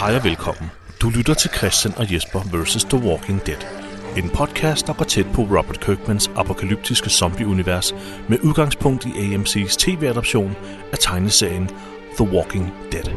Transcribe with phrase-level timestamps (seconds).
[0.00, 0.70] Hej og velkommen.
[1.02, 2.84] Du lytter til Christian og Jesper vs.
[2.84, 3.56] The Walking Dead.
[4.16, 7.94] En podcast, der går tæt på Robert Kirkmans apokalyptiske zombie-univers
[8.28, 10.56] med udgangspunkt i AMC's tv-adoption
[10.92, 11.70] af tegneserien
[12.16, 13.14] The Walking Dead.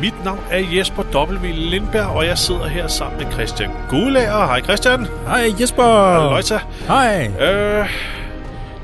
[0.00, 1.02] Mit navn er Jesper
[1.42, 1.46] W.
[1.54, 4.46] Lindberg, og jeg sidder her sammen med Christian Gulager.
[4.46, 5.06] Hej Christian.
[5.26, 6.14] Hej Jesper!
[6.30, 6.60] Løjta.
[6.86, 7.26] Hej!
[7.40, 7.88] Øh,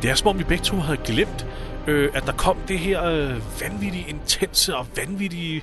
[0.03, 1.47] det er som om vi begge to havde glemt,
[1.89, 5.63] øh, at der kom det her øh, vanvittige, intense og vanvittige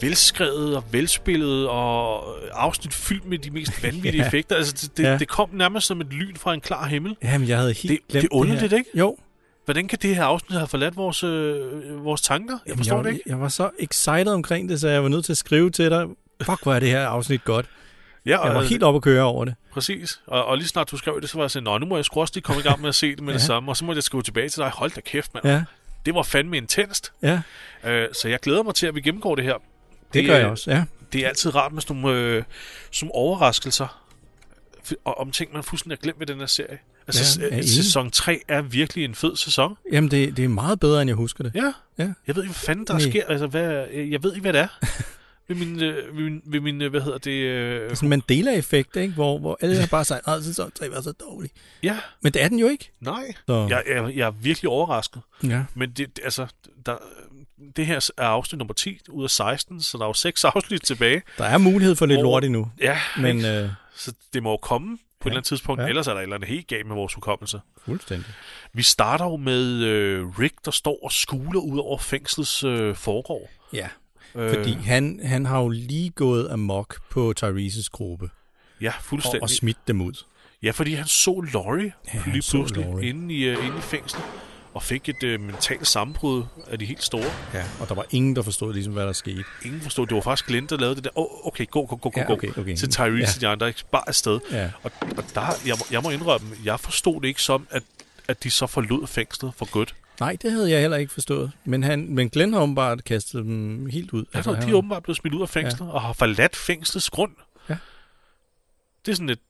[0.00, 4.26] velskrevet og velspillet og afsnit fyldt med de mest vanvittige Ja.
[4.26, 4.56] effekter.
[4.56, 5.18] Altså, det, det, Ja.
[5.18, 7.16] det kom nærmest som et lyn fra en klar himmel.
[7.22, 8.78] Jamen, jeg havde helt Det- glemt det er underligt, her.
[8.78, 8.90] ikke?
[8.98, 9.16] Jo.
[9.64, 12.52] Hvordan kan det her afsnit have forladt vores, øh, vores tanker?
[12.54, 13.22] Jeg Jamen, forstår jeg, det ikke.
[13.26, 16.06] Jeg var så excited omkring det, så jeg var nødt til at skrive til dig.
[16.42, 17.66] Fuck, hvor er det her afsnit godt.
[18.28, 19.54] Ja, Jeg var og- helt oppe at køre over det.
[19.72, 20.20] Præcis.
[20.26, 22.04] Og, og lige snart du skrev det, så var jeg sådan, Nå, nu må jeg
[22.04, 23.38] sgu også lige komme i gang med at se det med ja.
[23.38, 23.70] det samme.
[23.72, 24.70] Og så må jeg skrive tilbage til dig.
[24.74, 25.46] Hold da kæft, mand.
[25.46, 25.62] Ja,
[26.06, 27.12] Det var fandme intenst.
[27.22, 27.40] ja.
[27.84, 29.54] Øh, så jeg glæder mig til, at vi gennemgår det her.
[30.14, 30.84] Det gør er- jeg også, ja.
[31.12, 32.42] Det er altid rart med sådan nogle, øh,
[33.02, 34.02] nogle overraskelser.
[35.04, 36.78] Og om ting, man fuldstændig har glemt ved den her serie.
[37.06, 39.76] Altså, Ja, sæson 3 er virkelig en fed sæson.
[39.92, 41.54] Jamen, det, det er meget bedre, end jeg husker det.
[41.54, 41.72] Ja.
[41.98, 42.08] Ja.
[42.26, 43.00] Jeg ved ikke, hvad fanden der Nej.
[43.00, 43.22] sker.
[43.28, 44.68] Altså, hvad, jeg ved ikke, hvad det er.
[45.48, 47.30] ved min, øh, ved min, ved min øh, hvad hedder det...
[47.30, 49.14] Øh, Det er sådan en Mandela-effekt, ikke?
[49.14, 51.50] Hvor, hvor alle har bare sagt, at sæson 3 var så dårlig.
[51.82, 52.90] ja, Men det er den jo ikke.
[53.00, 53.32] nej.
[53.46, 55.22] Så, Jeg, jeg, jeg er virkelig overrasket.
[55.44, 55.64] ja.
[55.74, 56.46] Men det, altså,
[56.86, 56.96] der,
[57.76, 60.82] det her er afsnit nummer 10 ud af 16, så der er jo seks afsnit
[60.82, 61.22] tilbage.
[61.38, 62.70] Der er mulighed for lidt Hvor- lort endnu.
[62.80, 65.88] Ja, Men øh, så det må jo komme på et eller andet tidspunkt, Ja.
[65.88, 67.60] ellers er der et eller andet helt galt med vores hukommelse.
[67.84, 68.26] fuldstændig.
[68.72, 73.50] Vi starter jo med øh, Rick, der står og skuler ud over fængslets øh, forgård.
[73.72, 73.88] Ja,
[74.34, 78.30] Øh, fordi han, han har jo lige gået amok på Tyrese's gruppe
[78.80, 79.42] Ja, og, fuldstændig.
[79.42, 80.24] og smidt dem ud.
[80.62, 83.08] Ja, fordi han så Laurie Ja, lige pludselig Laurie.
[83.08, 84.22] inde i, uh, inde i fængslet
[84.74, 87.30] og fik et uh, mentalt sammenbrud af de helt store.
[87.54, 89.44] Ja, og der var ingen, der forstod ligesom, hvad der skete.
[89.64, 91.10] Ingen forstod, det var faktisk Glenn, der lavede det der.
[91.14, 92.32] Oh, okay, gå, gå, gå, gå, Ja, gå.
[92.32, 92.76] okay, okay.
[92.76, 93.26] Til Tyrese Ja.
[93.36, 93.84] og de andre, ikke?
[93.92, 94.40] bare afsted.
[94.52, 94.70] Ja.
[94.82, 97.82] Og, og der, jeg, må, jeg må indrømme, jeg forstod det ikke som, at,
[98.28, 99.94] at de så forlod fængslet for godt.
[100.20, 101.52] Nej, det havde jeg heller ikke forstået.
[101.64, 104.24] Men, han, men Glenn har åbenbart kastet dem helt ud.
[104.32, 105.92] Altså, han de er åbenbart blevet smidt ud af fængslet ja.
[105.92, 107.32] og har forladt fængslets grund.
[107.68, 107.76] Ja.
[109.06, 109.40] Det er sådan lidt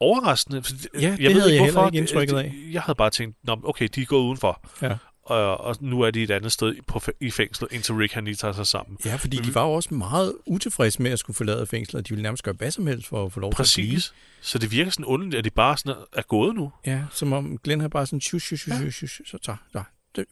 [0.00, 0.62] overraskende.
[0.94, 2.54] Ja, det havde jeg heller ikke indtrykket af.
[2.70, 4.60] Jeg havde bare tænkt, Nå, okay, de er gået udenfor.
[4.82, 4.96] Ja.
[5.30, 8.34] Og, og nu er de et andet sted på, i fængslet, indtil Rick han lige
[8.34, 8.98] tager sig sammen.
[9.04, 12.08] Ja, fordi de var jo også meget utilfredse med at skulle forlade fængslet.
[12.08, 13.94] De ville nærmest gøre hvad som helst for at få lov til at blive.
[13.94, 14.14] Præcis.
[14.40, 16.72] Så det virker sådan underligt, at de bare sådan er, er gået nu.
[16.86, 19.84] Ja, som om Glenn har bare sådan, shus, shus, shus, shus, shus, så tager,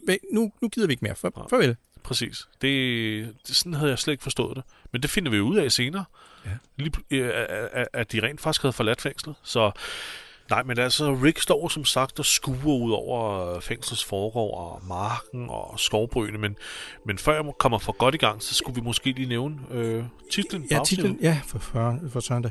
[0.06, 1.14] væk, nu, nu gider vi ikke mere.
[1.14, 1.76] For, farvel.
[2.03, 2.48] Præcis.
[2.62, 4.64] Det, det, sådan havde jeg slet ikke forstået det.
[4.92, 6.04] Men det finder vi ud af senere.
[6.47, 6.50] Ja.
[6.76, 9.34] Lige, øh, at- at- at de rent faktisk havde forladt fængslet.
[9.42, 9.70] Så
[10.50, 14.82] nej, men altså, Rick står som sagt og skuer ud over øh, fængslets forgård og
[14.88, 16.38] marken og skovbrynene.
[16.38, 16.56] Men,
[17.06, 20.04] men før jeg kommer for godt i gang, så skulle vi måske lige nævne øh,
[20.32, 20.62] titlen.
[20.62, 22.50] på Ja, titlen, ja, for, for, for søndag.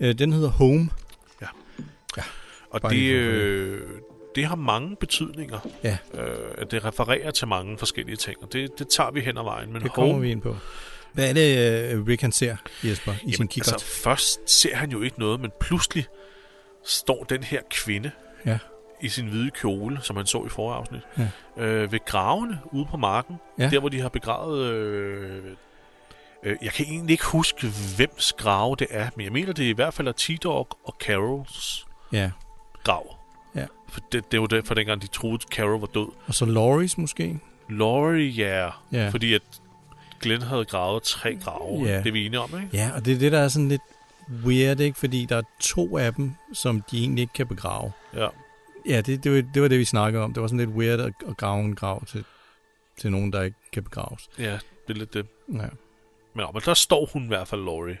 [0.00, 0.90] Øh, den hedder Home.
[2.70, 3.80] Og Bare det, øh,
[4.34, 5.58] det har mange betydninger.
[5.84, 5.98] Ja.
[6.14, 9.72] Øh, det refererer til mange forskellige ting, og det, det tager vi hen ad vejen.
[9.72, 10.56] Men Det kommer Home, vi ind på.
[11.12, 13.72] Hvad er det, øh, Rick han ser, Jesper, i sin Jamen, kikkert?
[13.72, 16.06] altså, først ser han jo ikke noget, men pludselig
[16.84, 18.10] står den her kvinde
[18.46, 18.58] Ja.
[19.00, 21.28] i sin hvide kjole, som han så i forrige afsnit, Ja.
[21.64, 23.68] øh, ved gravene ude på marken, Ja.
[23.70, 24.66] der hvor de har begravet...
[24.72, 25.44] Øh,
[26.44, 27.66] øh, jeg kan egentlig ikke huske,
[27.96, 30.94] hvems grave det er, men jeg mener, det er i hvert fald er T-Dog og
[31.00, 32.30] Carols Ja.
[32.84, 33.16] grav.
[33.54, 33.66] Ja.
[33.88, 36.08] For det, det var det, for dengang de troede, at Carol var død.
[36.26, 37.38] Og så Loris måske?
[37.68, 38.68] Laurie, ja.
[38.92, 39.08] Ja.
[39.08, 39.42] Fordi at
[40.20, 41.84] Glenn havde gravet tre grave.
[41.86, 41.98] Ja.
[41.98, 42.68] Det er vi enige om, ikke?
[42.76, 43.82] Ja, og det er det, der er sådan lidt
[44.44, 44.98] weird, ikke?
[44.98, 47.92] Fordi der er to af dem, som de egentlig ikke kan begrave.
[48.14, 48.28] Ja.
[48.86, 50.34] Ja, det, det, var, det var det, vi snakkede om.
[50.34, 52.24] Det var sådan lidt weird at, at grave en grav til,
[52.98, 54.28] til nogen, der ikke kan begraves.
[54.38, 55.26] Ja, det er lidt det.
[55.48, 55.54] Ja.
[56.34, 57.98] Men, men der står hun i hvert fald, Laurie.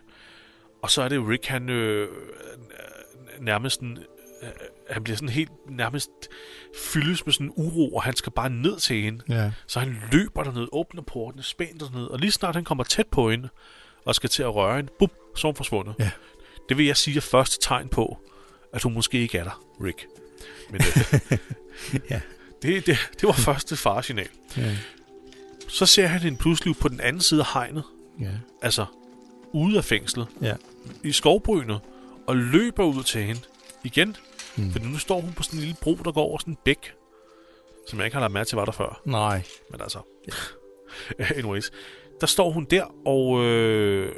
[0.82, 2.08] Og så er det Rick, han øh,
[3.40, 3.96] nærmest øh,
[4.90, 6.10] han bliver sådan helt nærmest
[6.92, 9.24] fyldes med sådan en uro, og han skal bare ned til hende.
[9.28, 9.52] ja.
[9.66, 13.30] Så han løber derned, åbner porten, spænder derned, og lige snart han kommer tæt på
[13.30, 13.48] hende,
[14.04, 15.94] og skal til at røre hende, bup, så er hun forsvundet.
[15.98, 16.10] Ja.
[16.68, 18.18] Det vil jeg sige er første tegn på,
[18.72, 20.06] at hun måske ikke er der, Rick.
[20.70, 21.38] Men øh,
[22.10, 22.20] Ja.
[22.62, 24.28] det, det, det var første faresignal.
[24.56, 24.76] Ja.
[25.68, 27.84] Så ser han hende pludselig på den anden side af hegnet,
[28.20, 28.30] ja.
[28.62, 28.86] altså
[29.52, 30.54] ude af fængslet, ja.
[31.04, 31.80] i skovbrynet,
[32.26, 33.40] og løber ud til hende
[33.84, 34.16] igen.
[34.56, 34.72] Mm.
[34.72, 36.92] For nu står hun på sådan en lille bro, der går over sådan en bæk,
[37.88, 39.00] som jeg ikke har lagt mærke til, var der før.
[39.04, 39.42] Nej.
[39.70, 39.98] Men altså,
[41.36, 41.70] anyways.
[42.20, 44.12] Der står hun der og øh,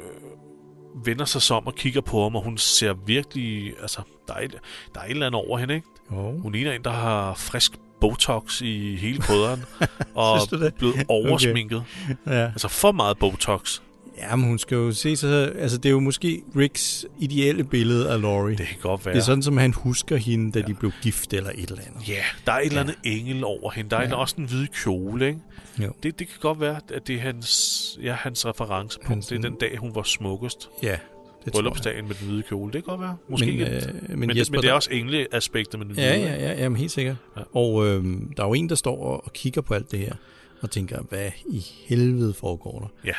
[1.05, 4.55] vender sig som og kigger på ham, og hun ser virkelig, altså, der er, et,
[4.93, 5.87] der er et eller andet over hende, ikke?
[6.11, 6.37] Jo.
[6.37, 7.71] Hun ligner en, der har frisk
[8.01, 9.63] Botox i hele krydderen,
[10.15, 10.73] og det?
[10.75, 11.83] blevet oversminket.
[12.03, 12.35] Okay.
[12.37, 12.45] Ja.
[12.45, 13.79] Altså for meget Botox.
[14.17, 15.55] ja, men hun skal jo se sig...
[15.55, 18.57] Altså, det er jo måske Ricks ideelle billede af Laurie.
[18.57, 19.15] Det kan godt være.
[19.15, 20.65] Det er sådan, som han husker hende, da ja.
[20.65, 22.09] de blev gift eller et eller andet.
[22.09, 23.89] Ja, der er et eller andet engel over hende.
[23.89, 24.15] Der er ja.
[24.15, 25.39] også en hvide kjole, ikke?
[25.79, 25.93] Jo.
[26.03, 29.09] Det, det kan godt være, at det er hans, ja, hans referencepunkt.
[29.09, 30.69] Hans- det er den dag, hun var smukkest.
[30.83, 30.97] Ja,
[31.45, 31.53] det.
[31.53, 32.73] Bryllupsdagen med den hvide kjole.
[32.73, 33.17] Det kan godt være.
[33.29, 33.75] Måske Men, ikke.
[33.75, 36.07] øh, men men, det, Jesper, men det er også engleaspektet med den hvide.
[36.07, 37.15] Ja, ja, ja, jamen helt sikkert.
[37.35, 37.39] Ja.
[37.41, 37.45] Ja.
[37.59, 38.03] Og øh,
[38.37, 40.13] der er jo en, der står og, kigger på alt det her,
[40.61, 43.13] og tænker, hvad i helvede foregår der?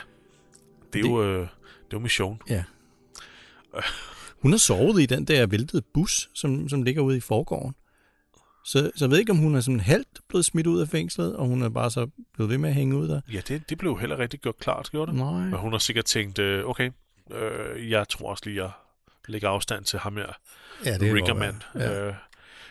[0.92, 1.48] Det er jo, øh, det er
[1.92, 2.42] jo mission.
[2.50, 2.64] Ja.
[4.42, 7.74] Hun har sovet i den der væltede bus, som, som ligger ude i forgården.
[8.66, 11.36] Så, så jeg ved ikke, om hun er sådan halvt blevet smidt ud af fængslet,
[11.36, 13.20] og hun er bare så blevet ved med at hænge ud der.
[13.32, 15.18] Ja, det, det blev heller rigtig gjort klart, gjorde det?
[15.20, 15.52] Nej.
[15.52, 16.90] Og hun har sikkert tænkt, øh, okay,
[17.30, 18.70] øh, jeg tror også lige, at
[19.28, 20.32] lægge afstand til ham her,
[20.84, 21.62] Ja, Riggerman.
[21.74, 22.06] Ja.
[22.06, 22.14] Øh,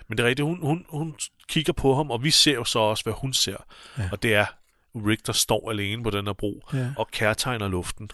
[0.07, 1.15] men det er rigtigt, hun, hun, hun
[1.47, 3.57] kigger på ham, og vi ser jo så også, hvad hun ser.
[3.97, 4.09] Ja.
[4.11, 4.45] Og det er
[4.95, 6.87] Rick, der står alene på den her bro, Ja.
[6.97, 8.09] og kærtegner luften.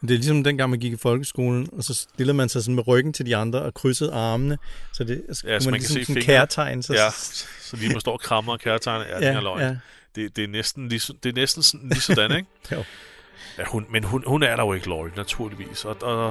[0.00, 2.88] Det er ligesom dengang, man gik i folkeskolen, og så stillede man sig sådan med
[2.88, 4.58] ryggen til de andre og krydsede armene.
[4.92, 6.82] Så det så Ja, så man, man kan ligesom se sådan kærtegn.
[6.82, 7.10] Så, Ja,
[7.60, 9.60] så lige man står og krammer og kærtegner, ja, ja, den er løgn.
[9.60, 9.76] ja.
[10.16, 12.48] Det, det, er næsten lige, det er næsten sådan, lige sådan, ikke?
[12.72, 12.84] Jo.
[13.58, 15.84] Ja, hun, men hun, hun er der jo ikke, Laurie, naturligvis.
[15.84, 16.28] Og, og,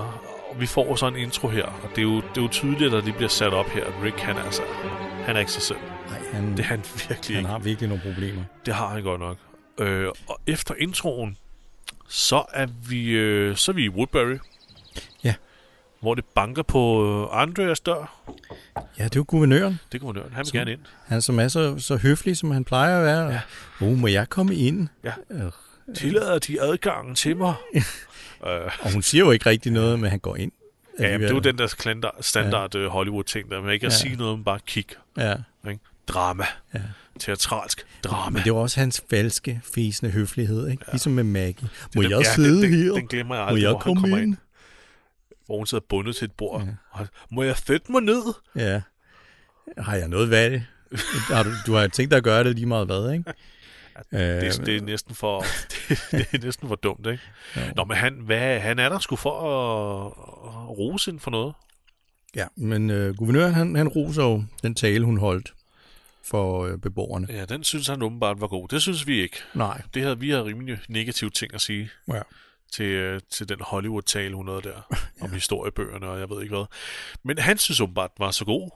[0.49, 2.93] og vi får så en intro her, og det er jo, det er jo tydeligt,
[2.93, 4.61] at det bliver sat op her, at Rick, han er altså,
[5.25, 5.77] han er ikke sig selv.
[6.09, 6.79] Nej, han, Det er han
[7.09, 7.49] virkelig han ikke.
[7.49, 8.43] har virkelig nogle problemer.
[8.65, 9.37] Det har han godt nok.
[9.79, 11.37] Øh, og efter introen,
[12.07, 14.37] så er vi, øh, så er vi i Woodbury.
[15.23, 15.33] Ja.
[15.99, 18.21] Hvor det banker på øh, Andreas dør.
[18.99, 19.79] Ja, det er jo guvernøren.
[19.91, 20.29] Det man høre.
[20.29, 20.79] Han vil Som- gerne ind.
[21.05, 23.27] Han som er så, så høflig, som han plejer at være.
[23.27, 23.41] Ja.
[23.81, 24.87] Oh, må jeg komme ind?
[25.03, 25.11] Ja.
[25.31, 25.41] Øh,
[25.95, 27.53] Tillader de adgangen til mig?
[28.47, 30.51] øh, Og hun siger jo ikke rigtig noget, men han går ind.
[30.99, 31.67] ja, jamen, det er jo den der
[32.21, 32.87] standard, ja.
[32.87, 33.97] Hollywood-ting, der med ikke at Ja.
[33.97, 34.85] sige noget, men bare kig.
[35.17, 35.35] Ja,
[35.69, 35.79] Ikke?
[36.07, 36.45] Drama.
[36.73, 36.81] ja.
[37.19, 38.29] Teatralsk drama.
[38.33, 40.83] Men det var også hans falske, fæsende høflighed, ikke?
[40.87, 40.91] Ja.
[40.91, 41.69] Ligesom med Maggie.
[41.95, 42.83] Må den- jeg ja, sidde den, her?
[42.87, 44.27] Den, den glemmer jeg Må aldrig, jeg hvor han komme kommer ind?
[44.27, 44.37] ind.
[45.45, 46.61] Hvor hun sidder bundet til et bord.
[46.63, 46.99] Ja.
[46.99, 47.05] Ja.
[47.31, 48.21] Må jeg sætte mig ned?
[48.55, 48.81] Ja.
[49.77, 50.61] Har jeg noget værd
[51.27, 53.33] har du, du har tænkt dig at gøre det lige meget hvad, ikke?
[54.11, 55.39] Det, er, det er næsten for
[55.89, 57.23] det, det er næsten for dumt, ikke?
[57.55, 57.61] Jo.
[57.75, 60.05] Nå, men han, hvad, han er der sgu for at,
[60.47, 61.53] at rose ind for noget.
[62.35, 65.53] Ja, men øh, guvernøren, han, han roser jo den tale, hun holdt
[66.29, 67.27] for øh, beboerne.
[67.29, 68.67] Ja, den synes han åbenbart var god.
[68.67, 69.37] Det synes vi ikke.
[69.53, 69.81] Nej.
[69.93, 72.21] Det havde vi havde rimelig negative ting at sige Ja.
[72.73, 76.65] til, øh, til den Hollywood-tale, hun havde der, om historiebøgerne og jeg ved ikke hvad.
[77.23, 78.69] Men han synes åbenbart, den var så god.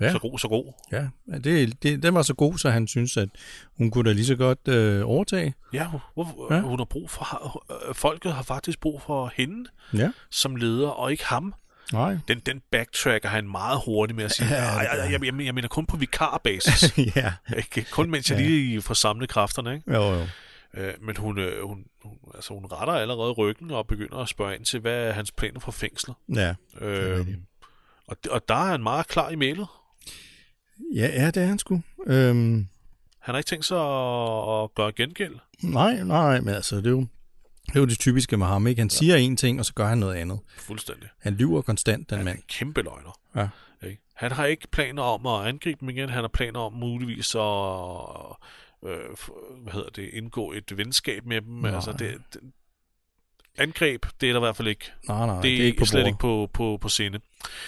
[0.00, 0.12] Ja.
[0.12, 0.72] Så god, så god.
[0.92, 1.08] Ja,
[1.38, 3.28] det, det, den var så god, så han synes, at
[3.76, 5.54] hun kunne da lige så godt øh, overtage.
[5.72, 6.54] Ja, hvor, Ja.
[6.56, 6.60] ja.
[6.62, 7.62] hun har brug for...
[7.88, 10.10] øh, Folket har faktisk brug for hende Ja.
[10.30, 11.54] som leder, og ikke ham.
[11.92, 12.18] Nej.
[12.28, 15.86] Den, den backtracker han meget hurtigt med at sige, Ja, jeg, jeg, jeg, mener kun
[15.86, 16.98] på vikarbasis.
[17.16, 17.32] ja.
[17.56, 17.86] Ikke?
[17.90, 18.44] Kun mens jeg Ja.
[18.44, 19.74] lige får samlet kræfterne.
[19.74, 19.94] Ikke?
[19.94, 20.26] Jo, jo.
[20.74, 24.54] Øh, men hun, øh, hun, hun, altså, hun retter allerede ryggen og begynder at spørge
[24.56, 26.16] ind til, hvad er hans planer for fængslet.
[26.34, 26.54] Ja.
[26.80, 27.26] Øh,
[28.06, 29.66] og, og der er han meget klar i mailet.
[30.94, 31.82] Ja, ja, det er han sgu.
[32.06, 32.66] Øhm,
[33.20, 35.34] Han har ikke tænkt sig at, at gøre gengæld.
[35.62, 37.06] nej, nej, men altså, det er jo
[37.70, 38.80] det, er jo det typiske med ham, ikke?
[38.80, 40.40] Han siger en ting, og så gør han noget andet.
[40.56, 41.08] Fuldstændig.
[41.22, 42.38] Han lyver konstant, den Han er mand.
[42.38, 43.18] en kæmpe løgner.
[43.36, 43.48] Ja.
[43.88, 44.02] Ikke?
[44.14, 46.08] Han har ikke planer om at angribe dem igen.
[46.08, 47.40] Han har planer om muligvis at
[48.86, 48.98] øh,
[49.62, 51.52] hvad hedder det, indgå et venskab med dem.
[51.52, 51.74] Nej.
[51.74, 52.40] Altså, det, det,
[53.58, 54.92] angreb, det er der i hvert fald ikke.
[55.08, 56.06] Nej, nej, det, det er ikke på slet bordet.
[56.08, 57.20] ikke på, på, på scene.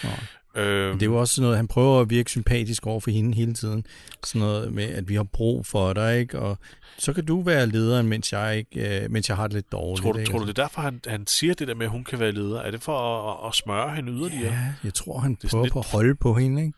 [0.03, 0.19] Nej.
[0.55, 3.35] Øhm, Det er jo også sådan noget, han prøver at virke sympatisk over for hende
[3.35, 3.85] hele tiden.
[4.23, 6.39] Sådan noget med, at vi har brug for dig, ikke?
[6.39, 6.57] Og
[6.97, 10.03] så kan du være lederen, mens jeg, ikke, øh, mens jeg har det lidt dårligt.
[10.03, 10.31] tror, du, ikke?
[10.31, 12.31] tror du, det er derfor, han, han siger det der med, at hun kan være
[12.31, 12.61] leder?
[12.61, 14.53] Er det for at, at smøre hende yderligere?
[14.53, 16.77] Ja, jeg tror, han sådan prøver lidt- på at holde på hende, ikke?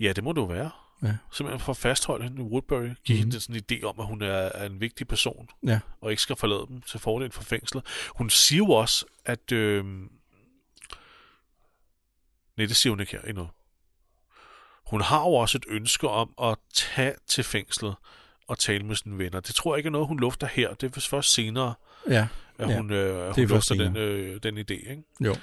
[0.00, 0.70] Ja, det må det jo være.
[1.02, 1.12] Ja.
[1.32, 2.80] Simpelthen for at fastholde hende i Woodbury.
[2.80, 2.94] Give mm-hmm.
[3.08, 3.18] Mhm.
[3.18, 5.48] hende sådan en idé om, at hun er, er en vigtig person.
[5.66, 5.80] Ja.
[6.00, 7.84] Og ikke skal forlade dem til fordel for fængslet.
[8.16, 9.52] Hun siger jo også, at...
[9.52, 9.84] Øh...
[12.56, 13.48] Nej, det siger hun ikke her endnu.
[14.86, 17.94] Hun har jo også et ønske om at tage til fængslet
[18.48, 19.40] og tale med sine venner.
[19.40, 20.74] Det tror jeg ikke er noget, hun lufter her.
[20.74, 21.74] Det er først senere,
[22.08, 22.26] Ja,
[22.58, 24.90] at Ja, hun, øh, hun lufter den, øh, den idé.
[24.90, 25.02] Ikke?
[25.20, 25.34] jo.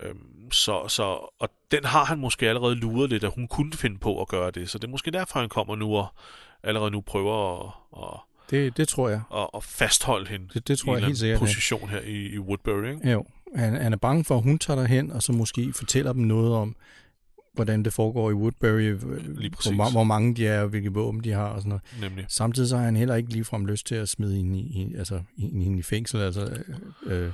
[0.00, 1.02] Øhm, så, så,
[1.38, 4.50] og den har han måske allerede luret lidt, at hun kunne finde på at gøre
[4.50, 4.70] det.
[4.70, 6.06] Så det er måske derfor, han kommer nu og
[6.62, 7.72] allerede nu prøver at,
[8.02, 8.20] at,
[8.50, 9.20] Det, det tror jeg.
[9.34, 11.38] at, at fastholde hende Det, det tror i jeg en helt sikkert.
[11.40, 12.88] position her i, i Woodbury.
[12.94, 13.10] Ikke?
[13.10, 16.22] Jo, han, han er bange for, at hun tager derhen, og så måske fortæller dem
[16.22, 16.76] noget om,
[17.54, 19.16] hvordan det foregår i Woodbury, Lige hvor,
[19.56, 19.72] præcis.
[19.72, 21.82] ma- hvor mange de er, og hvilke våben de har og sådan noget.
[22.00, 22.26] Nemlig.
[22.28, 25.78] Samtidig så har han heller ikke ligefrem lyst til at smide hende i, altså, hende
[25.78, 26.58] i fængsel, altså
[27.06, 27.32] øh, øh,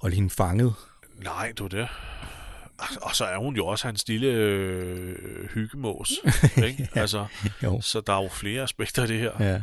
[0.00, 0.74] holde hende fanget.
[1.22, 1.88] Nej, du det.
[3.02, 6.12] og så er hun jo også hans lille øh, hyggemås.
[6.68, 6.88] ikke?
[6.94, 7.26] Altså,
[7.62, 7.80] Jo.
[7.80, 9.32] så der er jo flere aspekter af det her.
[9.40, 9.60] Ja.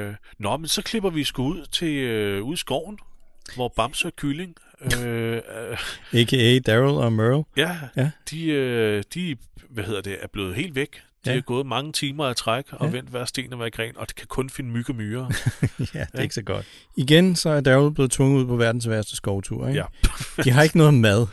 [0.00, 2.98] Øh, nå, men så klipper vi sgu ud til øh, ud i skoven,
[3.54, 4.54] hvor Bamse og Kylling,
[5.04, 5.40] øh, øh,
[6.12, 6.58] A.k.a.
[6.58, 7.44] Daryl og Merle.
[7.56, 8.10] ja, Ja.
[8.30, 9.36] de, øh, de
[9.70, 10.88] hvad hedder det, er blevet helt væk.
[11.24, 11.34] De Ja.
[11.34, 12.92] har gået mange timer af træk og Ja.
[12.92, 15.26] vendt hver sten og hver gren, og de kan kun finde myg og myrer.
[15.94, 16.66] ja, det er ikke så godt.
[16.96, 19.68] Igen, så er Daryl blevet tvunget ud på verdens værste skovtur.
[19.68, 19.80] Ikke?
[19.80, 20.12] ja.
[20.44, 21.26] De har ikke noget mad.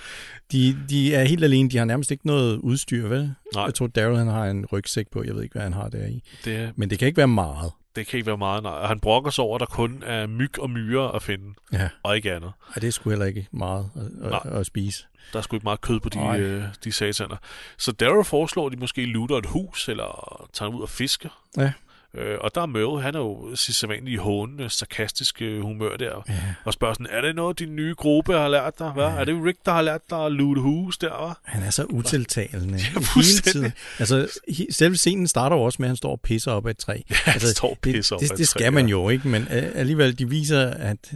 [0.51, 1.70] De, de er helt alene.
[1.70, 3.34] De har nærmest ikke noget udstyr, vel?
[3.56, 3.63] Nej.
[3.63, 5.24] Jeg tror, Daryl han har en rygsæk på.
[5.24, 6.24] Jeg ved ikke, hvad han har der i.
[6.46, 7.72] Det, Men det kan ikke være meget.
[7.96, 8.72] Det kan ikke være meget, nej.
[8.72, 11.89] Og Han brokker sig over, at der kun er myg og myrer at finde, Ja.
[12.03, 12.51] og ikke andet.
[12.67, 13.89] Ej, det er sgu heller ikke meget
[14.24, 15.05] at, at, at spise.
[15.34, 16.39] Der er sgu ikke meget kød på de, Nej.
[16.39, 17.36] øh, de sataner.
[17.77, 21.29] Så Daryl foreslår, at de måske lutter et hus, eller tager ud og fisker.
[21.58, 21.72] Ja.
[22.13, 26.24] Øh, og der er Merle, han er jo sit sædvanlige hånende, sarkastiske humør der.
[26.30, 26.34] Ja.
[26.63, 28.92] Og spørger sådan, er det noget, din nye gruppe har lært dig?
[28.92, 29.06] Hvad?
[29.06, 29.10] Ja.
[29.12, 31.34] Er det Rick, der har lært dig at lute hus der, hva'?
[31.44, 33.51] Han er så utiltalende hele fuldstændig.
[33.51, 33.72] tiden.
[34.00, 34.39] Altså,
[34.70, 37.01] selve scenen starter jo også med, at han står og pisser op ad et træ.
[37.10, 38.92] Ja, han står og pisser op ad det, et det træ, skal man ja.
[38.92, 39.28] jo, ikke?
[39.28, 41.13] Men øh, alligevel, de viser, at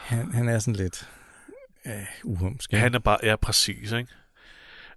[0.00, 1.08] han, han er sådan lidt
[1.86, 1.92] øh,
[2.24, 2.72] uhumsk.
[2.72, 4.08] Han er bare, ja, præcis, ikke?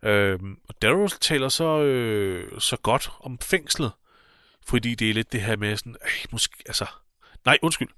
[0.03, 3.91] Øhm, og Daryl taler så, øh, så godt om fængslet,
[4.65, 6.85] fordi det er lidt det her med sådan, øh, måske, altså,
[7.45, 7.89] nej, undskyld.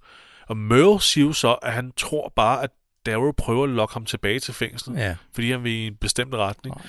[0.47, 2.69] Og Merle siger jo så, at han tror bare, at
[3.05, 6.33] Daryl prøver at lokke ham tilbage til fængslet, Ja, fordi han vil i en bestemt
[6.33, 6.75] retning.
[6.75, 6.85] Nej.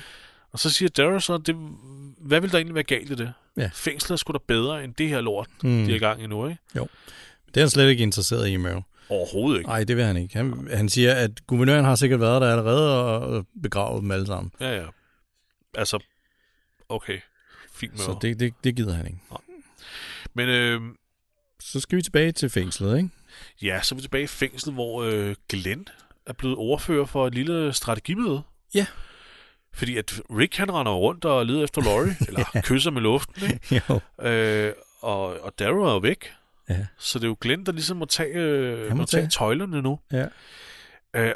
[0.52, 1.54] Og så siger Daryl så, det,
[2.18, 3.32] hvad vil der egentlig være galt i det?
[3.56, 3.70] Ja.
[3.74, 5.84] Fængslet er sgu da bedre end det her lort, mm.
[5.84, 6.60] de er i gang i nu, ikke?
[7.46, 8.82] det er han slet ikke interesseret i, Merle.
[9.08, 9.68] Overhovedet ikke.
[9.68, 10.36] Nej, det vil han ikke.
[10.36, 14.52] Han, han siger, at guvernøren har sikkert været der allerede og begravet dem alle sammen.
[14.60, 14.86] Ja, ja.
[15.74, 15.98] Altså,
[16.88, 17.18] okay.
[17.72, 19.18] Fint med Så det, det, det gider han ikke.
[20.36, 20.80] Men øh,
[21.60, 23.08] Så skal vi tilbage til fængslet, ikke?
[23.62, 25.88] Ja, så er vi tilbage i fængslet, hvor øh, Glenn
[26.26, 28.42] er blevet ordfører for et lille strategimøde.
[28.74, 28.86] Ja.
[29.74, 33.82] Fordi at Rick han render rundt og leder efter Laurie, eller kysser med luften, ikke?
[33.88, 34.26] jo.
[34.28, 36.32] Øh, og, og Daryl er jo væk.
[36.68, 36.86] Ja.
[36.98, 39.30] Så det er jo Glenn, der ligesom må tage, øh, må må tage tage.
[39.30, 39.98] tøjlerne nu.
[40.12, 40.26] Ja.
[41.16, 41.32] Øh,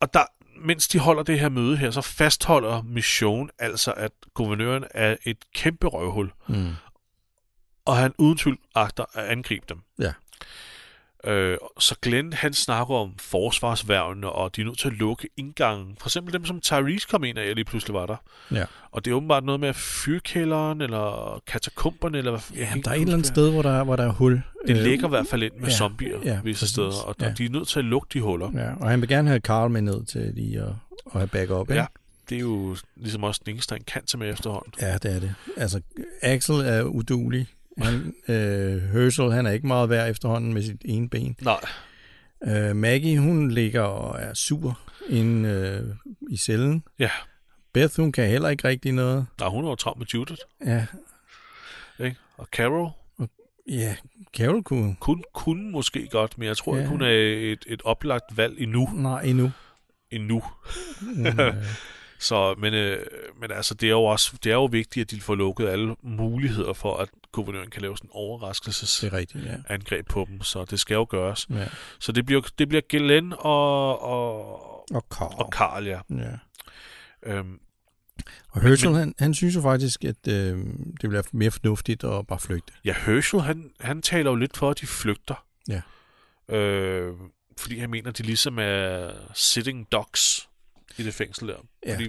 [0.00, 0.24] og der,
[0.56, 5.36] mens de holder det her møde her, så fastholder Mission altså, at guvernøren er et
[5.54, 6.70] kæmpe røvhul, Mm.
[7.84, 9.78] Og han uden tvivl agter at angribe dem.
[10.00, 10.12] Ja.
[11.24, 15.96] Øh, så Glenn, han snakker om forsvarsværvene, og de er nødt til at lukke indgangen.
[16.00, 18.16] For eksempel dem, som Tyrese kom ind af, lige pludselig var der.
[18.52, 18.64] Ja.
[18.90, 23.00] Og det er åbenbart noget med fyrkælderen, eller katakomberne, eller hvad ikke der er et
[23.00, 24.42] eller andet sted, hvor der, hvor der er hul.
[24.66, 27.26] Det Øh, ligger i hvert fald ind med ja, zombier ja, visse steder, og Ja.
[27.26, 27.32] ja.
[27.32, 28.50] de er nødt til at lukke de huller.
[28.54, 30.68] Ja, og han vil gerne have Carl med ned til lige at,
[31.06, 31.80] at have backup, ikke?
[31.80, 31.86] Ja.
[32.28, 34.72] Det er jo ligesom også den eneste, han kan tage med efterhånden.
[34.80, 35.34] Ja, det er det.
[35.56, 35.80] Altså,
[36.22, 37.48] Axel er udulig.
[37.78, 41.36] Han, øh, Herschel, han er ikke meget værd efterhånden med sit ene ben.
[41.42, 41.60] Nej,
[42.46, 46.84] Øh, Maggie, hun ligger og er sur inde øh, i cellen.
[46.98, 47.10] Ja.
[47.72, 49.26] Beth, hun kan heller ikke rigtig noget.
[49.40, 50.86] Nej, hun er jo travlt med Judith, Ja,
[51.98, 52.16] ikke?
[52.36, 52.90] Og Carol
[53.68, 53.96] ja
[54.36, 54.96] Carol kunne...
[55.00, 56.80] kunne, kunne måske godt, men jeg tror Ja.
[56.80, 57.08] ikke, hun er
[57.52, 58.88] et, et oplagt valg endnu.
[58.94, 59.50] Nej, endnu.
[60.10, 60.42] Endnu.
[61.00, 61.54] Hun, øh,
[62.22, 63.06] Så, men, øh,
[63.40, 65.96] men altså, det er jo også det er jo vigtigt, at de får lukket alle
[66.02, 69.18] muligheder for, at guvernøren kan lave sådan en det overraskelsesangreb er
[69.70, 70.02] rigtigt, ja.
[70.08, 70.42] på dem.
[70.42, 71.46] Så det skal jo gøres.
[71.50, 71.68] ja.
[71.98, 75.34] Så det bliver, det bliver Glenn og, og, Og Carl.
[75.38, 76.00] og Carl, ja.
[76.10, 76.32] Ja.
[77.22, 77.58] Øhm,
[78.50, 82.26] Og Herschel, han, han synes jo faktisk, at øh, det ville være mere fornuftigt at
[82.26, 82.72] bare flygte.
[82.84, 85.44] ja, Herschel, han, han taler jo lidt for, at de flygter.
[85.68, 85.80] Ja.
[86.56, 87.14] Øh,
[87.58, 90.48] fordi han mener, at de ligesom er sitting ducks
[90.98, 91.54] i det fængsel der.
[91.86, 91.94] Ja.
[91.94, 92.08] Fordi,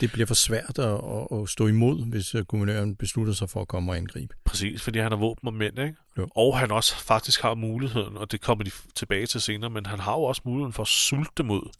[0.00, 3.60] Det bliver for svært at, at, at stå imod, hvis øh, guvernøren beslutter sig for
[3.60, 4.34] at komme og angribe.
[4.44, 5.94] præcis, fordi han har våben og mænd, ikke?
[6.18, 6.28] Jo.
[6.36, 10.00] Og han også faktisk har muligheden, og det kommer de tilbage til senere, men han
[10.00, 11.70] har jo også muligheden for at sulte dem ud.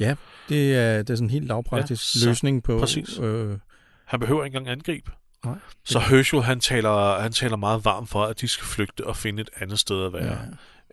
[0.00, 0.14] Ja,
[0.48, 2.78] det er, det er sådan en helt lavpraktisk Ja, så- løsning på...
[2.78, 3.18] præcis.
[3.18, 3.58] Øh,
[4.04, 5.10] Han behøver ikke engang angribe.
[5.44, 9.16] nej, Så Herschel, han taler, han taler meget varmt for, at de skal flygte og
[9.16, 10.32] finde et andet sted at være.
[10.32, 10.38] ja.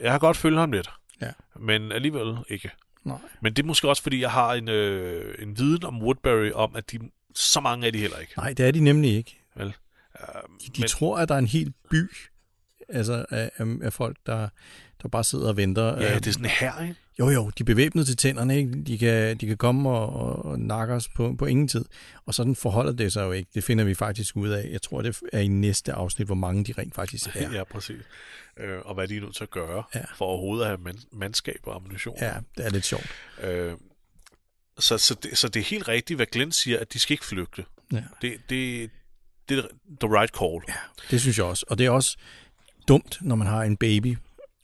[0.01, 0.89] Jeg har godt følge ham lidt.
[1.21, 1.29] Ja.
[1.59, 2.69] Men alligevel ikke.
[3.07, 3.17] Nej.
[3.41, 6.75] Men det er måske også, fordi jeg har en, øh, en viden om Woodbury, om
[6.75, 6.99] at de,
[7.35, 8.33] så mange er de heller ikke.
[8.37, 9.43] nej, det er de nemlig ikke.
[9.55, 9.71] Uh, De,
[10.75, 12.11] de men, tror, at der er en hel by
[12.89, 14.49] altså af, af, af folk, der,
[15.01, 16.01] der bare sidder og venter.
[16.01, 16.95] ja, Øh, det er sådan her, ikke?
[17.19, 18.83] Jo, jo, de er bevæbnet til tænderne, ikke?
[18.83, 21.85] De kan, de kan komme og, og, og nakke os på, på ingen tid.
[22.25, 23.49] Og sådan forholder det sig jo ikke.
[23.53, 24.69] Det finder vi faktisk ud af.
[24.71, 27.51] Jeg tror, det er i næste afsnit, hvor mange de rent faktisk er.
[27.51, 28.01] Ja, præcis.
[28.59, 30.01] Øh, og hvad de er nødt til at gøre, Ja.
[30.17, 32.17] for overhovedet at have man, mandskab og ammunition.
[32.21, 33.11] Ja, det er lidt sjovt.
[33.43, 33.73] Øh,
[34.79, 37.25] så, så, det, så det er helt rigtigt, hvad Glenn siger, at de skal ikke
[37.25, 37.65] flygte.
[37.91, 38.03] Ja.
[38.21, 38.89] Det, det,
[39.49, 39.63] det er
[40.01, 40.61] the right call.
[40.67, 40.73] Ja,
[41.11, 41.65] Det synes jeg også.
[41.69, 42.17] Og det er også
[42.87, 44.17] dumt, når man har en baby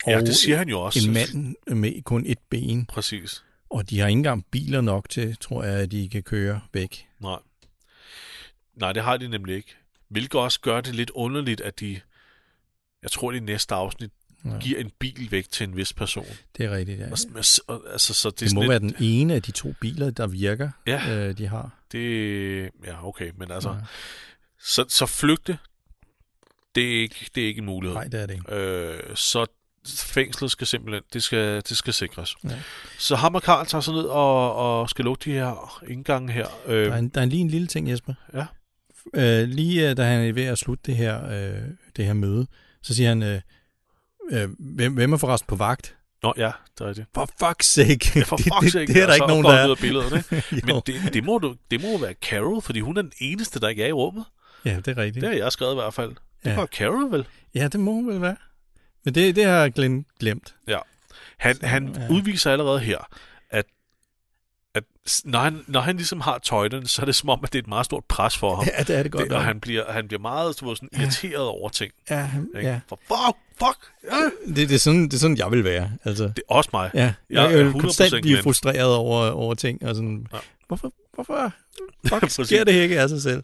[0.07, 1.07] ja det siger han jo også.
[1.07, 3.43] en mand med kun et ben, Præcis.
[3.69, 7.07] Og de har ikke engang biler nok til, tror jeg, at de kan køre væk.
[7.19, 7.39] Nej.
[8.75, 9.75] Nej, det har de nemlig ikke.
[10.09, 11.99] Hvilket også gør det lidt underligt, at de,
[13.03, 14.11] jeg tror, det næste afsnit,
[14.45, 14.59] Ja.
[14.59, 16.25] giver en bil væk til en vis person.
[16.57, 17.05] Det er rigtigt, ja.
[17.11, 17.17] Og,
[17.67, 19.73] og, altså, så det, er Det må sådan være lidt, den ene af de to
[19.81, 21.09] biler, der virker, Ja.
[21.29, 21.69] øh, de har.
[21.91, 23.75] det, ja, okay, men altså, Ja.
[24.59, 25.57] så, så flygte,
[26.75, 27.93] det er ikke, det er ikke en mulighed.
[27.95, 28.55] Nej, det er det ikke.
[28.55, 29.45] Øh, så
[29.97, 32.35] fængslet skal simpelthen, det skal, det skal sikres.
[32.43, 32.49] Ja.
[32.99, 36.47] Så ham og Karl tager sig ned og, og skal lukke de her indgange her.
[36.65, 38.13] Øh, Der er, en, der er lige en lille ting, Jesper.
[38.33, 38.45] Ja.
[39.15, 41.61] Øh, lige øh, da han er ved at slutte det her, øh,
[41.95, 42.47] det her møde,
[42.81, 43.41] så siger han, øh,
[44.31, 45.95] øh, hvem, hvem er forresten på vagt?
[46.23, 47.05] Nå ja, det er det.
[47.15, 48.11] For fuck's sake.
[48.15, 48.93] Ja, for det, fuck's det, sake.
[48.93, 49.83] det, er der ikke nogen, der er.
[49.83, 50.43] ikke?
[50.69, 50.73] Jo.
[50.73, 53.67] Men det, det, må du, det må være Carol, fordi hun er den eneste, der
[53.69, 54.25] ikke er i rummet.
[54.65, 55.21] Ja, det er rigtigt.
[55.21, 56.09] Det har jeg skrevet i hvert fald.
[56.09, 56.55] Det Ja.
[56.55, 57.25] var Carol vel?
[57.55, 58.35] Ja, det må hun vel være.
[59.05, 60.55] Men det, det har Glenn glemt.
[61.37, 62.07] Han, Så, han ja.
[62.09, 62.97] udviser allerede her,
[63.49, 63.65] at,
[64.73, 64.83] at
[65.25, 67.63] når, han, når han ligesom har tøjlen, så er det som om, at det er
[67.63, 68.65] et meget stort pres for ham.
[68.77, 69.23] Ja, det er det godt.
[69.23, 71.91] det, og han bliver, han bliver meget du ved, sådan irriteret over ting.
[72.09, 72.69] ja, han- Ikke?
[72.69, 72.79] ja.
[72.89, 74.29] For fuck, fuck, ja.
[74.55, 75.91] Det, det, er sådan, det er sådan, jeg vil være.
[76.03, 76.91] Altså, Det er også mig.
[76.93, 78.43] ja, Jeg jeg, er jeg vil 100% konstant blive Glenn.
[78.43, 79.83] frustreret over, over ting.
[79.85, 80.37] Og sådan, Ja.
[80.37, 80.41] ja.
[80.67, 81.51] Hvorfor, hvorfor
[82.19, 83.43] fuck, sker det ikke af sig selv?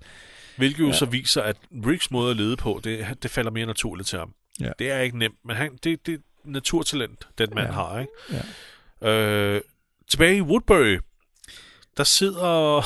[0.58, 0.94] Hvilket jo Ja.
[0.94, 1.56] så viser, at
[1.88, 4.34] Ricks måde at lede på, det, det falder mere naturligt til ham.
[4.60, 4.72] Ja.
[4.80, 7.74] Det er ikke nemt, men han, det, det er naturtalent, den mand Ja.
[7.74, 8.00] har.
[8.00, 8.12] Ikke?
[9.02, 9.10] Ja.
[9.12, 9.62] Øh,
[10.10, 11.00] tilbage i Woodbury,
[11.98, 12.82] der sidder,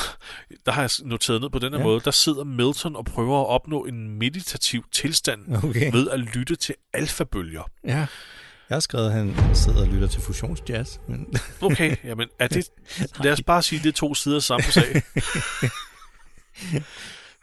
[0.66, 1.84] der har jeg noteret ned på den her Ja.
[1.86, 5.92] måde, der sidder Milton og prøver at opnå en meditativ tilstand Okay.
[5.92, 7.64] ved at lytte til alfabølger.
[7.84, 8.08] Ja.
[8.70, 10.98] Jeg har skrevet, at han sidder og lytter til fusionsjazz.
[11.08, 11.34] Men...
[11.62, 12.70] Okay, jamen er det,
[13.24, 15.02] lad os bare sige, det er to sider af samme sag.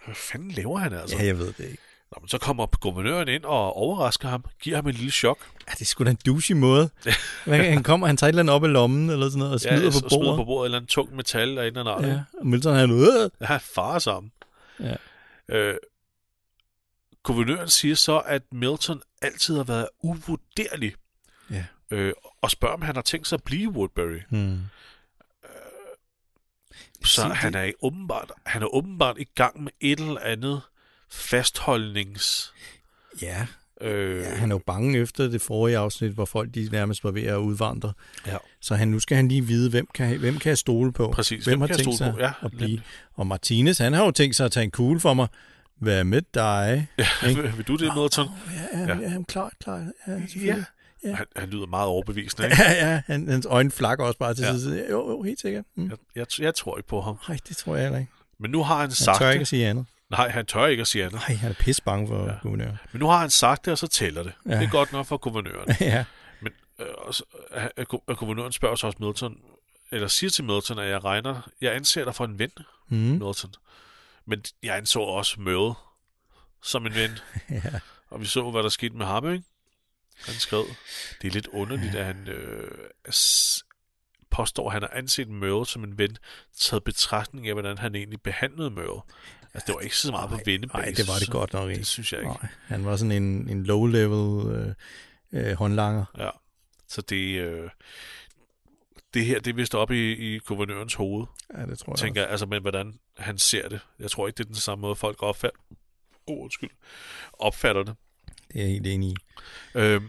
[0.05, 1.17] Hvad fanden laver han altså?
[1.17, 1.83] ja, jeg ved det ikke.
[2.13, 5.39] Nå, men så kommer guvernøren ind og overrasker ham, giver ham et lille chok.
[5.69, 6.91] Ja, det er sgu da en douchey måde.
[7.45, 9.77] Han kommer, han tager et eller andet op i lommen, eller sådan noget, og smider
[9.79, 10.37] ja, på så smider bordet.
[10.37, 12.09] på bordet et eller andet tungt metal eller et eller andet.
[12.09, 14.33] Ja, og Milton han øh, Ja, far sammen.
[14.81, 14.95] Ja.
[15.49, 15.77] Øh,
[17.23, 20.95] guvernøren siger så, at Milton altid har været uvurderlig,
[21.51, 21.65] Ja.
[21.91, 24.21] øh, og spørger, om han har tænkt sig at blive Woodbury.
[24.31, 24.61] Hmm.
[27.05, 30.61] Så Sig han er, åbenbart, han er åbenbart i gang med et eller andet
[31.11, 32.53] fastholdnings...
[33.23, 33.47] Ja,
[33.83, 37.11] Øh, ja, han er jo bange efter det forrige afsnit, hvor folk de nærmest var
[37.11, 37.93] ved at udvandre.
[38.27, 38.37] Ja.
[38.61, 41.11] Så han, nu skal han lige vide, hvem kan, hvem kan jeg stole på?
[41.15, 42.21] Præcis, Hvem, hvem har kan jeg tænkt stole sig på?
[42.21, 42.81] Ja, at blive?
[43.15, 45.29] Og Martinez, han har jo tænkt sig at tage en kugle for mig.
[45.79, 46.89] Hvad med dig?
[47.29, 47.43] Ikke?
[47.57, 48.29] vil, du det, Milton?
[48.73, 48.97] Ja, ja, Ja.
[49.01, 49.11] ja.
[49.11, 49.77] ja klar, klar.
[50.07, 50.65] Ja, selvfølgelig.
[51.05, 51.15] Ja.
[51.15, 52.57] Han, han lyder meget overbevisende, ikke?
[52.63, 54.53] Ja, ja, han, hans øjne flakker også bare til Ja.
[54.53, 54.59] ja.
[54.59, 54.87] side.
[54.91, 55.65] Jo, jo, helt sikkert.
[55.77, 55.89] Mm.
[55.91, 57.17] Jeg, jeg, jeg tror ikke på ham.
[57.29, 58.13] Nej, det tror jeg heller ikke.
[58.41, 59.87] Men nu har han Jeg sagt tør ikke at sige andet.
[60.11, 61.21] Nej, han tør ikke at sige andet.
[61.29, 62.33] Nej, han er pisse bange for Ja.
[62.33, 62.39] ja.
[62.43, 62.73] guvernør.
[62.93, 64.33] Men nu har han sagt det, og så tæller det.
[64.47, 64.55] Ja.
[64.57, 65.77] Det er godt nok for guvernøren.
[65.81, 66.05] ja.
[66.41, 69.39] Men øh, og så, øh, øh, guvernøren spørger så også Milton,
[69.91, 72.51] eller siger til Milton, at jeg regner, jeg anser dig for en ven,
[72.89, 72.97] Mm.
[72.99, 73.55] Milton.
[74.27, 75.75] Men jeg anså også Merle
[76.63, 77.11] som en ven.
[77.51, 77.61] ja.
[78.11, 79.45] Og vi så, hvad der skete med ham, ikke?
[80.27, 80.65] Han skrev,
[81.23, 82.71] det er lidt underligt, at han øh,
[84.31, 86.17] påstår, at han har anset Merle som en ven,
[86.59, 89.01] taget betragtning af, hvordan han egentlig behandlede Merle.
[89.55, 90.85] Altså, det var ikke så meget på vennebasis.
[90.87, 91.79] Nej, det var det godt nok ikke.
[91.79, 92.33] Det synes jeg ikke.
[92.33, 94.75] Nej, han var sådan en, en low-level øh,
[95.33, 96.05] øh, håndlanger.
[96.19, 96.31] Ja.
[96.89, 97.71] Så det, øh,
[99.15, 101.27] det her, det er vist op i, i guvernørens hoved,
[101.59, 103.81] Ja, det tror jeg tænker jeg, altså med hvordan han ser det.
[103.99, 105.59] Jeg tror ikke, det er den samme måde, folk opfatter,
[106.27, 106.71] oh, undskyld,
[107.33, 107.95] opfatter det.
[108.29, 108.43] også.
[108.53, 109.17] Det er jeg helt enig i.
[109.75, 110.09] Øhm,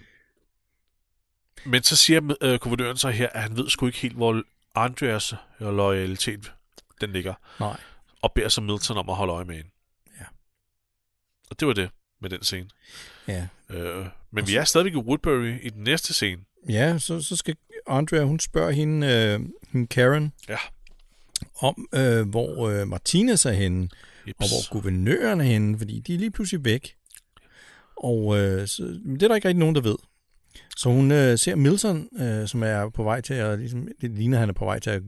[1.66, 4.44] men så siger øh, guvernøren så her, at han ved sgu ikke helt, hvor
[4.76, 6.52] Andreas loyalitet
[7.02, 7.80] den ligger, Nej.
[8.22, 9.70] Og beder så Milton om at holde øje med hende.
[10.20, 10.26] Ja.
[11.50, 11.90] Og det var det
[12.22, 12.70] med den scene.
[13.28, 16.42] Ja, Øh, men vi er stadigvæk i Woodbury i den næste scene.
[16.70, 17.56] ja så, så skal
[17.88, 19.40] Andrea, hun spørger hende, øh,
[19.72, 20.58] hende Karen, Ja.
[21.60, 23.90] om hvor, øh, hvor øh, Martinez er henne,
[24.28, 24.38] Jeps.
[24.40, 26.96] og hvor guvernøren er henne, fordi de er lige pludselig væk.
[27.98, 29.96] Og øh, så, men det er der ikke rigtig nogen, der ved.
[30.78, 34.40] Så hun øh, ser Milton, øh, som er på vej til at, ligesom, det ligner,
[34.40, 35.02] han er på vej til at,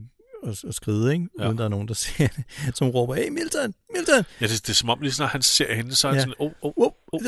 [0.46, 1.28] at, at skride, ikke?
[1.38, 1.46] Ja.
[1.48, 2.26] Uden der er nogen, der ser
[2.66, 4.24] det, som råber, hey Milton, Milton!
[4.40, 6.20] Ja, det, det er som om, lige snart han ser hende, så er han Ja.
[6.22, 6.94] sådan, oh, oh, Wow.
[7.12, 7.20] oh.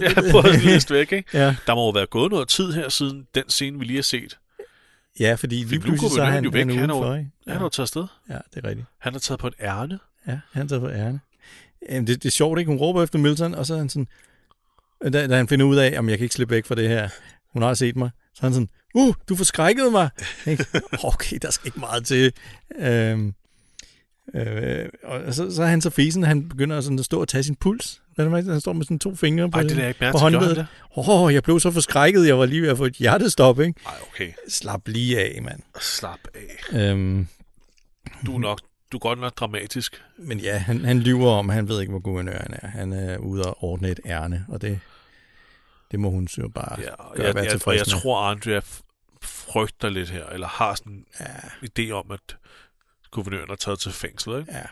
[0.00, 0.30] Ja.
[0.30, 1.38] Prøv at læse væk, ikke?
[1.38, 1.56] ja.
[1.66, 4.38] Der må jo være gået noget tid her, siden den scene, vi lige har set.
[5.20, 6.60] ja, fordi lige er pludselig så er han, jo væk.
[6.60, 7.30] han er Han er udenfor, ikke?
[7.46, 7.52] Ja.
[7.52, 8.06] Han er jo taget afsted.
[8.30, 8.86] Ja, det er rigtigt.
[8.98, 9.98] Han er taget på et ærne.
[10.26, 11.20] Ja, han tager på ærne.
[11.90, 12.68] Jamen, det, det er sjovt, ikke?
[12.68, 14.08] Hun råber efter Milton, og så er han sådan...
[15.12, 17.08] Da, da han finder ud af, om jeg kan ikke slippe væk fra det her,
[17.52, 20.08] hun har set mig, så er han sådan, uh, du forskrækkede mig.
[20.46, 20.66] Ikke?
[21.04, 22.32] okay, der skal ikke meget til.
[22.78, 23.34] Øhm,
[24.34, 27.42] Øh, og så, så er han så fesen, han begynder sådan at stå og tage
[27.42, 28.02] sin puls.
[28.16, 30.56] Han står med sådan to fingre på, Ej, det er ikke på håndledet.
[30.56, 30.66] det?
[30.96, 33.80] Åh, oh, jeg blev så forskrækket, jeg var lige ved at få et hjertestop, ikke?
[33.86, 34.32] Ej, okay.
[34.48, 35.60] Slap lige af, mand.
[35.80, 36.78] Slap af.
[36.90, 37.26] Øhm,
[38.26, 38.60] Du er nok
[38.92, 40.02] du er godt nok dramatisk.
[40.18, 42.66] men ja, han, han lyver om, han ved ikke, hvor guvernør han er.
[42.66, 44.80] Han er ude og ordne et ærne, og det,
[45.94, 47.84] det må hun jo bare Ja, gøre jeg, være jeg, jeg med.
[48.00, 48.60] tror, Andrea
[49.22, 51.26] frygter lidt her, eller har sådan en Ja,
[51.68, 52.36] idé om, at
[53.10, 54.38] guvernøren er taget til fængsel.
[54.38, 54.52] Ikke?
[54.52, 54.62] ja.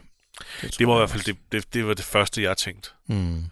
[0.62, 2.90] Det tror var i jeg hvert fald det, det, det, var det første, jeg tænkte.
[3.06, 3.44] Mm.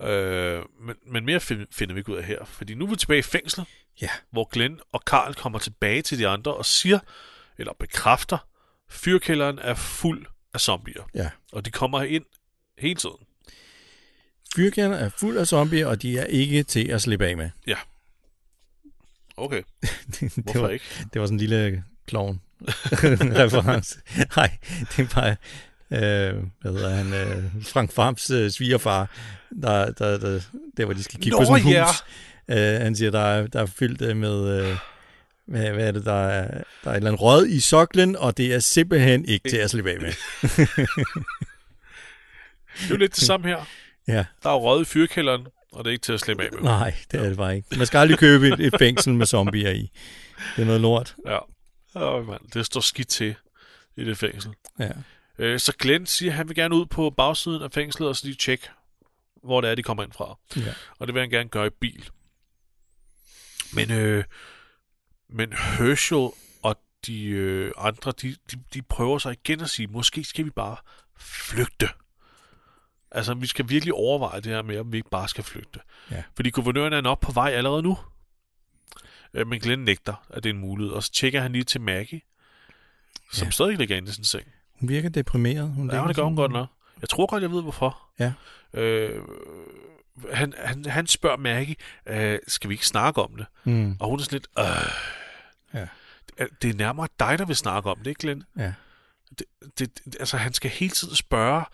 [0.00, 2.96] Øh, men, men mere find, finder vi ikke ud af her, fordi nu er vi
[2.96, 3.66] tilbage i fængslet,
[4.00, 4.08] Ja.
[4.30, 6.98] hvor Glenn og Karl kommer tilbage til de andre og siger,
[7.58, 8.38] eller bekræfter,
[8.88, 11.02] fyrkælderen er fuld af zombier.
[11.14, 11.30] Ja.
[11.52, 12.24] Og de kommer ind
[12.78, 13.16] hele tiden.
[14.56, 17.50] Fyrkerne er fuld af zombier, og de er ikke til at slippe af med.
[19.36, 19.62] Okay,
[20.20, 20.84] det, hvorfor var, ikke?
[21.12, 22.40] det var sådan en lille klovn
[23.42, 23.98] reference.
[24.36, 24.50] Nej,
[24.96, 25.36] det er bare,
[25.90, 29.10] øh, hvad hedder han, øh, Frank Farms øh, svigerfar,
[29.62, 30.40] der, der, der,
[30.76, 31.86] der, hvor de skal kigge Nå, på sådan en ja.
[31.86, 32.04] hus.
[32.48, 34.76] Øh, han siger, der er, der er fyldt øh, med, øh,
[35.46, 38.36] hvad, hvad er det, der er, der er et eller andet rød i soklen, og
[38.36, 40.12] det er simpelthen ikke til at slippe af med.
[42.78, 43.64] Det er jo lidt det samme her.
[44.08, 46.60] Ja, Der er røget i fyrkælderen, og det er ikke til at slippe af med.
[46.62, 47.78] nej, det er det bare ikke.
[47.78, 49.90] Man skal aldrig købe et, et fængsel med zombier i.
[50.56, 51.14] Det er noget lort.
[51.26, 51.38] Ja.
[51.94, 52.40] Oh, mand.
[52.54, 53.34] Det står skidt til
[53.96, 54.52] i det fængsel.
[54.78, 54.90] Ja.
[55.38, 58.26] Øh, så Glenn siger, at han vil gerne ud på bagsiden af fængslet og så
[58.26, 58.68] lige tjekke,
[59.44, 60.38] hvor det er, de kommer ind fra.
[60.56, 60.74] Ja.
[60.98, 62.10] Og det vil han gerne gøre i bil.
[63.72, 64.24] Men, øh,
[65.30, 66.28] men Herschel
[66.62, 70.50] og de øh, andre, de, de, de prøver sig igen at sige, måske skal vi
[70.50, 70.76] bare
[71.18, 71.88] flygte.
[73.14, 75.80] Altså, vi skal virkelig overveje det her med, om vi ikke bare skal flygte.
[76.10, 76.22] Ja.
[76.36, 77.98] Fordi guvernøren er nok på vej allerede nu.
[79.34, 80.92] Øh, men Glenn nægter, at det er en mulighed.
[80.92, 82.20] Og så tjekker han lige til Maggie,
[83.32, 83.50] som Ja.
[83.50, 84.44] stadig ligger inde i sin seng.
[84.80, 85.68] Hun virker deprimeret.
[85.68, 86.68] Hun Ja, det gør hun godt nok.
[87.00, 88.02] Jeg tror godt, jeg ved, hvorfor.
[88.18, 88.32] Ja.
[88.74, 89.22] Øh,
[90.32, 93.46] han, han, han spørger Maggie, øh, skal vi ikke snakke om det?
[93.64, 93.96] Mm.
[94.00, 94.64] Og hun er sådan lidt, øh,
[95.74, 95.86] Ja.
[96.38, 98.44] det- det er nærmere dig, der vil snakke om det, ikke Glenn?
[98.58, 98.72] Ja.
[99.38, 99.46] Det,
[99.78, 101.64] det, altså, han skal hele tiden spørge,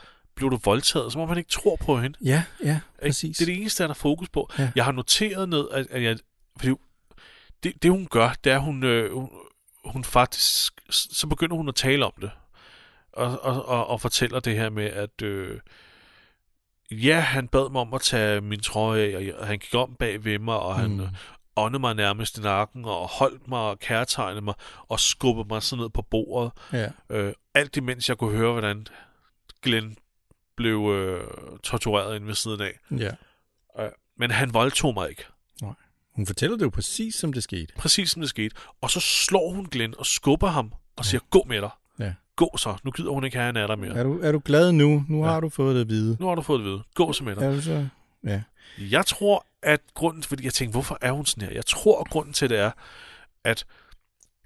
[0.40, 1.12] blev du voldtaget?
[1.12, 2.18] Som om han ikke tror på hende.
[2.24, 3.36] Ja, ja, præcis.
[3.36, 4.50] Det er det eneste, han har fokus på.
[4.58, 4.70] Ja.
[4.76, 6.18] Jeg har noteret ned, at, at jeg...
[6.56, 6.72] Fordi
[7.62, 9.28] det, det, hun gør, det er, hun, øh, hun,
[9.84, 10.72] hun faktisk...
[10.90, 12.30] Så begynder hun at tale om det.
[13.12, 15.22] Og, og, og, og fortæller det her med, at...
[15.22, 15.60] Øh,
[16.90, 19.94] ja, han bad mig om at tage min trøje af, og jeg- han gik om
[19.98, 20.96] bag ved mig, og han Mm.
[20.96, 21.06] mm.
[21.56, 24.54] åndede mig nærmest i nakken, og holdt mig og kærtegnede mig,
[24.88, 26.52] og skubbede mig sådan ned på bordet.
[26.72, 26.88] Ja.
[27.10, 28.86] Øh, alt imens jeg kunne høre, hvordan
[29.62, 29.96] Glenn
[30.60, 31.24] blev øh,
[31.62, 32.78] tortureret inde ved siden af.
[32.98, 33.10] ja.
[33.84, 35.24] Øh, men han voldtog mig ikke.
[36.16, 37.72] Hun fortæller det jo præcis, som det skete.
[37.78, 38.56] Præcis som det skete.
[38.80, 41.70] Og så slår hun Glenn og skubber ham og siger, gå med dig.
[41.98, 42.14] Ja.
[42.36, 42.76] Gå så.
[42.84, 43.94] Nu gider hun ikke have, han er der mere.
[43.94, 45.04] Er du, er du glad nu?
[45.08, 45.30] Nu Ja.
[45.30, 46.16] har du fået det at vide.
[46.20, 46.82] Nu har du fået det at vide.
[46.94, 47.42] Gå så med dig.
[47.44, 47.88] Er du så?
[48.24, 48.42] Ja.
[48.78, 50.22] Jeg tror, at grunden...
[50.22, 51.54] Fordi jeg tænkte, hvorfor er hun sådan her?
[51.54, 52.70] Jeg tror, at grunden til det er,
[53.44, 53.64] at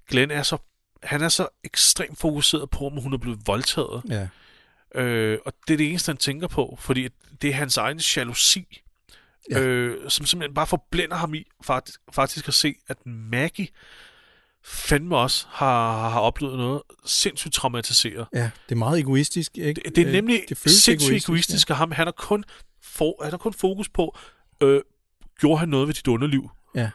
[0.09, 0.57] Glenn er så...
[1.03, 4.01] Han er så ekstremt fokuseret på, om hun er blevet voldtaget.
[4.09, 4.27] Ja.
[4.95, 6.77] Øh, og det er det eneste, han tænker på.
[6.79, 7.07] Fordi
[7.41, 8.81] det er hans egen jalousi,
[9.51, 9.59] Ja.
[9.59, 9.65] ja.
[9.65, 13.67] øh, som simpelthen bare forblænder ham i faktisk, faktisk at se, at Maggie
[14.63, 18.27] fandme også har, har oplevet noget sindssygt traumatiseret.
[18.33, 19.81] Ja, det er meget egoistisk, ikke?
[19.85, 21.91] Det, det er Øh, nemlig det sindssygt egoistisk, egoistisk af ham.
[21.91, 22.43] Han har kun,
[22.81, 24.17] for, han har kun fokus på,
[24.61, 24.81] øh,
[25.39, 26.49] gjorde han noget ved dit underliv?
[26.75, 26.89] Ja.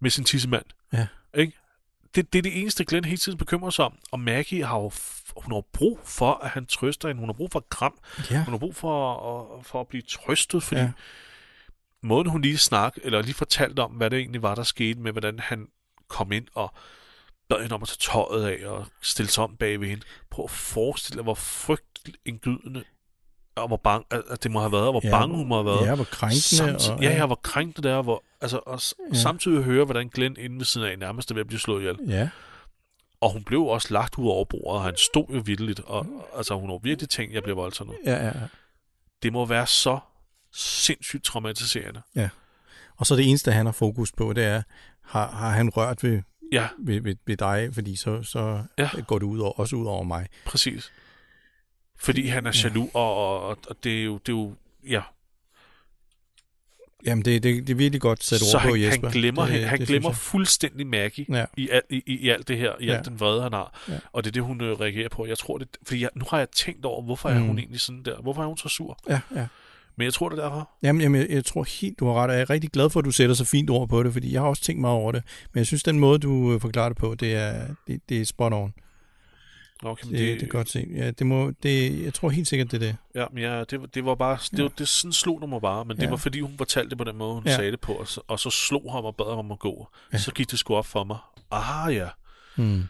[0.00, 0.64] Med sin tissemand.
[0.92, 1.06] Ja.
[1.34, 1.58] Ikke?
[2.14, 3.98] Det, det er det eneste, Glenn hele tiden bekymrer sig om.
[4.10, 4.90] Og Maggie har jo
[5.36, 7.20] hun har brug for, at han trøster hende.
[7.20, 7.98] Hun har brug for kram.
[8.30, 8.44] Ja.
[8.44, 10.92] Hun har brug for at, for at blive trøstet, fordi ja.
[12.02, 15.12] måden hun lige snak eller lige fortalte om, hvad det egentlig var, der skete med,
[15.12, 15.68] hvordan han
[16.08, 16.74] kom ind og
[17.48, 20.04] bad hende om at tage tøjet af og stille sig om bag ved hende.
[20.30, 22.84] Prøv at forestille dig, hvor frygtelig indgydende
[23.58, 25.66] og hvor bange, at det må have været, og hvor Ja, bange hun må have
[25.66, 25.86] været.
[25.86, 26.42] Ja, hvor krænkende.
[26.42, 28.80] Samtidig, og, ja, ja, hvor krænkende det er, hvor, altså, og
[29.12, 29.18] Ja.
[29.18, 31.96] samtidig høre, hvordan Glenn inde ved siden af nærmest er ved at blive slået ihjel.
[32.08, 32.28] Ja,
[33.20, 36.54] Og hun blev også lagt ud over bordet, og han stod jo vildt, og altså,
[36.54, 37.94] hun har virkelig tænkt, at jeg bliver voldtaget nu.
[38.06, 38.26] ja, ja.
[38.26, 38.32] ja.
[39.22, 39.98] Det må være så
[40.52, 42.02] sindssygt traumatiserende.
[42.96, 44.62] Og så det eneste, han har fokus på, det er,
[45.04, 48.90] har, har han rørt ved, Ja, ved, ved, ved dig, fordi så, så Ja.
[49.06, 50.26] går det ud over, også ud over mig.
[50.46, 50.92] præcis.
[51.98, 53.16] Fordi han er jaloux, og,
[53.48, 54.54] og, og det er jo, det er jo
[54.88, 55.00] ja.
[57.06, 59.08] Jamen, det, det, det er virkelig godt sat ord på, han, Jesper.
[59.08, 61.26] han glemmer, det, det, han det glemmer fuldstændig Maggie.
[61.28, 62.96] Ja, i, al, i, i, alt det her, i Ja.
[62.96, 63.80] alt den vrede, han har.
[63.88, 63.98] Ja.
[64.12, 65.26] Og det er det, hun øh, reagerer på.
[65.26, 67.46] Jeg tror det, fordi jeg, nu har jeg tænkt over, hvorfor er Mm.
[67.46, 68.16] hun egentlig sådan der?
[68.22, 68.98] Hvorfor er hun så sur?
[69.08, 69.46] ja, ja.
[69.96, 70.70] Men jeg tror det er derfor.
[70.82, 73.00] Jamen, jamen jeg, jeg tror helt, du har ret, og jeg er rigtig glad for,
[73.00, 75.12] at du sætter så fint ord på det, fordi jeg har også tænkt mig over
[75.12, 75.22] det.
[75.52, 78.24] Men jeg synes, den måde, du øh, forklarer det på, det er, det, det er
[78.24, 78.74] spot on.
[79.82, 80.86] Okay, Det, det, det kan godt se.
[80.94, 82.96] Ja, det må, det, jeg tror helt sikkert, det er det.
[83.14, 84.62] Ja, men ja, det, det var bare, det, Ja.
[84.62, 86.10] var, det sådan slog det mig bare, men det Ja.
[86.10, 87.56] var fordi, hun fortalte det på den måde, hun Ja.
[87.56, 89.88] sagde det på, og så, og så slog ham og bad ham om at gå.
[90.12, 90.18] Ja.
[90.18, 91.18] Så gik det sgu op for mig.
[91.50, 92.08] Ah ja,
[92.56, 92.82] Hmm.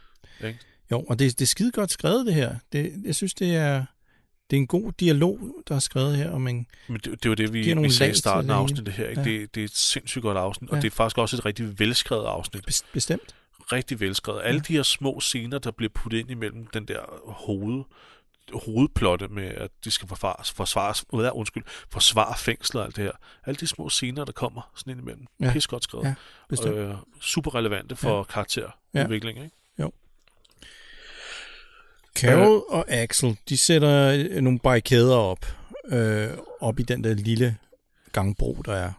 [0.45, 0.59] Ikke?
[0.91, 2.57] Jo, og det, det er skide godt skrevet, det her.
[2.73, 3.85] Det, jeg synes, det er,
[4.51, 6.67] det er en god dialog, der er skrevet her om en...
[6.89, 9.09] men det, det var det, vi, vi sagde i starten af det afsnittet her.
[9.09, 9.21] Ikke?
[9.21, 9.29] Ja.
[9.31, 10.81] Det, det er et sindssygt godt afsnit, og Ja.
[10.83, 12.63] det er faktisk også et rigtig velskrevet afsnit.
[12.71, 13.35] bes- Bestemt.
[13.73, 14.41] Rigtig velskrevet.
[14.45, 17.85] Alle de her små scener, der bliver puttet ind imellem den der hoved,
[18.53, 23.13] hovedplotte med, at de skal forsvares, uh, undskyld, forsvare fængsler og alt det her.
[23.47, 25.27] Alle de små scener, der kommer sådan ind imellem.
[25.41, 25.47] Ja.
[25.47, 25.53] Ja.
[25.53, 26.05] Pis godt skrevet.
[26.05, 26.15] Ja,
[26.49, 26.77] Bestemt.
[26.77, 28.23] øh, super relevante for ja.
[28.23, 29.39] karakterudvikling.
[29.39, 29.51] Ikke?
[32.21, 35.47] Carol og Axel, de sætter øh, nogle barrikader op,
[35.89, 36.29] øh,
[36.61, 37.57] op i den der lille
[38.13, 38.93] gangbro, der er.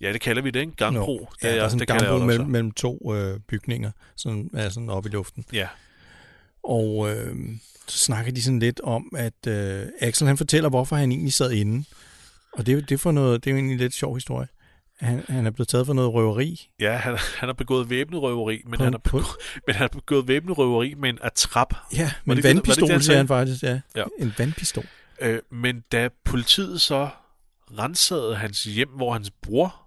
[0.00, 0.72] Ja, det kalder vi det, ikke?
[0.76, 1.28] Gangbro.
[1.42, 4.68] Ja, der er sådan en det gangbro det mellem, mellem to øh, bygninger, som er
[4.68, 5.44] sådan oppe i luften.
[5.52, 5.68] Ja,
[6.62, 7.36] Og øh,
[7.88, 11.52] så snakker de sådan lidt om, at øh, Axel han fortæller, hvorfor han egentlig sad
[11.52, 11.84] inde.
[12.52, 14.48] Og det, er det, for noget, det er jo egentlig en lidt sjov historie.
[15.00, 16.68] Han, han er blevet taget for noget røveri.
[16.80, 19.24] ja han, han har begået væbnet røveri, men, På- han har begået,
[19.66, 21.74] men han har begået væbnet røveri med en attrap.
[21.96, 23.62] Ja, med det en det- det det, vandpistol, han siger han faktisk.
[23.62, 23.80] Ja.
[23.96, 24.04] Ja.
[24.18, 24.84] En vandpistol.
[25.20, 27.08] Øh, men da politiet så
[27.78, 29.85] rensede hans hjem, hvor hans bror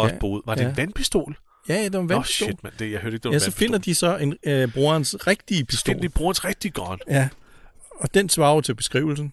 [0.00, 0.68] også Ja, boede, var det ja.
[0.68, 1.36] en vandpistol?
[1.68, 2.46] Ja, ja, det var en Nå, vandpistol.
[2.48, 2.74] shit, mand.
[2.78, 5.16] Det, jeg hørte ikke, det var ja, en så finder de så en, øh, brorens
[5.26, 5.92] rigtige pistol.
[5.92, 6.98] finder de brorens rigtig græn.
[7.08, 7.28] Ja,
[7.90, 9.32] og den svarer jo til beskrivelsen.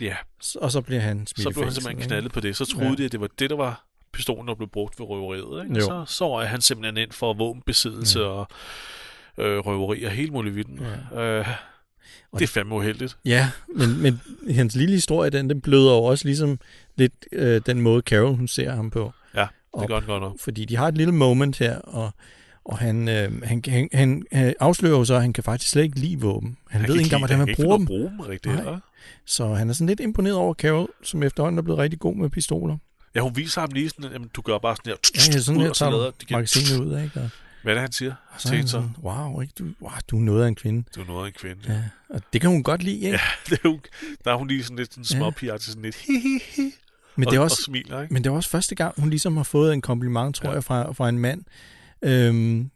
[0.00, 0.16] Ja,
[0.56, 2.08] Og så bliver han smidt så blev han simpelthen ikke?
[2.08, 2.56] knaldet på det.
[2.56, 2.94] Så troede Ja.
[2.96, 5.64] de, at det var det, der var pistolen, der blev brugt ved røveriet.
[5.64, 5.78] Ikke?
[5.80, 5.88] Jo.
[6.00, 8.26] Og Så, så er han simpelthen ind for våbenbesiddelse ja.
[8.26, 8.46] og
[9.38, 10.80] øh, røveri og hele muligheden.
[11.14, 11.20] Ja.
[11.22, 11.46] Øh,
[12.32, 13.16] Og det er fandme uheldigt.
[13.24, 14.20] Ja, men, men
[14.54, 16.58] hans lille historie, den, den bløder jo også ligesom
[16.96, 19.12] lidt øh, den måde, Carol hun ser ham på.
[19.74, 19.80] Ja, Op.
[19.82, 20.36] det gør han godt nok.
[20.40, 22.10] Fordi de har et lille moment her, og,
[22.64, 25.82] og han, øh, han, han, han, han afslører jo så, at han kan faktisk slet
[25.82, 26.56] ikke lide våben.
[26.70, 27.86] Han, han ved ikke engang, hvordan man bruger dem.
[27.86, 28.54] bruge dem rigtigt.
[28.54, 28.62] Nej.
[28.64, 28.78] Eller?
[29.26, 32.30] Så han er sådan lidt imponeret over Carol, som efterhånden er blevet rigtig god med
[32.30, 32.76] pistoler.
[33.14, 34.96] Ja, hun viser ham lige sådan, at du gør bare sådan her,
[35.28, 37.20] Ja, ja sådan her tager du magasinet ud, ikke?
[37.20, 37.30] Og,
[37.62, 38.14] Hvad er det, han siger?
[38.30, 39.52] og så han sådan, wow, ikke?
[39.58, 40.84] Du, wow, du er noget af en kvinde.
[40.94, 41.60] det er noget af en kvinde.
[41.68, 43.08] Ja, og det kan hun godt lide, ikke?
[43.08, 43.78] Ja, det er jo,
[44.24, 45.16] der er hun lige sådan lidt sådan Ja.
[45.18, 46.70] småpigagtig, sådan lidt hi, hi, hi,
[47.16, 48.14] Men og, det er og også, smiler, ikke?
[48.14, 50.54] Men det er også første gang, hun ligesom har fået en kompliment, tror Ja.
[50.54, 51.44] jeg, fra, fra en mand,
[52.02, 52.70] øhm,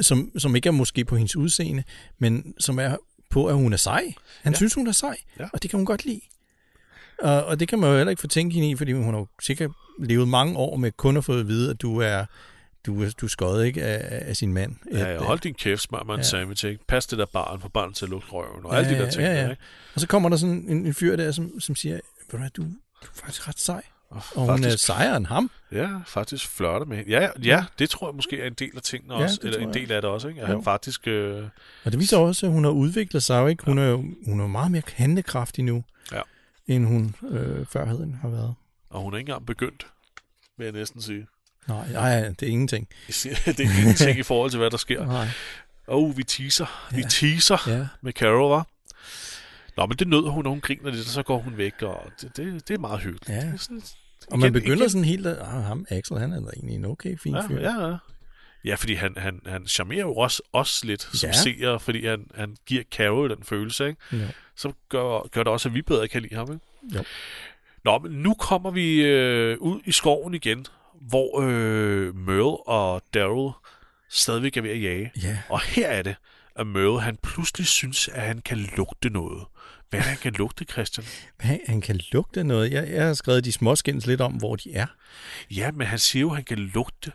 [0.00, 1.84] som, som ikke er måske på hendes udseende,
[2.18, 2.96] men som er
[3.30, 4.14] på, at hun er sej.
[4.42, 4.56] Han ja.
[4.56, 5.48] Synes, hun er sej, Ja.
[5.52, 6.20] og det kan hun godt lide.
[7.18, 9.26] Og, og det kan man jo heller ikke fortænke hende i, fordi hun har jo
[9.42, 12.24] sikkert levet mange år med kun at få at vide, at du er
[12.86, 14.76] du, du skøjet ikke af, af sin mand.
[14.92, 16.22] Ja, ja, hold din kæft, mig en Ja.
[16.22, 16.84] sandwich, ikke?
[16.88, 19.10] Pas det der barn, for barnet til at lukke røven, og Ja, alle de der
[19.10, 19.50] ting, ja, der, ja.
[19.50, 19.62] ikke?
[19.94, 22.00] Og så kommer der sådan en, en fyr der, som, som siger,
[22.32, 22.68] ved du du,
[23.04, 23.82] du er faktisk ret sej.
[24.10, 25.50] Og Og hun er faktisk, sejere end ham.
[25.72, 27.10] ja, faktisk flørte med hende.
[27.10, 29.74] Ja, ja, det tror jeg måske er en del af tingene Ja, også, eller en
[29.74, 30.42] del af det også, ikke?
[30.42, 30.54] At Jo.
[30.54, 31.44] han faktisk, øh,
[31.84, 33.64] Og det viser også, at hun har udviklet sig jo ikke.
[33.64, 36.20] Hun er jo hun er meget mere handlekraftig nu, Ja.
[36.66, 38.54] end hun øh, førhen har været.
[38.90, 39.86] og hun er ikke engang begyndt,
[40.58, 41.26] vil jeg næsten sige.
[41.68, 42.88] Nej, nej, det er ingenting.
[43.46, 45.06] Det er ingenting i forhold til, hvad der sker.
[45.06, 45.28] Nej.
[45.88, 46.88] Åh, oh, vi teaser.
[46.94, 47.08] Vi Ja.
[47.08, 48.66] teaser Ja, med Carol, var.
[49.76, 52.02] Nå, men det nød hun, og hun griner lidt, og så går hun væk, og
[52.20, 53.28] det, det, det er meget hyggeligt.
[53.28, 53.34] Ja.
[53.46, 53.82] Det er sådan,
[54.30, 56.84] og man igen- begynder igen- sådan helt, at ah, ham, Axel, han er egentlig en
[56.84, 57.60] okay, fin fyr.
[57.60, 57.96] Ja, ja, ja.
[58.64, 61.32] Ja, fordi han, han, han charmerer jo også os lidt som Ja.
[61.32, 64.00] seere, fordi han, han giver Carol den følelse, ikke?
[64.12, 64.26] Jo.
[64.56, 66.96] Så gør, gør det også, at vi bedre kan lide ham, ikke?
[66.98, 67.04] Jo.
[67.84, 70.66] Nå, men nu kommer vi øh, ud i skoven igen,
[71.00, 73.52] hvor øh, Merle og Daryl
[74.10, 75.12] stadigvæk er ved at jage.
[75.22, 76.14] Ja, Og her er det,
[76.56, 79.44] at Merle han pludselig synes, at han kan lugte noget.
[79.90, 81.06] Hvad er det, han kan lugte, Christian?
[81.40, 82.72] han, han kan lugte noget.
[82.72, 84.86] Jeg, jeg har skrevet de småskins lidt om, hvor de er.
[85.50, 87.12] Ja, men han siger jo, at han kan lugte,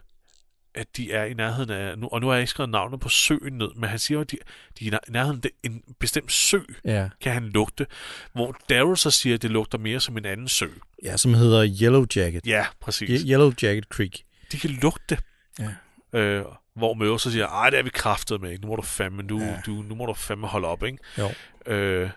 [0.76, 1.98] at de er i nærheden af...
[1.98, 4.22] Nu, og nu har jeg ikke skrevet navnet på søen ned, men han siger jo,
[4.22, 4.38] at de,
[4.80, 7.86] de er i nærheden af en bestemt sø, Ja, kan han lugte.
[8.34, 10.68] Hvor Daryl så siger, at det lugter mere som en anden sø.
[11.04, 12.48] ja som hedder Yellow Jacket.
[12.48, 13.22] Ja, præcis.
[13.22, 14.24] Ye- Yellow Jacket Creek.
[14.52, 15.18] De kan lugte.
[15.60, 16.20] Ja.
[16.20, 16.46] Øh,
[16.80, 18.62] hvor Møre så siger, ej, det er vi kraftet med, ikke?
[18.62, 19.46] Nu må du fandme, nu, Ja.
[19.46, 19.60] ja.
[19.66, 20.98] du, nu må du fandme holde op, ikke?
[21.18, 21.32] Jo.
[21.74, 22.10] Øh,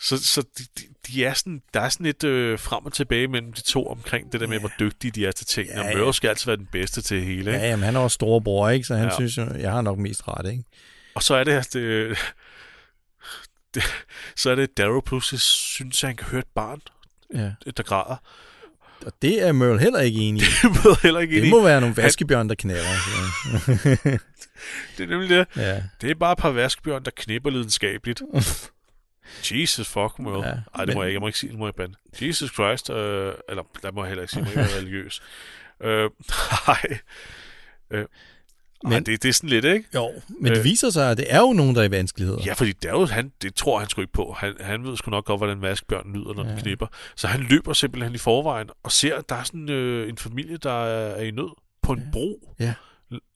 [0.00, 3.28] så så de, de, de er sådan, der er sådan lidt øh, frem og tilbage
[3.28, 4.60] mellem de to omkring det der med, Ja.
[4.60, 5.68] hvor dygtige de er til ting.
[5.68, 5.96] Ja, og ja.
[5.96, 7.52] Møre skal altid være den bedste til hele, ikke?
[7.52, 8.84] Ja, jamen, han er også storebror, ikke?
[8.86, 9.10] Så han ja.
[9.10, 9.14] Ja.
[9.14, 10.64] synes jo, jeg har nok mest ret, ikke?
[11.14, 12.18] Og så er det, at det,
[13.74, 13.82] det,
[14.36, 16.80] så er det, at Daryl pludselig synes, at han kan høre et barn,
[17.34, 17.52] Ja.
[17.76, 18.16] der græder.
[19.06, 20.44] Og det er Merle heller ikke enig i.
[20.62, 22.78] Det må jeg heller ikke ind Det må være nogle vaskebjørn, der knæver.
[24.96, 25.46] Det er nemlig det.
[25.56, 25.82] ja.
[26.00, 28.22] Det er bare et par vaskebjørn, der knipper lidenskabeligt.
[29.52, 31.12] Jesus fuck, må Ja, Ej, det må men- jeg ikke.
[31.14, 31.94] Jeg må ikke sige, det må jeg bande.
[32.22, 35.22] Jesus Christ, øh, eller der må jeg heller ikke sige, jeg må ikke være religiøs.
[35.82, 36.10] Øh,
[36.66, 36.98] nej.
[37.90, 38.04] Øh,
[38.84, 39.88] Men, Ej, det, det er sådan lidt, ikke?
[39.94, 40.10] Jo,
[40.40, 42.38] men det viser sig, at det er jo nogen, der er i vanskeligheder.
[42.46, 44.36] Ja, fordi det, er jo, han, det tror han sgu ikke på.
[44.38, 46.50] Han, han ved sgu nok godt, hvordan vaskbjørn lyder, når ja.
[46.50, 46.86] den knipper.
[47.16, 50.56] Så han løber simpelthen i forvejen og ser, at der er sådan øh, en familie,
[50.56, 52.04] der er, i nød på en Ja.
[52.12, 52.54] bro.
[52.60, 52.74] Ja.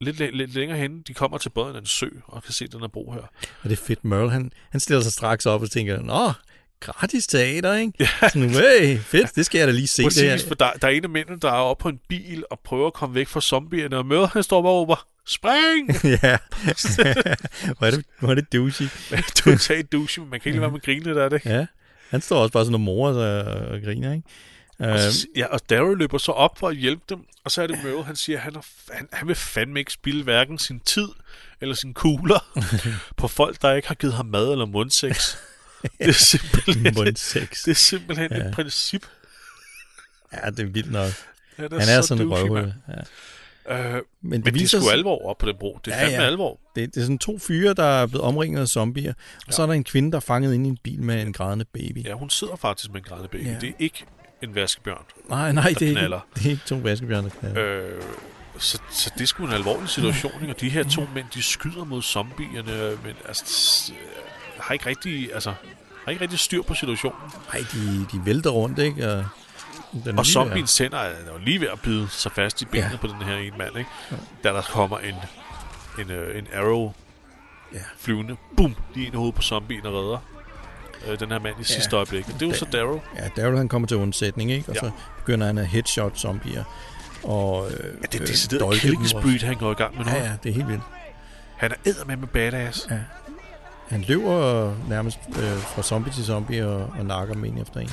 [0.01, 2.67] Lidt, lidt, lidt længere hen, de kommer til båden af en sø og kan se
[2.67, 3.21] den her bro her.
[3.63, 4.05] Og det er fedt.
[4.05, 6.33] Merle, han, han stiller sig straks op og tænker, nå,
[6.81, 7.93] gratis teater, ikke?
[8.01, 8.29] Ja.
[8.29, 10.49] Sådan, hey, fedt, det skal jeg da lige se det Præcis, her.
[10.49, 12.87] for der, der er en af mændene, der er oppe på en bil og prøver
[12.87, 15.89] at komme væk fra zombierne, og møder, han står bare råber, spring!
[16.23, 16.37] ja.
[17.79, 18.87] hvor er det, hvor er det douchey.
[19.37, 21.43] Totalt douche, men man kan ikke lade være med at grine lidt af det.
[21.45, 21.67] Ja.
[22.11, 24.27] Han står også bare sådan og morer sig og griner, ikke?
[24.79, 27.63] Og, Øh, så, ja, og Daryl løber så op for at hjælpe dem, og så
[27.63, 28.61] er det Merle, han siger, at han, er,
[28.93, 31.09] han, han vil fandme ikke spille hverken sin tid
[31.61, 32.61] eller sine kugler
[33.17, 35.37] på folk, der ikke har givet ham mad eller mundsex.
[35.83, 37.63] Det er simpelthen, Mundsex.
[37.65, 38.37] det er simpelthen Ja.
[38.49, 39.07] et princip.
[40.33, 41.11] Ja, det er vildt nok.
[41.57, 42.75] Han Han er så sådan en douchey, røvhul.
[42.89, 42.95] Ja.
[43.71, 45.79] Øh, Men, men det det er sgu alvor op på den bro.
[45.85, 46.27] Det er Ja, fandme ja.
[46.27, 46.61] alvor.
[46.77, 49.13] Det, det er sådan to fyre, der er blevet omringet af zombier.
[49.47, 51.33] Og så er der en kvinde, der er fanget inde i en bil med en
[51.33, 52.05] grædende baby.
[52.05, 53.45] Ja, hun sidder faktisk med en grædende baby.
[53.47, 53.57] Ja.
[53.61, 54.05] Det er ikke
[54.43, 55.05] en vaskebjørn.
[55.29, 56.21] Nej, nej, det er, ikke, knaller.
[56.35, 57.83] det er ikke to vaskebjørne, der knalder.
[57.83, 58.03] Øh,
[58.59, 60.55] så, så det er sgu en alvorlig situation, ikke?
[60.55, 63.99] og de her to mænd, de skyder mod zombierne, men altså, øh,
[64.59, 65.53] har ikke rigtig, altså,
[66.05, 67.19] har ikke rigtig styr på situationen.
[67.53, 69.13] Nej, de, de vælter rundt, ikke?
[69.13, 69.25] Og,
[70.05, 72.97] den Og zombiens tænder er jo lige ved at bide sig fast i benene Ja.
[72.97, 73.91] på den her ene mand, ikke?
[74.45, 75.15] Da der kommer en,
[75.99, 76.93] en, øh, en arrow
[77.75, 77.79] Ja.
[77.99, 80.19] flyvende, bum, lige ind i hovedet på zombien og redder
[81.09, 82.27] øh, den her mand i sidste øjeblik.
[82.27, 83.01] Det er jo så Darrow.
[83.17, 84.69] Ja, Daryl han kommer til undsætning, ikke?
[84.69, 84.81] Og Ja.
[84.81, 86.65] så begynder han at headshot zombier.
[87.25, 90.05] Og, øh, Ja, det er øh, decideret dolke killing spree, han går i gang med
[90.05, 90.11] nu.
[90.11, 90.83] Ja, ja, det er helt vildt.
[91.57, 92.87] Han er eddermame med badass.
[92.91, 92.99] Ja.
[93.89, 97.91] Han løber nærmest øh, fra zombie til zombie og, og nakker dem en efter en.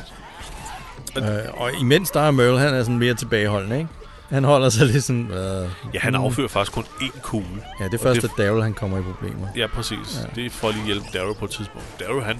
[1.18, 3.90] Øh, og imens der er Merle, han er sådan mere tilbageholdende, ikke?
[4.30, 5.32] Han holder sig lidt sådan...
[5.32, 6.24] Øh, Ja, han mm.
[6.24, 7.64] affyrer faktisk kun én kugle.
[7.80, 9.48] Ja, det er først, det- at Daryl han kommer i problemer.
[9.56, 9.98] Ja, præcis.
[10.24, 10.30] Ja.
[10.36, 11.88] Det er for at lige hjælpe Darrow på et tidspunkt.
[12.00, 12.38] Darrow, han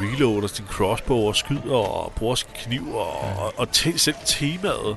[0.00, 3.42] reloader sin crossbow og skyder og bruger sin kniv og, ja.
[3.42, 4.96] og, og te, selv temaet.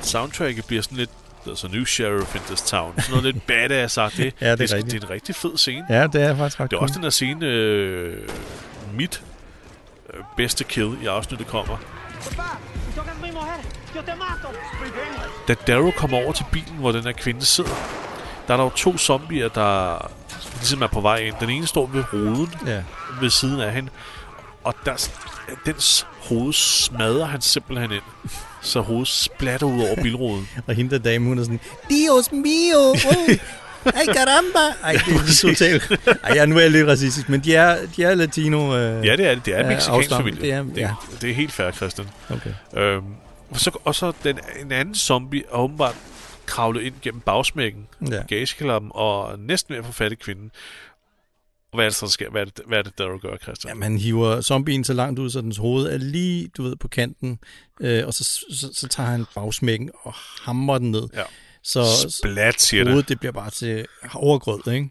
[0.00, 1.10] Soundtracket bliver sådan lidt
[1.46, 2.92] There's a new sheriff in this town.
[3.00, 4.16] Sådan noget lidt badass sagt.
[4.16, 4.92] Det, Ja, det er det, rigtigt.
[4.92, 5.84] det er en rigtig fed scene.
[5.90, 8.28] Ja, det er faktisk ret Det er også den her scene, øh,
[8.94, 9.22] mit
[10.36, 11.76] bedste kill i afsnittet kommer.
[15.48, 17.70] Da Darrow kommer over til bilen, hvor den her kvinde sidder,
[18.46, 19.98] der er der jo to zombier, der
[20.56, 21.34] ligesom er på vej ind.
[21.40, 22.82] Den ene står ved ruden Ja.
[23.20, 23.90] ved siden af hende,
[24.64, 25.08] og der,
[25.66, 28.02] dens hoved smadrer han simpelthen ind,
[28.62, 30.48] så hovedet splatter ud over bilruden.
[30.66, 32.94] Og hende der dame, hun er sådan, Dios mio!
[33.94, 34.74] Ay, caramba!
[34.82, 36.00] Ej, det er totalt...
[36.22, 38.76] Ej, ja, nu er jeg lidt racistisk, men de er, de er latino...
[38.76, 39.46] Øh, Ja, det er det.
[39.46, 40.40] Det er en Ja, mexikansk familie.
[40.40, 40.94] Det er- det, ja.
[41.20, 42.08] det er helt fair, Christian.
[42.30, 42.50] Okay.
[42.76, 43.04] Øhm,
[43.50, 45.94] og, så, og så den, en anden zombie er åbenbart
[46.46, 48.22] kravlet ind gennem bagsmækken, Ja.
[48.28, 50.50] gageklappen, og næsten ved at få fat i kvinden.
[51.72, 52.30] Og hvad er det, så der sker?
[52.30, 53.70] Hvad er det, hvad er det der gør, Christian?
[53.74, 56.88] Ja, man hiver zombien så langt ud, så dens hoved er lige, du ved, på
[56.88, 57.38] kanten,
[57.80, 61.08] øh, og så, så, så tager han bagsmækken og hammer den ned.
[61.14, 61.22] Ja.
[61.66, 62.92] Så Splat, siger det.
[62.92, 64.90] hovedet, det bliver bare til overgrød, ikke?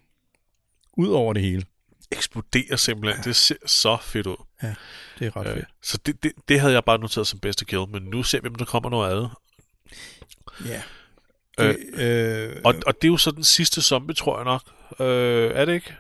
[0.98, 1.64] Ud over det hele.
[2.12, 3.24] Eksploderer simpelthen.
[3.24, 4.36] Det ser så fedt ud.
[5.20, 5.66] Det er ret Øh, fedt.
[5.84, 8.48] så det, det, det havde jeg bare noteret som bedste kill, men nu ser vi,
[8.48, 9.30] om der kommer noget andet.
[10.66, 10.82] Ja.
[11.60, 14.62] Øh, Det, øh, Og, og det er jo så den sidste zombie, tror jeg nok.
[15.00, 15.94] Øh, er det ikke?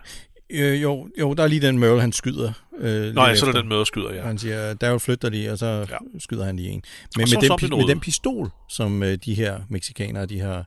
[0.49, 2.53] øh, jo, jo, der er lige den Merle, han skyder.
[2.77, 4.21] Øh, Nej, så er der den møderskyder, ja.
[4.21, 5.97] Han siger, der er jo flytter lige, og så ja.
[6.19, 6.83] Skyder han lige en.
[7.15, 10.65] Men Og så med den, med den pistol, som øh, de her mexikanere, de har,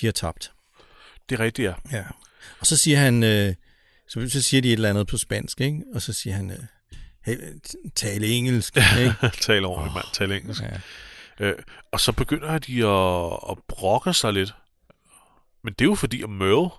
[0.00, 0.52] de har tabt.
[1.28, 1.74] Det er rigtigt, ja.
[1.98, 2.04] Ja.
[2.60, 3.54] Og så siger han, øh,
[4.08, 5.82] så, så siger de et eller andet på spansk, ikke?
[5.94, 6.58] Og så siger han, øh,
[7.24, 7.38] hey,
[7.94, 9.14] tale engelsk, ikke?
[9.40, 10.06] Tal ordentligt, mand.
[10.12, 10.62] Tal engelsk.
[10.62, 10.78] Ja.
[11.40, 11.54] Øh,
[11.92, 14.54] og så begynder de at, at brokke sig lidt.
[15.64, 16.70] Men det er jo fordi, at Merle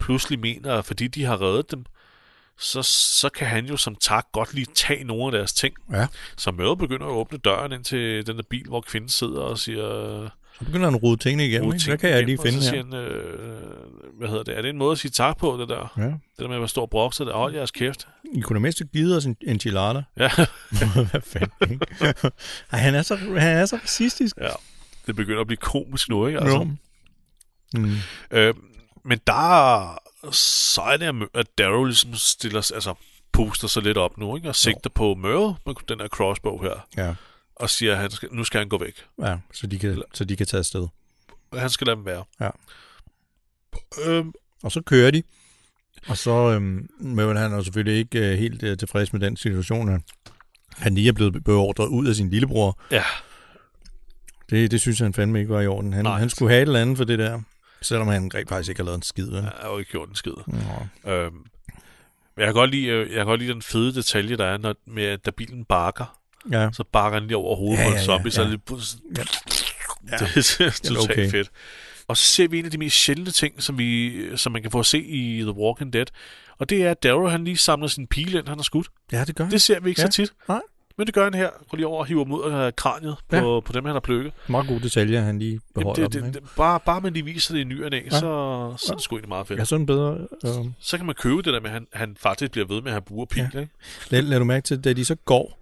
[0.00, 1.84] pludselig mener, at fordi de har reddet dem,
[2.58, 2.82] så,
[3.20, 5.74] så kan han jo som tak godt lige tage nogle af deres ting.
[5.92, 6.06] ja.
[6.36, 9.58] Så Merle begynder at åbne døren ind til den der bil, hvor kvinden sidder og
[9.58, 10.28] siger...
[10.58, 11.86] Så begynder han at rode tingene igennem, "Rode ikke?
[11.86, 12.82] Hvad kan jeg lige igennem", og finde så her?
[12.82, 14.58] siger han, øh, hvad hedder det?
[14.58, 15.92] Er det en måde at sige tak på, det der?
[15.96, 16.02] Ja.
[16.02, 17.32] Det der med at stå og brokke sig der.
[17.32, 18.08] Hold jeres kæft.
[18.34, 20.02] I kunne da mest have givet os en enchilada.
[20.18, 20.30] Ja,
[21.10, 21.86] Hvad fanden, ikke?
[22.72, 24.36] Ej, han er så, han er så racistisk.
[24.40, 24.48] ja.
[25.06, 26.40] Det begynder at blive komisk nu, ikke?
[26.40, 26.56] Altså.
[26.56, 26.64] Jo.
[27.80, 27.94] Mm.
[28.30, 28.54] Øh,
[29.04, 29.98] men der
[30.32, 32.94] så er det, at Darrow ligesom stiller, altså
[33.32, 34.48] puster sig lidt op nu, ikke?
[34.48, 37.14] og sigter på Merle med den her crossbow her, Ja.
[37.56, 39.04] og siger, at han skal, nu skal han gå væk.
[39.22, 40.86] ja, så de kan, så de kan tage afsted.
[41.56, 42.24] Han skal lade dem være.
[42.40, 42.50] Ja.
[44.06, 45.22] Øhm, Og så kører de.
[46.08, 49.36] Og så, øhm, men han er jo selvfølgelig ikke øh, helt øh, tilfreds med den
[49.36, 50.00] situation, at
[50.76, 52.80] han lige er blevet beordret ud af sin lillebror.
[52.90, 53.04] ja,
[54.50, 55.92] Det, det synes han fandme ikke var i orden.
[55.92, 56.18] Han, Nej.
[56.18, 57.40] han skulle have et eller andet for det der.
[57.84, 59.26] Selvom han rent faktisk ikke har lavet en skid.
[59.30, 59.42] vel?
[59.42, 60.32] Jeg har jo ikke gjort en skid.
[60.46, 61.10] Nå.
[61.12, 61.44] Øhm, men
[62.36, 64.74] jeg kan, godt lide, øh, jeg kan godt lide den fede detalje, der er, når,
[64.86, 66.18] med, at da bilen bakker,
[66.52, 66.68] Ja.
[66.72, 68.48] så bakker den lige over hovedet Ja, på en ja, ja, zombie, så ja.
[68.48, 68.84] er det lige
[69.18, 69.22] Ja.
[70.10, 70.16] Ja.
[70.18, 71.30] Det er totalt okay.
[71.30, 71.50] fedt.
[72.08, 74.70] Og så ser vi en af de mest sjældne ting, som, vi, som man kan
[74.70, 76.06] få at se i The Walking Dead.
[76.58, 78.88] Og det er, at Daryl han lige samler sin pile ind, han har skudt.
[79.12, 79.48] ja, det gør.
[79.48, 80.06] Det ser vi ikke Ja.
[80.06, 80.32] så tit.
[80.48, 80.60] Nej.
[80.98, 81.50] Men det gør han her.
[81.68, 83.60] Går lige over og hiver af kraniet på, Ja.
[83.60, 84.32] på dem, han har plukket.
[84.48, 86.22] Meget god detalje, han lige Jamen, beholder det, dem.
[86.32, 88.10] det, det, bare, bare man lige viser det i ny og Ja.
[88.10, 88.18] så,
[88.78, 89.58] så er det sgu egentlig meget fedt.
[89.58, 90.18] Ja, sådan bedre.
[90.44, 92.86] Øh, Så kan man købe det der med, at han, han faktisk bliver ved med
[92.90, 93.50] at have buer pil.
[93.54, 93.60] Ja.
[93.60, 93.72] Ikke?
[94.10, 95.60] lad, lad du mærke til, da de så går,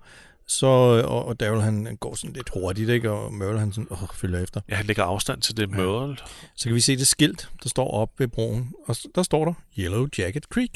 [0.48, 3.10] så, og, og Daryl han går sådan lidt hurtigt, ikke?
[3.10, 4.60] og Merle han sådan, åh, følger efter.
[4.68, 5.76] Ja, han lægger afstand til det ja.
[5.76, 6.20] mørel.
[6.56, 9.52] Så kan vi se det skilt, der står op ved broen, og der står der
[9.78, 10.70] Yellow Jacket Creek.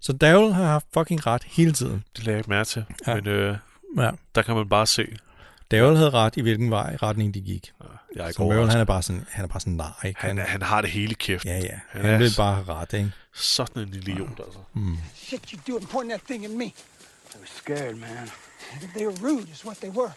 [0.00, 2.04] Så Daryl har haft fucking ret hele tiden.
[2.16, 2.84] Det lagde jeg ikke mærke til.
[3.06, 3.10] Ja.
[3.14, 3.20] Ja.
[3.20, 3.56] Men øh,
[3.96, 4.10] Ja.
[4.34, 5.16] der kan man bare se.
[5.70, 7.72] Daryl havde ret i hvilken vej retning de gik.
[8.14, 10.20] Jeg er ikke Så Merle, han er bare sådan, han er bare sådan, nej, ikke?
[10.20, 11.44] Han, han har det hele kæft.
[11.44, 13.12] ja, ja, han han er vil bare have ret, ikke?
[13.34, 14.58] Sådan en lille idiot, altså.
[15.14, 16.64] Shit you doing pointing that thing at me?
[16.64, 16.72] I
[17.40, 18.30] was scared, man.
[18.94, 20.10] They were rude, is what they were.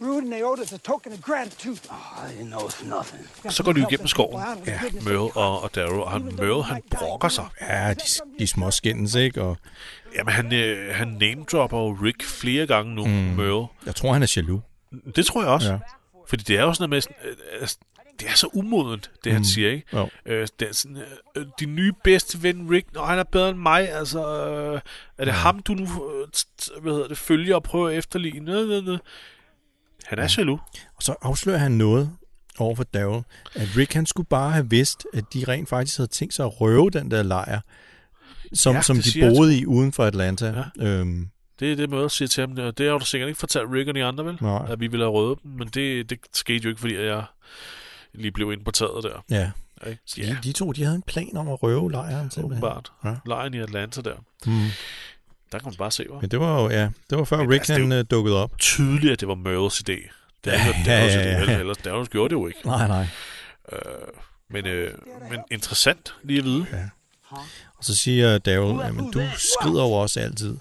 [0.00, 1.78] Rude, and they owed us a token of gratitude.
[1.90, 3.52] Oh, I didn't know it's nothing.
[3.52, 4.42] Så går de jo igennem skoven.
[4.66, 6.00] Ja, Merle og, og Daryl.
[6.00, 7.44] Og han, Merle, han brokker sig.
[7.60, 8.00] Ja, de,
[8.38, 9.42] de små skændes, ikke?
[9.42, 9.56] Og
[10.16, 13.12] Jamen, han, øh, han name-dropper jo Rick flere gange nu, mm.
[13.12, 13.66] Merle.
[13.86, 14.62] jeg tror, han er jaloux.
[15.16, 15.72] Det tror jeg også.
[15.72, 15.78] Ja.
[16.28, 17.00] Fordi det er jo sådan noget med...
[17.00, 17.78] sådan, øh, altså,
[18.20, 19.86] det er så umodent, det han siger, ikke?
[19.92, 20.08] Jo.
[20.26, 21.02] Øh, det er sådan,
[21.36, 24.46] øh, din nye bedste ven Rick, Nå, han er bedre end mig, altså...
[24.46, 24.80] Øh,
[25.18, 25.36] er det ja.
[25.36, 26.28] ham, du nu øh,
[26.82, 28.40] hvad hedder det, følger og prøver at efterligne?
[28.40, 28.96] Nø, nø, nø.
[30.04, 30.28] Han er ja.
[30.38, 30.60] jaloux.
[30.96, 32.10] Og så afslører han noget
[32.58, 33.22] over for Daryl,
[33.54, 36.60] at Rick han skulle bare have vidst, at de rent faktisk havde tænkt sig at
[36.60, 37.60] røve den der lejr,
[38.52, 40.46] som, Ja, som det de siger jeg boede i uden for Atlanta.
[40.80, 40.86] Ja.
[40.86, 41.28] Øhm,
[41.60, 42.72] Det er det måde at sige til ham.
[42.72, 44.38] Det har du sikkert ikke fortalt Rick og de andre, vel?
[44.40, 44.66] Nej.
[44.72, 47.24] At vi ville have røvet dem, men det, det skete jo ikke, fordi jeg
[48.14, 49.24] lige blev ind på taget der.
[49.30, 49.50] ja.
[49.86, 50.02] Ikke?
[50.06, 52.30] Så de, de to, de havde en plan om at røve lejren.
[52.44, 52.92] åbenbart.
[53.04, 53.14] Ja.
[53.26, 54.14] Lejen i Atlanta der.
[54.46, 54.52] Mm.
[55.52, 57.50] Der kan man bare se, hvor Men det var jo, ja, det var før Men
[57.50, 58.58] Rick altså, det er han øh, dukkede op.
[58.58, 59.82] tydeligt, at det var Merles idé.
[60.44, 61.58] Det er Ja, ikke ja, ja, ja.
[61.58, 62.58] ellers gjorde det jo ikke.
[62.64, 63.06] Nej, nej.
[63.72, 63.78] Øh,
[64.50, 64.92] men, øh,
[65.30, 66.66] men interessant lige at vide.
[67.75, 70.56] Og så siger Daryl, jamen du skrider over os altid.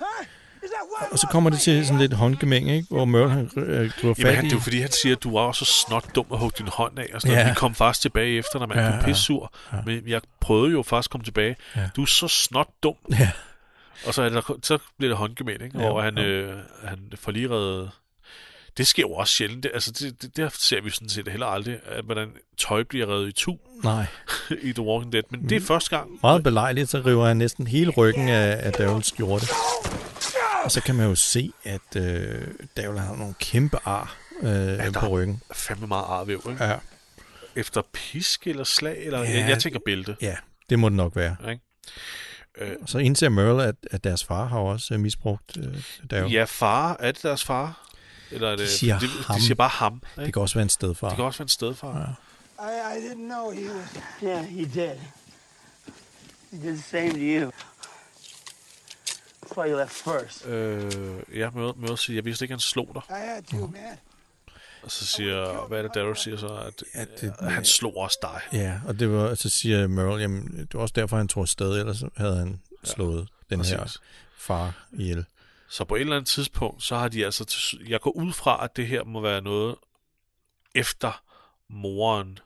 [1.11, 2.87] Og så kommer det til sådan lidt håndgemæng, ikke?
[2.89, 4.47] hvor Merle han øh, griber Jamen, fat han, i.
[4.47, 6.67] det er jo fordi, han siger, at du var så snot dum at hugge din
[6.67, 7.09] hånd af.
[7.13, 7.41] Og sådan Ja.
[7.43, 7.49] ja.
[7.49, 8.97] Vi kom faktisk tilbage efter, når man Ja, ja, ja.
[9.03, 9.53] blev pissur.
[9.73, 9.77] Ja.
[9.85, 11.55] Men jeg prøvede jo faktisk at komme tilbage.
[11.75, 11.81] Ja.
[11.81, 11.89] Ja.
[11.95, 12.95] Du er så snot dum.
[13.19, 13.31] Ja.
[14.07, 15.79] Og så, er det, så bliver det håndgemænd, ikke?
[15.79, 16.23] Ja, Hvor han, jo.
[16.23, 17.89] øh, han får lige reddet...
[18.77, 19.63] Det sker jo også sjældent.
[19.63, 23.07] Det, altså, det, det, der ser vi sådan set heller aldrig, at hvordan tøj bliver
[23.07, 24.05] reddet i tu Nej,
[24.61, 25.23] i The Walking Dead.
[25.29, 26.09] Men det er første gang.
[26.21, 29.45] meget belejligt, så river han næsten hele ryggen af, af Daryls skjorte.
[30.63, 32.41] Og så kan man jo se, at øh,
[32.77, 35.41] Daryl har nogle kæmpe ar øh, der- på ryggen.
[35.53, 36.63] Fandme meget arvæv, ikke?
[36.63, 36.75] Ja.
[37.55, 39.19] Efter pisk eller slag, eller...
[39.19, 39.29] Ja.
[39.31, 39.39] Ja.
[39.39, 40.35] Jeg, jeg tænker bælte, ja,
[40.69, 41.35] det må det nok være.
[41.49, 41.61] ikke?
[42.57, 46.31] Øh, så indser Merle, at, at deres far har også misbrugt øh, Daryl.
[46.31, 46.97] Ja, far.
[46.99, 47.84] Er det deres far?
[48.35, 49.35] Eller er det, De siger de, ham.
[49.35, 49.93] de siger bare ham.
[50.17, 50.25] Ikke?
[50.25, 51.07] Det kan også være en stedfar.
[51.09, 52.15] det kan også være en stedfar.
[52.59, 52.65] Ja.
[52.65, 53.87] I, I didn't know he was.
[54.23, 54.95] Yeah, he did.
[56.51, 57.51] He did the same to you.
[59.45, 60.45] That's why you left first.
[60.45, 63.01] Øh, jeg møder, møder siger, jeg vidste ikke, han slog dig.
[63.09, 63.81] I had to, man.
[64.83, 66.47] Og så siger, hvad er det, Daryl siger så?
[66.47, 68.41] At, Ja, ja, det- at han slog også dig.
[68.53, 71.79] Ja, og det var, så siger Merle, jamen, det var også derfor, han tog afsted,
[71.79, 74.01] ellers havde han slået den her Præcis.
[74.37, 75.25] far ihjel.
[75.69, 77.45] Så på et eller andet tidspunkt, så har de altså...
[77.45, 79.75] Til, jeg går ud fra, at det her må være noget
[80.75, 81.21] efter
[81.69, 82.39] moren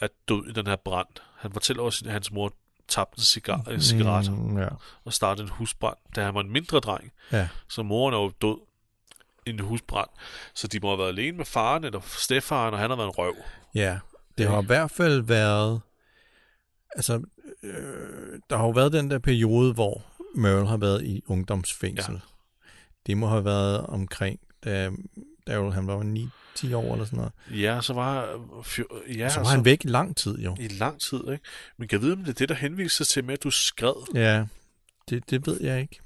[0.00, 1.06] er død i den her brand.
[1.38, 2.52] Han fortæller også, at hans mor
[2.88, 4.68] tabte en cigar, en cigaret Mm, ja.
[5.04, 7.12] og startede en husbrand, da han var en mindre dreng.
[7.32, 7.48] ja.
[7.68, 8.58] Så moren er jo død
[9.46, 10.08] i en husbrand.
[10.54, 13.14] Så de må have været alene med faren eller stedfaren, og han har været en
[13.18, 13.34] røv.
[13.74, 13.98] Ja,
[14.38, 15.80] det har i hvert fald været...
[16.94, 17.22] Altså,
[17.62, 20.02] øh, der har jo været den der periode, hvor
[20.36, 22.14] Merle har været i ungdomsfængsel.
[22.14, 22.20] Ja.
[23.06, 24.90] Det må have været omkring, da
[25.46, 26.28] Daryl han var
[26.58, 27.32] 9-10 år eller sådan noget.
[27.62, 28.22] Ja, så var,
[29.16, 30.56] ja, så var han væk i lang tid jo.
[30.60, 31.44] i lang tid, ikke?
[31.78, 34.14] Men kan jeg vide, om det er det, der henviser til med, at du skred?
[34.14, 34.44] Ja,
[35.10, 36.00] det, det ved jeg ikke.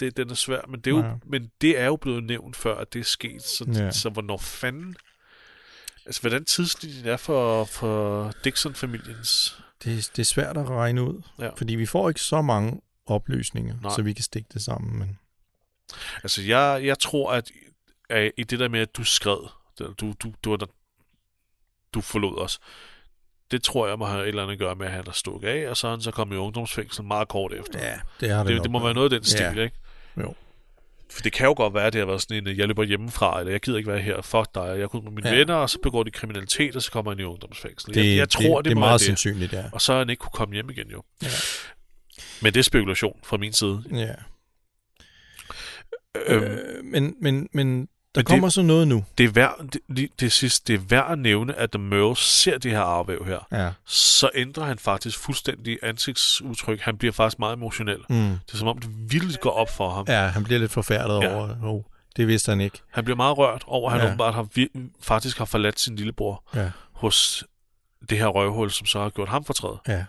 [0.00, 1.12] Det, den er svær, men det er, jo, Ja.
[1.26, 3.42] men det er jo blevet nævnt før, at det er sket.
[3.42, 3.84] Så, Ja.
[3.84, 3.90] ja.
[3.90, 4.96] så hvornår fanden...
[6.06, 9.58] Altså, hvordan tidslinjen er for, for Dixon-familiens...
[9.84, 11.48] Det, det er svært at regne ud, Ja.
[11.56, 13.92] fordi vi får ikke så mange oplysninger, Nej.
[13.96, 14.98] så vi kan stikke det sammen.
[14.98, 15.18] Men
[16.22, 17.50] Altså, jeg, jeg tror, at,
[18.10, 19.48] at i det der med, at du skred,
[19.78, 20.58] du, du, du, du,
[21.94, 22.58] du, forlod os,
[23.50, 25.48] det tror jeg må have et eller andet at gøre med, at han er stukket
[25.48, 27.78] af, og så er han så kommet i ungdomsfængsel meget kort efter.
[27.88, 29.62] ja, det har det, det, det må være noget af den stil, Ja.
[29.62, 29.76] ikke?
[30.16, 30.34] Jo.
[31.10, 33.38] For det kan jo godt være, at det har været sådan en, jeg løber hjemmefra,
[33.40, 35.36] eller jeg gider ikke være her, fuck dig, jeg er kun med mine Ja.
[35.36, 37.94] venner, og så begår de kriminalitet, og så kommer han i ungdomsfængsel.
[37.94, 39.06] Det, jeg, jeg tror, det, det, det er meget det.
[39.06, 39.64] sandsynligt, ja.
[39.72, 41.02] Og så har han ikke kunne komme hjem igen, jo.
[41.22, 41.28] Ja.
[42.42, 43.82] Men det er spekulation fra min side.
[43.92, 44.14] ja.
[46.26, 47.80] Øhm, Øh, men, men, men
[48.14, 49.04] der det- kommer så noget nu.
[49.18, 49.66] det er værd,
[49.96, 53.24] det, det, sidste, det er værd at nævne, at da Merle ser det her arvæv
[53.26, 53.70] her, Ja.
[53.86, 56.80] så ændrer han faktisk fuldstændig ansigtsudtryk.
[56.80, 57.98] Han bliver faktisk meget emotionel.
[58.08, 58.16] Mm.
[58.16, 60.04] Det er som om, det vildt går op for ham.
[60.08, 61.34] Ja, han bliver lidt forfærdet Ja.
[61.36, 61.82] over, oh,
[62.16, 62.78] det vidste han ikke.
[62.90, 64.06] Han bliver meget rørt over, at han Ja.
[64.12, 64.48] åbenbart har,
[65.00, 67.44] faktisk har forladt sin lillebror Ja, hos
[68.10, 69.76] det her røvhul, som så har gjort ham fortræd.
[69.88, 70.04] ja.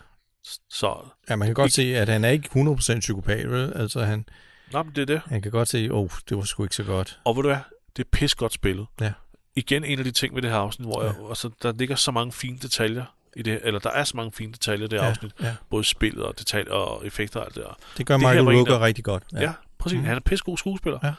[0.70, 0.96] Så,
[1.30, 2.50] ja man kan godt se, at han er ikke
[2.96, 3.74] 100% psykopat, vel?
[3.76, 4.26] Altså, han,
[4.74, 5.22] nej, men det er det.
[5.26, 7.20] han kan godt se, åh, oh, det var sgu ikke så godt.
[7.26, 7.58] Og ved du hvad?
[7.98, 8.86] Det er pis godt spillet.
[9.02, 9.12] Ja.
[9.56, 11.30] Igen en af de ting ved det her afsnit, hvor jeg, Ja.
[11.30, 14.52] altså, der ligger så mange fine detaljer i det, eller der er så mange fine
[14.52, 15.32] detaljer i det her Ja, afsnit.
[15.42, 15.56] ja.
[15.70, 17.78] Både spillet og detaljer og effekter og alt det der.
[17.98, 19.24] Det gør Det Michael Rooker rigtig godt.
[19.34, 19.98] Ja, ja præcis.
[20.00, 20.06] Mm.
[20.06, 21.00] Han er pissegod skuespiller.
[21.04, 21.14] Ja.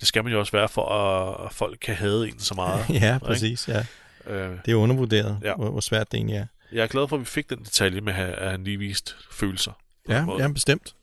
[0.00, 0.88] Det skal man jo også være, for
[1.46, 2.84] at, folk kan hade en så meget.
[3.02, 3.68] ja, præcis.
[3.68, 3.86] Ja.
[4.26, 5.54] øh, Det er undervurderet, Ja.
[5.54, 6.46] hvor, hvor svært det egentlig er.
[6.72, 9.72] Jeg er glad for, at vi fik den detalje med, at han lige viste følelser.
[10.08, 10.94] Ja, ja bestemt.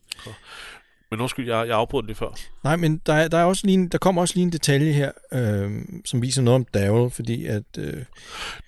[1.11, 2.39] Men undskyld, jeg, jeg afbrød lige før.
[2.63, 4.91] Nej, men der, er, der, er også lige en, der kommer også lige en detalje
[4.91, 5.71] her, øh,
[6.05, 8.03] som viser noget om Daryl, fordi at øh,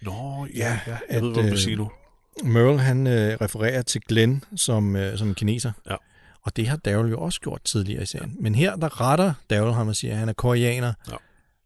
[0.01, 0.91] Nå, ja, Ja, ja.
[0.91, 1.91] Jeg at, ved, hvad du øh, vil sige nu.
[2.43, 5.71] Merle han øh, refererer til Glenn som, øh, som en kineser.
[5.89, 5.95] Ja.
[6.41, 8.35] Og det har Daryl jo også gjort tidligere i serien.
[8.39, 10.93] Men her, der retter Daryl ham og siger, at han er koreaner.
[11.11, 11.15] Ja.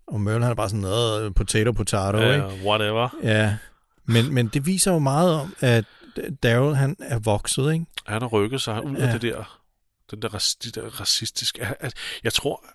[0.07, 2.45] Og Merle han er bare sådan noget potato potato, ikke?
[2.45, 3.17] Uh, whatever.
[3.23, 3.55] Ja.
[4.13, 5.85] Men, men det viser jo meget om, at
[6.43, 7.85] Daryl han er vokset, ikke?
[8.07, 9.05] Han har rykket sig ud Ja.
[9.07, 9.59] af det der,
[10.11, 11.61] den der, de der racistiske...
[11.81, 11.91] Jeg,
[12.23, 12.65] jeg- tror,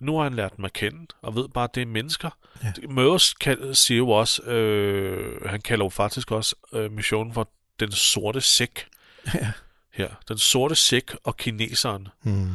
[0.00, 2.30] nu har han lært dem at kende, og ved bare, at det er mennesker.
[2.62, 2.72] Ja.
[2.88, 7.48] Møres kald, siger jo også, øh, han kalder jo faktisk også øh, missionen for
[7.80, 8.86] den sorte sæk
[9.34, 9.52] Ja.
[9.92, 10.08] her.
[10.28, 12.08] Den sorte sæk og kineseren.
[12.22, 12.52] Hmm.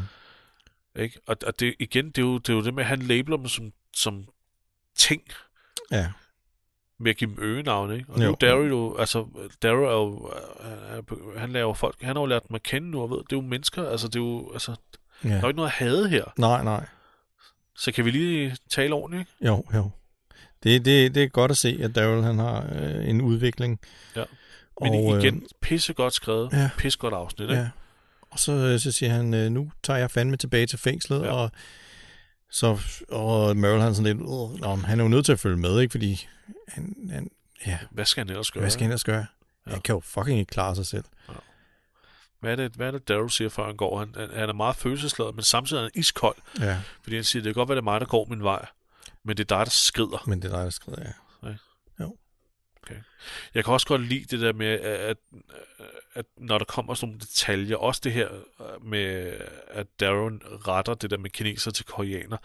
[0.96, 1.20] Ikke?
[1.28, 3.38] Og, og det, igen, det er, jo, det er jo det med, at han labeler
[3.38, 4.26] dem som, som
[4.96, 5.22] ting,
[5.92, 6.08] Ja.
[7.00, 8.10] Med at give dem øgenavne, ikke?
[8.10, 8.28] Og Jo.
[8.28, 9.26] nu Daryl jo, altså,
[9.64, 10.32] Daryl er jo,
[10.62, 13.18] øh, er- han laver folk, han har jo lært dem at kende nu, og ved,
[13.18, 14.76] det er jo mennesker, altså, det er jo, altså,
[15.24, 15.30] ja.
[15.30, 16.24] der er jo ikke noget at hade her.
[16.38, 16.86] Nej, nej.
[17.76, 19.46] Så kan vi lige tale ordentligt, ikke?
[19.48, 19.90] Jo, jo.
[20.64, 23.80] Det, det, det er godt at se, at Daryl han har øh, en udvikling.
[24.16, 24.24] Ja.
[24.82, 26.70] Men Og, øh, igen, pissegodt skrevet, ja.
[26.78, 27.62] pissegodt afsnit, ikke?
[27.62, 27.70] Ja.
[28.32, 31.22] Og så, øh, så siger han, øh, nu tager jeg fandme tilbage til fængslet.
[31.22, 31.32] Ja.
[31.32, 31.52] og
[32.52, 32.80] så
[33.10, 35.58] og Merle han sådan lidt, "Åh, nå, men han er jo nødt til at følge
[35.58, 35.92] med, ikke?
[35.92, 36.28] Fordi
[36.68, 37.30] han, han
[37.66, 38.62] ja, Hvad skal han ellers gøre?
[38.62, 39.26] hvad skal han ellers gøre?
[39.68, 39.72] Ja.
[39.72, 41.04] Han kan jo fucking ikke klare sig selv.
[42.40, 44.00] Hvad er det, hvad er det Daryl siger, før han går?
[44.00, 47.50] Han, han, er meget følelsesladet, men samtidig er han iskold, Ja, fordi han siger, det
[47.54, 48.66] kan godt være, det er mig, der går min vej,
[49.24, 50.24] men det er dig, der skrider.
[50.28, 51.50] men det er dig, der skriver, ja.
[53.56, 55.18] Jeg kan også godt lide det der med, at,
[56.14, 58.28] at når der kommer sådan nogle detaljer, også det her
[58.84, 59.34] med,
[59.68, 62.38] at Darren retter det der med kineser til koreaner.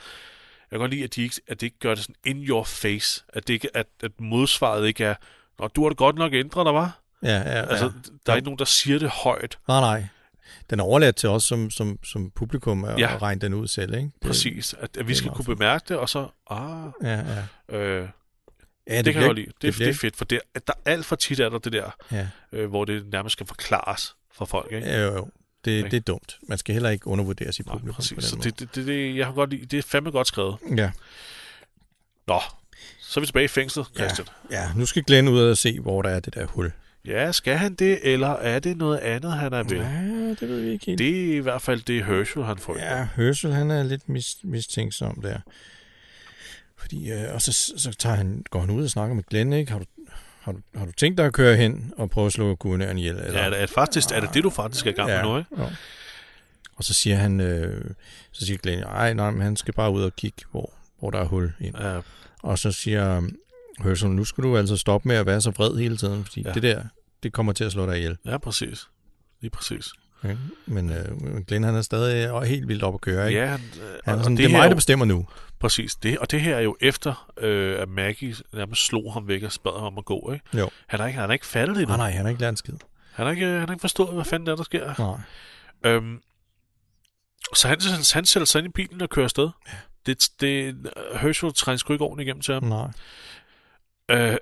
[0.71, 2.65] Jeg kan godt lide, at, de ikke, at det ikke gør det sådan in your
[2.65, 3.25] face.
[3.29, 5.15] At, det ikke, at, at modsvaret ikke er,
[5.59, 6.99] Nå, du har det godt nok ændret dig, var?
[7.23, 7.91] Ja, ja, Altså, ja.
[8.27, 9.59] der er ikke nogen, der siger det højt.
[9.69, 10.05] Nej, nej.
[10.71, 13.19] Den er overladt til os som, som, som publikum at, Ja.
[13.23, 14.05] regne den ud selv, ikke?
[14.05, 14.75] Det, Præcis.
[14.79, 17.25] At, at vi skal kunne bemærke det, og så, ah, Ja,
[17.71, 17.77] ja.
[17.77, 18.09] øh,
[18.89, 19.47] ja det, det kan jeg godt lide.
[19.47, 21.73] Det, det, det er fedt, for det, at der alt for tit er der det
[21.73, 24.87] der, Ja, øh, hvor det nærmest skal forklares for folk, ikke?
[24.89, 25.29] ja jo, jo.
[25.65, 25.89] Det, Ikke?
[25.91, 26.39] det er dumt.
[26.49, 28.15] Man skal heller ikke undervurdere sit Nej, publikum præcis.
[28.15, 29.67] på Så den det, det, det, jeg har godt lide.
[29.67, 30.57] Det er fandme godt skrevet.
[30.69, 30.83] måde.
[30.83, 30.91] Ja.
[32.27, 32.41] Nå,
[33.01, 34.27] så er vi tilbage i fængslet, Christian.
[34.51, 36.73] ja, nu skal Glenn ud og se, hvor der er det der hul.
[37.07, 37.25] Ja.
[37.25, 39.77] ja, skal han det, eller er det noget andet, han er ved?
[39.77, 40.99] Ja, det ved vi ikke helt.
[40.99, 42.79] Det er i hvert fald det Herschel, han får.
[42.79, 45.39] Ja, Herschel, han er lidt mis, mistænksom der.
[46.83, 49.73] Fordi, øh, og så, så tager han, går han ud og snakker med Glenn, ikke?
[49.73, 49.85] Har du,
[50.41, 53.17] har, du, har du tænkt dig at køre hen og prøve at slå guvernøren ihjel?
[53.17, 53.41] Eller?
[53.41, 55.51] Ja, er det, faktisk, er det det, du faktisk er i gang med nu, ikke?
[55.59, 55.69] Ja.
[56.77, 57.91] Og så siger han, øh,
[58.33, 61.19] så siger Glenn, nej, nej, men han skal bare ud og kigge, hvor, hvor der
[61.19, 61.75] er hul ind.
[61.81, 62.01] Ja,
[62.43, 63.23] Og så siger
[63.85, 66.49] Herschel, nu skal du altså stoppe med at være så vred hele tiden, fordi ja.
[66.49, 66.55] Ja.
[66.55, 66.83] det der,
[67.23, 68.17] det kommer til at slå dig ihjel.
[68.27, 68.87] ja præcis.
[69.41, 69.87] Lige præcis.
[70.25, 70.37] Okay?
[70.67, 73.41] Men øh, Glenn, han er stadig helt vildt op at køre, ikke?
[73.41, 75.27] Ja, han, øh, Han er sådan, det, her er mig, der bestemmer nu.
[75.63, 75.95] Præcis.
[75.95, 79.51] Det, og det her er jo efter, øh, at Maggie nærmest slog ham væk og
[79.65, 80.59] bad ham om at gå, ikke?
[80.59, 80.71] Jo.
[80.87, 81.97] Han har ikke, han har ikke fattet det endnu.
[81.97, 82.75] Nej, nej, han har ikke lært en skid.
[83.13, 84.95] Han har ikke, han har ikke forstået, hvad fanden der, er, der sker.
[84.99, 85.21] Nej.
[85.93, 86.23] Øhm,
[87.55, 89.51] så han, han, han sætter sig ind i bilen og kører afsted.
[89.67, 89.73] Ja.
[90.07, 90.77] Det, det,
[91.21, 92.63] Herschel trænger sgu ikke ordentligt igennem til ham.
[92.63, 92.91] Nej.
[94.09, 94.37] Øh,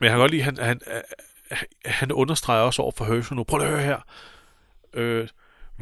[0.00, 3.44] men jeg kan godt lide, han, han, øh, han understreger også over for Herschel nu.
[3.44, 3.98] Prøv at høre her.
[4.94, 5.28] Øh,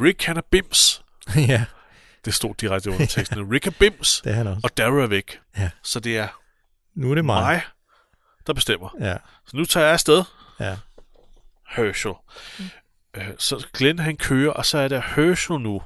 [0.01, 1.05] Rick, han er bims.
[1.49, 1.65] ja,
[2.25, 3.39] Det stod direkte under teksten.
[3.53, 4.61] Rick er bims, det er han også.
[4.65, 5.41] og Darrow er væk.
[5.59, 5.71] Ja.
[5.83, 6.29] Så det er
[6.95, 7.43] Nu er det mig.
[7.43, 7.63] mig,
[8.47, 8.97] der bestemmer.
[9.01, 9.17] Ja,
[9.47, 10.25] Så nu tager jeg afsted.
[10.61, 10.77] ja.
[11.69, 12.13] Herschel.
[13.17, 15.83] Øh, så Glenn han kører, og så er det Herschel nu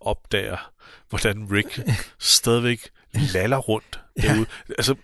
[0.00, 0.72] opdager,
[1.08, 1.80] hvordan Rick
[2.18, 4.46] stadigvæk laller rundt derude.
[4.68, 4.94] Altså,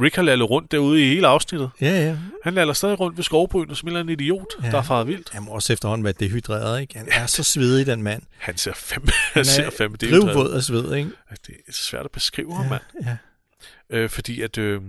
[0.00, 1.70] Rick har lallet rundt derude i hele afsnittet.
[1.80, 2.16] Ja, ja.
[2.44, 4.66] Han laller stadig rundt ved skovbrynet som en eller anden idiot, Ja.
[4.66, 4.70] ja.
[4.72, 5.30] der er faret vildt.
[5.30, 6.98] Han må også efterhånden være dehydreret, ikke?
[6.98, 8.22] Han er så svedig, den mand.
[8.38, 9.02] Han ser fem,
[9.34, 11.10] Han ser fem, det er, drivvåd af sved, ikke?
[11.46, 12.82] det er svært at beskrive ham, mand.
[13.04, 13.16] ja.
[13.90, 14.58] Øh, fordi at...
[14.58, 14.82] Øh,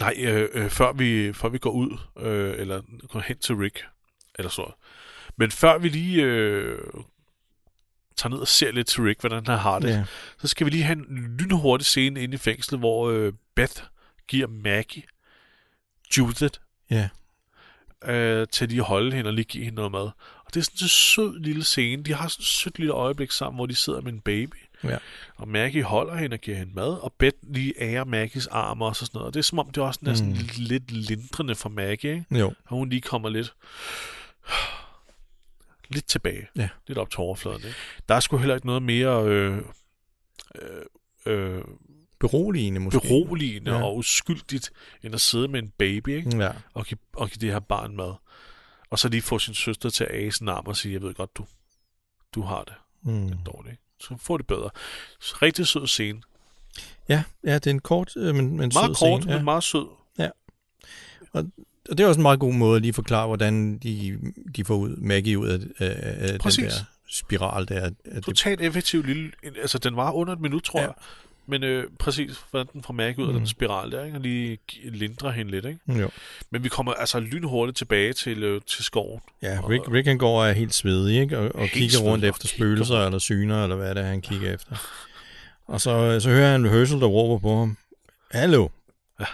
[0.00, 3.84] nej, øh, øh, før, vi, før vi går ud, øh, eller går hen til Rick,
[4.38, 4.72] eller så.
[5.36, 6.78] Men før vi lige øh,
[8.18, 10.04] tager ned og ser lidt til Rick, hvordan han har det, ja.
[10.38, 13.82] så skal vi lige have en lynhurtig scene inde i fængslet, hvor øh, Beth
[14.28, 15.02] giver Maggie
[16.18, 16.58] Judith
[16.90, 17.08] Ja.
[18.04, 20.10] øh, til lige at holde hende og lige give hende noget mad.
[20.44, 22.02] Og det er sådan en sød lille scene.
[22.02, 24.54] De har sådan et sødt lille øjeblik sammen, hvor de sidder med en baby.
[24.84, 24.96] Ja.
[25.36, 28.96] Og Maggie holder hende og giver hende mad, og Beth lige ærer Maggies arm og
[28.96, 29.26] sådan noget.
[29.26, 30.38] Og det er som om, det også er sådan Mm.
[30.38, 30.46] mm.
[30.56, 32.24] lidt lindrende for Maggie, ikke?
[32.38, 32.46] Jo.
[32.46, 33.54] Og hun lige kommer lidt
[35.90, 36.48] lidt tilbage.
[36.56, 36.68] Ja.
[36.86, 37.74] Lidt op til overfladen, ikke?
[38.08, 39.58] Der er sgu heller ikke noget mere øh,
[40.54, 40.82] øh,
[41.26, 41.62] øh,
[42.20, 43.00] Beroligende måske.
[43.00, 43.76] beroligende Ja.
[43.76, 43.84] ja.
[43.84, 44.70] og uskyldigt,
[45.02, 46.36] end at sidde med en baby, ikke?
[46.36, 46.52] Ja.
[46.74, 48.14] Og, give, og give det her barn mad.
[48.90, 51.14] Og så lige få sin søster til at ase en arm og sige, jeg ved
[51.14, 51.46] godt, du,
[52.34, 53.38] du har det Mm.
[53.46, 53.72] dårligt.
[53.72, 53.82] ikke?
[54.00, 54.70] Så få det bedre.
[55.20, 56.22] Så rigtig sød scene.
[57.08, 59.32] Ja, ja, det er en kort, øh, men, men Meget sød kort, scene.
[59.32, 59.36] Ja.
[59.38, 59.86] men meget sød.
[61.32, 61.44] Og
[61.90, 64.18] det er også en meget god måde at lige forklare, hvordan de,
[64.56, 65.96] de får ud, Maggie ud af, af,
[66.32, 66.70] af den der
[67.10, 67.90] spiral der.
[68.14, 69.30] Det, Totalt effektiv lille...
[69.60, 70.86] Altså, den var under et minut, tror Ja.
[70.86, 70.94] jeg.
[71.50, 73.38] Men øh, præcis, hvordan den får mærke ud af Mm.
[73.38, 74.16] den spiral der, ikke?
[74.16, 75.78] Og lige lindre hende lidt, ikke?
[76.00, 76.10] jo.
[76.50, 79.20] Men vi kommer altså lynhurtigt tilbage til, øh, til skoven.
[79.42, 81.38] Ja, Rick, Rick han går og er helt svedig, ikke?
[81.38, 84.06] Og, og Helt kigger rundt og efter kigger spøgelser eller syner, eller hvad det er,
[84.08, 84.76] han kigger efter.
[85.66, 87.76] Og så, så hører han Herschel, der råber på ham.
[88.30, 88.68] Hallo?
[89.20, 89.24] Ja.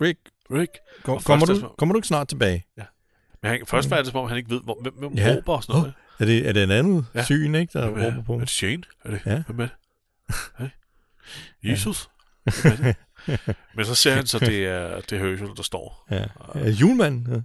[0.00, 0.18] Rick,
[0.50, 0.70] Rick.
[1.04, 2.64] Kom, Og kommer, du, er kommer du ikke snart tilbage?
[3.42, 5.16] Men han, først var det som om, han ikke ved, hvor, hvem, hvem Mm.
[5.16, 5.28] Ja.
[5.28, 5.36] ja.
[5.36, 5.94] råber og sådan noget.
[6.18, 7.18] Er det, er det en anden ja.
[7.18, 7.24] Ja.
[7.24, 8.82] syn, ikke, der er- råber på Er det Shane?
[9.04, 9.42] Er det, Ja.
[9.46, 9.72] Hvem er det?
[10.58, 11.70] Hey.
[11.70, 12.08] Jesus?
[12.62, 12.96] Hvem er det?
[13.76, 16.06] Men så ser han så, det er, det er Herschel, der står.
[16.10, 16.24] Ja.
[16.54, 17.32] ja julemanden?
[17.34, 17.40] Ja.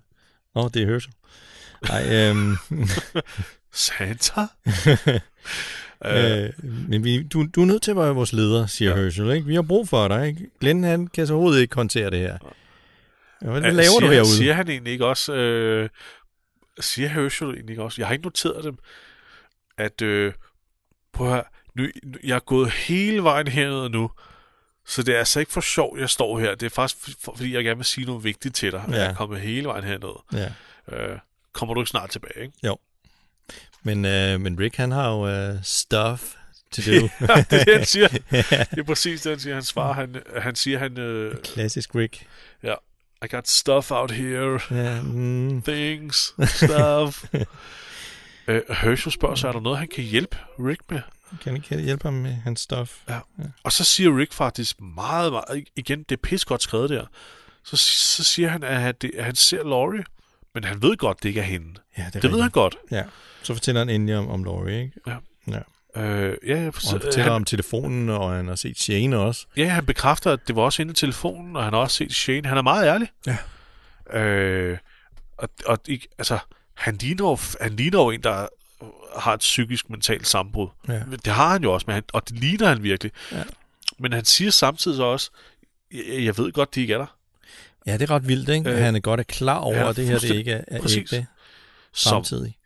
[0.61, 1.13] Nå, det er Herschel.
[1.89, 2.55] Nej, øhm,
[3.73, 4.41] Santa?
[6.05, 6.49] øh,
[6.89, 8.97] men vi, du, du er nødt til at være vores leder, siger ja.
[8.97, 9.03] Ja.
[9.03, 9.31] Herschel.
[9.31, 9.47] Ikke?
[9.47, 10.27] Vi har brug for dig.
[10.27, 10.49] Ikke?
[10.59, 12.37] Glenn han kan så overhovedet ikke håndtere det her.
[13.41, 14.37] Ja, hvad laver siger, du herude?
[14.37, 15.33] Siger han egentlig ikke også...
[15.33, 15.89] Øh,
[16.79, 18.01] siger Herschel egentlig ikke også...
[18.01, 18.77] Jeg har ikke noteret dem,
[19.77, 20.01] at...
[20.01, 20.33] Øh,
[21.13, 21.43] prøv at høre,
[21.75, 21.87] nu,
[22.23, 24.11] jeg er gået hele vejen herned nu,
[24.85, 26.55] så det er altså ikke for sjov, jeg står her.
[26.55, 28.83] Det er faktisk for, fordi, jeg gerne vil sige noget vigtigt til dig.
[28.87, 28.95] Ja.
[28.95, 29.01] Ja.
[29.01, 30.23] Jeg er kommet hele vejen herned.
[30.33, 30.51] Ja.
[30.95, 31.19] Øh,
[31.53, 32.53] kommer du ikke snart tilbage, ikke?
[33.83, 36.35] Men, øh, men Rick, han har jo øh, stuff
[36.71, 36.91] to do.
[37.27, 38.07] ja, det er det, han siger.
[38.71, 39.53] Det er præcis det, han siger.
[39.53, 40.99] Han svarer, han, han siger, han...
[40.99, 42.27] Øh, Klassisk Rick.
[43.25, 44.59] I got stuff out here.
[44.71, 46.35] Ja, mm, Things.
[46.63, 47.23] Stuff.
[48.47, 51.01] øh, Herschel spørger så, er der noget, han kan hjælpe Rick med?
[51.41, 52.97] kan ikke hjælpe ham med hans stuff?
[53.63, 57.05] Og så siger Rick faktisk meget, meget igen, det er pis godt skrevet der.
[57.63, 60.03] Så, så siger han, at han, det, at han ser Laurie,
[60.53, 61.79] men han ved godt, det ikke er hende.
[61.97, 62.77] Ja, det, er Det ved han godt.
[62.91, 63.03] Ja.
[63.43, 64.99] Så fortæller han endelig om, om Laurie, ikke?
[65.07, 65.17] Ja.
[65.47, 65.59] ja.
[65.99, 69.45] Øh, ja, ja, Og han fortæller han, om telefonen, og han har set Shane også.
[69.57, 72.13] ja, han bekræfter, at det var også inde i telefonen, og han har også set
[72.15, 72.47] Shane.
[72.47, 73.07] Han er meget ærlig.
[73.27, 73.37] Ja.
[74.19, 74.77] Øh,
[75.37, 75.79] og, og
[76.17, 76.39] altså,
[76.73, 78.47] han ligner, jo, han ligner jo en, der
[79.19, 80.67] har et psykisk mentalt sammenbrud.
[80.87, 81.01] Ja.
[81.25, 83.11] Det har han jo også, men han, og det ligner han virkelig.
[83.31, 83.43] Ja.
[83.99, 85.29] Men han siger samtidig så også,
[85.91, 87.15] jeg, jeg ved godt, de ikke er der.
[87.85, 88.69] Ja, det er ret vildt, ikke?
[88.69, 90.63] Øh, Øh, han er godt er klar over, er at det her det ikke er,
[90.67, 91.25] er ægte
[91.93, 92.57] samtidig.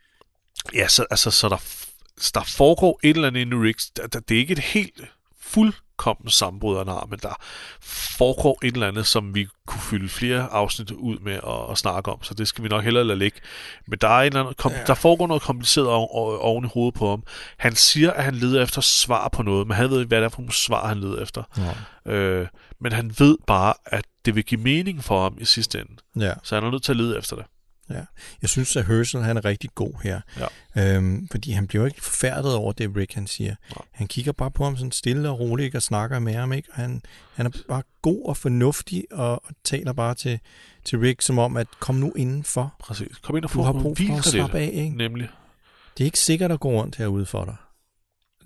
[0.74, 1.62] ja, så, altså, så der,
[2.34, 3.90] der foregår et eller andet inde i Riggs.
[3.90, 5.00] Der, der, det er ikke et helt
[5.40, 7.36] fuldkommen sammenbrud, han har, men der
[8.18, 12.12] foregår et eller andet, som vi kunne fylde flere afsnit ud med at, at snakke
[12.12, 13.40] om, så det skal vi nok hellere lade ligge.
[13.86, 14.84] Men der, er en eller anden, kom, Ja.
[14.86, 17.22] der foregår noget kompliceret oven, oven i hovedet på ham.
[17.58, 20.24] Han siger, at han leder efter svar på noget, men han ved ikke, hvad det
[20.24, 21.42] er for nogle svar, han leder efter.
[22.06, 22.12] Ja.
[22.12, 22.46] Øh,
[22.80, 26.26] men han ved bare, at det vil give mening for ham i sidste ende.
[26.26, 26.32] ja.
[26.42, 27.44] Så han er nødt til at lede efter det.
[28.42, 30.20] Jeg synes, at Herschel han er rigtig god her.
[30.76, 30.96] Ja.
[30.96, 33.54] Øhm, fordi han bliver jo ikke forfærdet over det, Rick han siger.
[33.76, 33.84] Nej.
[33.92, 36.52] Han kigger bare på ham sådan stille og roligt ikke, og snakker med ham.
[36.52, 36.68] Ikke?
[36.72, 37.02] Og han,
[37.34, 40.40] han er bare god og fornuftig og, og taler bare til,
[40.84, 42.74] til Rick som om, at kom nu indenfor.
[42.78, 43.16] Præcis.
[43.22, 44.70] Kom ind og Du få har nogle brug for at slappe af.
[44.74, 44.96] Ikke?
[44.96, 45.28] Nemlig.
[45.98, 47.56] Det er ikke sikkert at gå rundt herude for dig.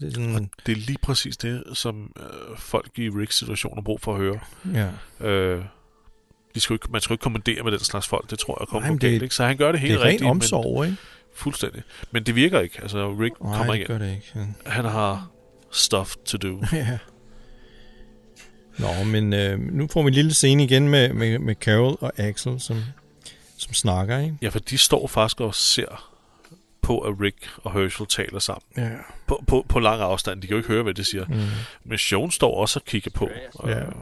[0.01, 3.83] Det er sådan, Det er lige præcis det, som øh, folk i Ricks situation har
[3.83, 4.41] brug for at høre.
[4.75, 5.27] ja.
[5.29, 5.65] Øh,
[6.55, 8.57] de skal jo ikke, man skal jo ikke kommandere med den slags folk, det tror
[8.61, 9.35] jeg kommer Nej, galt, det- ikke?
[9.35, 10.31] Så han gør det Det helt er ren rigtigt.
[10.31, 10.91] omsorg, ikke?
[10.91, 10.99] Men,
[11.35, 11.83] fuldstændig.
[12.11, 12.79] Men det virker ikke.
[12.83, 14.33] Altså, Rick Nej, kommer det ikke gør det ikke.
[14.35, 14.71] Ja.
[14.71, 15.29] Han har
[15.71, 16.63] stuff to do.
[16.73, 16.99] Ja.
[18.79, 22.13] Nå, men øh, nu får vi en lille scene igen med, med, med Carol og
[22.17, 22.83] Axel, som,
[23.59, 24.37] som snakker, ikke?
[24.43, 26.15] Ja, for de står faktisk og ser
[26.83, 28.63] på, at Rick og Herschel taler sammen.
[28.77, 28.91] Ja.
[29.27, 30.43] På, på, på lang afstand.
[30.43, 31.25] De kan jo ikke høre, hvad det siger.
[31.29, 31.35] Mm.
[31.85, 33.29] Men Sean står også og kigger på.
[33.67, 33.79] Ja.
[33.81, 33.93] Øh,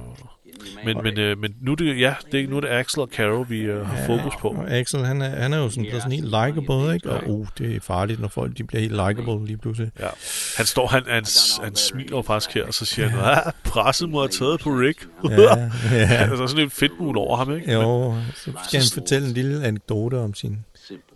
[0.84, 3.08] men, men, øh, men nu er det, ja, det, er- nu er det Axel og
[3.12, 4.48] Carol, vi øh, har fokus på.
[4.48, 7.10] Og Axel, han er, han er jo sådan, sådan helt likeable, ikke?
[7.10, 9.90] Og uh, det er farligt, når folk de bliver helt likeable lige pludselig.
[10.00, 10.08] Ja.
[10.56, 11.24] Han står, han, han,
[11.62, 15.08] han smiler faktisk her, og så siger han, ah, presset må have taget på Rick.
[15.30, 16.14] Ja, ja.
[16.14, 17.72] altså, er sådan et fedt mul over ham, ikke?
[17.72, 20.58] Jo, så skal han fortælle en lille anekdote om sin...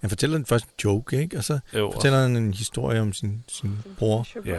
[0.00, 1.36] Han fortæller den først en joke, ikke?
[1.38, 4.26] Og så Jo, fortæller han en historie om sin, sin bror.
[4.46, 4.54] Ja.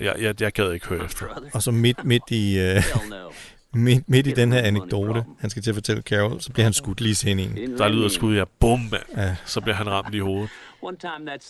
[0.00, 1.26] Jeg, jeg, jeg gad ikke høre efter.
[1.54, 2.70] Og så midt, midt i...
[2.76, 2.82] Uh,
[3.74, 6.72] midt, midt i den her anekdote, han skal til at fortælle Carol, så bliver han
[6.72, 7.66] skudt lige i.
[7.78, 9.02] Der lyder skud, ja, bum, mand.
[9.16, 9.36] Ja.
[9.46, 10.50] Så bliver han ramt i hovedet.
[10.82, 11.44] One time that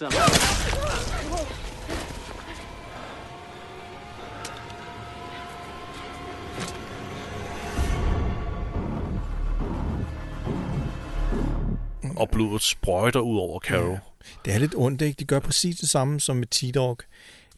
[12.17, 13.99] Og blodet sprøjter ud over Carol.
[14.45, 15.19] Det er lidt ondt, ikke?
[15.19, 16.99] De gør præcis det samme som med T-Dog,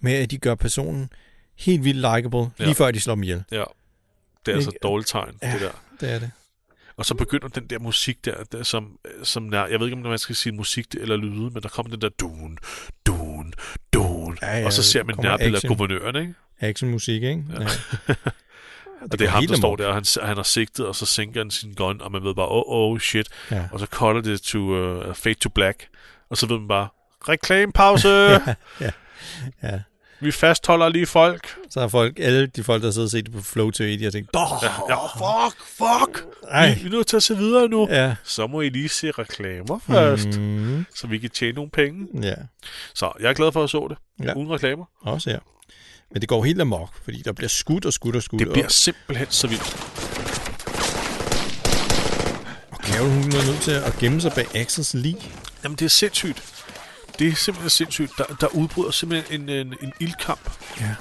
[0.01, 1.11] med at de gør personen
[1.59, 2.73] helt vildt likeable, lige Ja.
[2.73, 3.45] før de slår dem ihjel.
[3.53, 3.65] Ja.
[4.47, 5.53] Det er altså et dårligt tegn, Ja.
[5.53, 5.71] det der.
[6.01, 6.31] Det er det.
[6.97, 10.03] Og så begynder den der musik der, der som, som nær, jeg ved ikke, om
[10.03, 12.59] man skal sige musik eller lyde, men der kommer den der dun,
[13.07, 13.55] dun,
[13.93, 14.39] dun.
[14.43, 15.77] Ja, ja, og så ser man nærbilleder af action.
[15.77, 16.35] guvernøren, ikke?
[16.61, 17.45] Actionmusik, ikke?
[17.61, 17.67] Ja.
[19.01, 21.07] Og det er går ham, der står der, og han, han har sigtet, og så
[21.07, 23.29] sænker han sin gun, og man ved bare, oh, oh, shit.
[23.51, 23.65] Ja.
[23.73, 25.89] Og så cutter det to uh, Fade to Black,
[26.31, 26.89] og så ved man bare,
[27.29, 28.09] reklamepause!
[28.81, 28.91] ja.
[29.63, 29.81] Ja.
[30.25, 31.55] Vi fastholder lige folk.
[31.71, 34.05] Så har folk, alle de folk, der sidder og set det på Flow TV, de
[34.05, 36.25] har tænkt, Åh, Ja, ja fuck, fuck!
[36.51, 36.75] Ej.
[36.75, 37.89] Vi, vi er nødt til at se videre nu.
[37.91, 38.15] Ja.
[38.25, 42.07] Så må I lige se reklamer først, Mm, så vi kan tjene nogle penge.
[42.23, 42.35] ja,
[42.95, 44.27] Så jeg er glad for, at så det.
[44.27, 44.35] Ja.
[44.35, 44.85] Uden reklamer.
[45.03, 45.39] også her.
[46.13, 48.41] Men det går helt amok, fordi der bliver skudt og skudt og skudt.
[48.41, 49.77] Det bliver simpelthen så vildt.
[52.71, 55.17] Og Carol, hun er nødt til at gemme sig bag Axels lig.
[55.65, 56.64] Jamen, det er sindssygt.
[57.19, 58.13] Det er simpelthen sindssygt.
[58.19, 60.51] Der, der udbryder simpelthen en, en, en ildkamp.
[60.81, 60.95] Ja.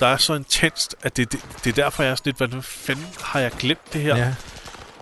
[0.00, 2.62] Der er så intenst, at det, det, det er derfor, jeg er sådan lidt, hvordan
[2.62, 4.16] fanden har jeg glemt det her?
[4.16, 4.34] Ja.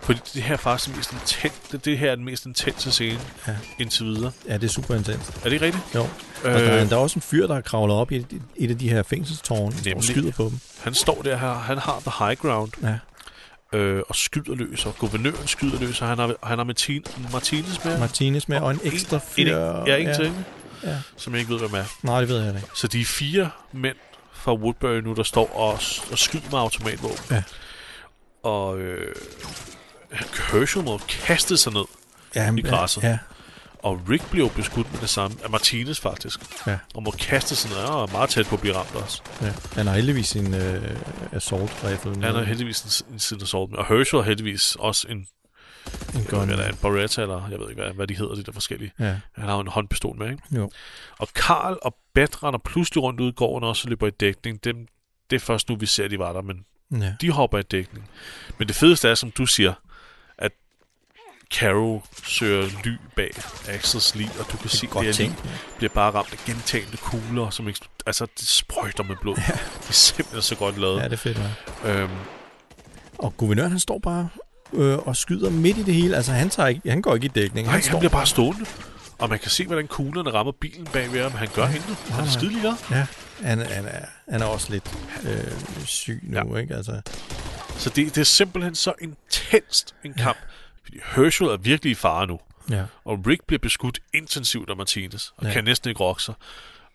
[0.03, 2.93] Fordi det her er faktisk det mest intense, det, det her er den mest intense
[2.93, 3.57] scene Ja.
[3.79, 4.33] indtil videre.
[4.49, 5.29] ja, det er super intens.
[5.29, 5.85] Er det ikke rigtigt?
[5.95, 6.01] Jo.
[6.03, 6.09] Og
[6.45, 8.79] der, er, der er også en fyr, der har kravlet op i et, et af
[8.79, 10.05] de her fængselstårne og Nemlig.
[10.05, 10.61] skyder på dem.
[10.83, 13.79] Han står der her, han har the high ground, Ja.
[13.79, 17.85] øh, og skyder løs, og guvernøren skyder løs, og han har, han har Martin, Martinez
[17.85, 17.99] med.
[17.99, 19.57] Martinez med, og en ekstra En, fyr.
[19.87, 20.33] ja, en til,
[20.83, 20.97] Ja.
[21.17, 21.85] som jeg ikke ved, hvem er.
[22.03, 22.69] Nej, det ved jeg ikke.
[22.75, 23.97] Så de er fire mænd
[24.33, 25.73] fra Woodbury nu, der står og,
[26.13, 27.25] og skyder med automatvåben.
[27.31, 27.43] Ja.
[28.43, 29.15] Og øh,
[30.53, 31.85] Herschel må kaste sig ned,
[32.35, 33.03] Ja, han, I græsset.
[33.03, 33.19] Ja,
[33.79, 37.57] og Rick bliver jo beskudt med det samme, af Martinez faktisk, ja, og må kaste
[37.57, 39.23] sig ned, og er meget tæt på at blive ramt også.
[39.43, 39.53] ja.
[39.75, 40.97] Han har heldigvis sin øh,
[41.33, 42.11] assault rifle.
[42.23, 45.27] Han har heldigvis en, en sin assault og Herschel har heldigvis også en,
[46.15, 46.47] en gun.
[46.47, 48.53] hvad der er, en Beretta, eller jeg ved ikke, hvad, hvad de hedder, de der
[48.53, 48.93] forskellige.
[48.99, 50.43] Ja, Han har jo en håndpistol med, ikke?
[50.53, 50.71] jo.
[51.19, 54.65] Og Karl og Beth render pludselig rundt ud i gården og også løber i dækning.
[54.65, 54.87] Dem,
[55.31, 57.13] det er først nu, vi ser, at de var der, men Ja.
[57.21, 58.09] de hopper i dækning.
[58.59, 59.73] Men det fedeste er, som du siger,
[60.39, 60.53] at
[61.55, 63.31] Carol søger ly bag
[63.69, 65.35] Axels lig, og du kan se, godt at det her
[65.77, 67.69] bliver bare ramt af gentagende kugler, som
[68.07, 69.37] altså, det sprøjter med blod.
[69.37, 69.53] Ja.
[69.53, 70.99] Det er simpelthen så godt lavet.
[71.01, 71.41] Ja, det er fedt,
[71.85, 72.03] ja.
[72.03, 72.11] Øhm,
[73.19, 74.29] Og guvernøren, han står bare
[74.73, 76.17] øh, og skyder midt i det hele.
[76.17, 77.67] Altså, han, tager ikke, han går ikke i dækning.
[77.67, 78.65] nej, han, står bliver bare stående.
[79.19, 81.33] Og man kan se, hvordan kuglerne rammer bilen bagved ham.
[81.33, 81.75] Han gør ja.
[81.75, 81.97] intet.
[82.11, 82.75] Han er skidelig glad.
[82.91, 83.07] Ja,
[83.43, 85.53] han, han, er, han er også lidt øh,
[85.87, 86.61] syg nu, ja.
[86.61, 86.75] ikke?
[86.75, 87.01] Altså,
[87.79, 90.39] Så det, det er simpelthen så intenst en kamp.
[90.85, 92.39] Fordi Herschel er virkelig i fare nu.
[92.71, 92.83] ja.
[93.05, 95.49] Og Rick bliver beskudt intensivt af Martinez, og Ja.
[95.49, 95.55] ja.
[95.55, 96.35] kan næsten ikke rokke sig.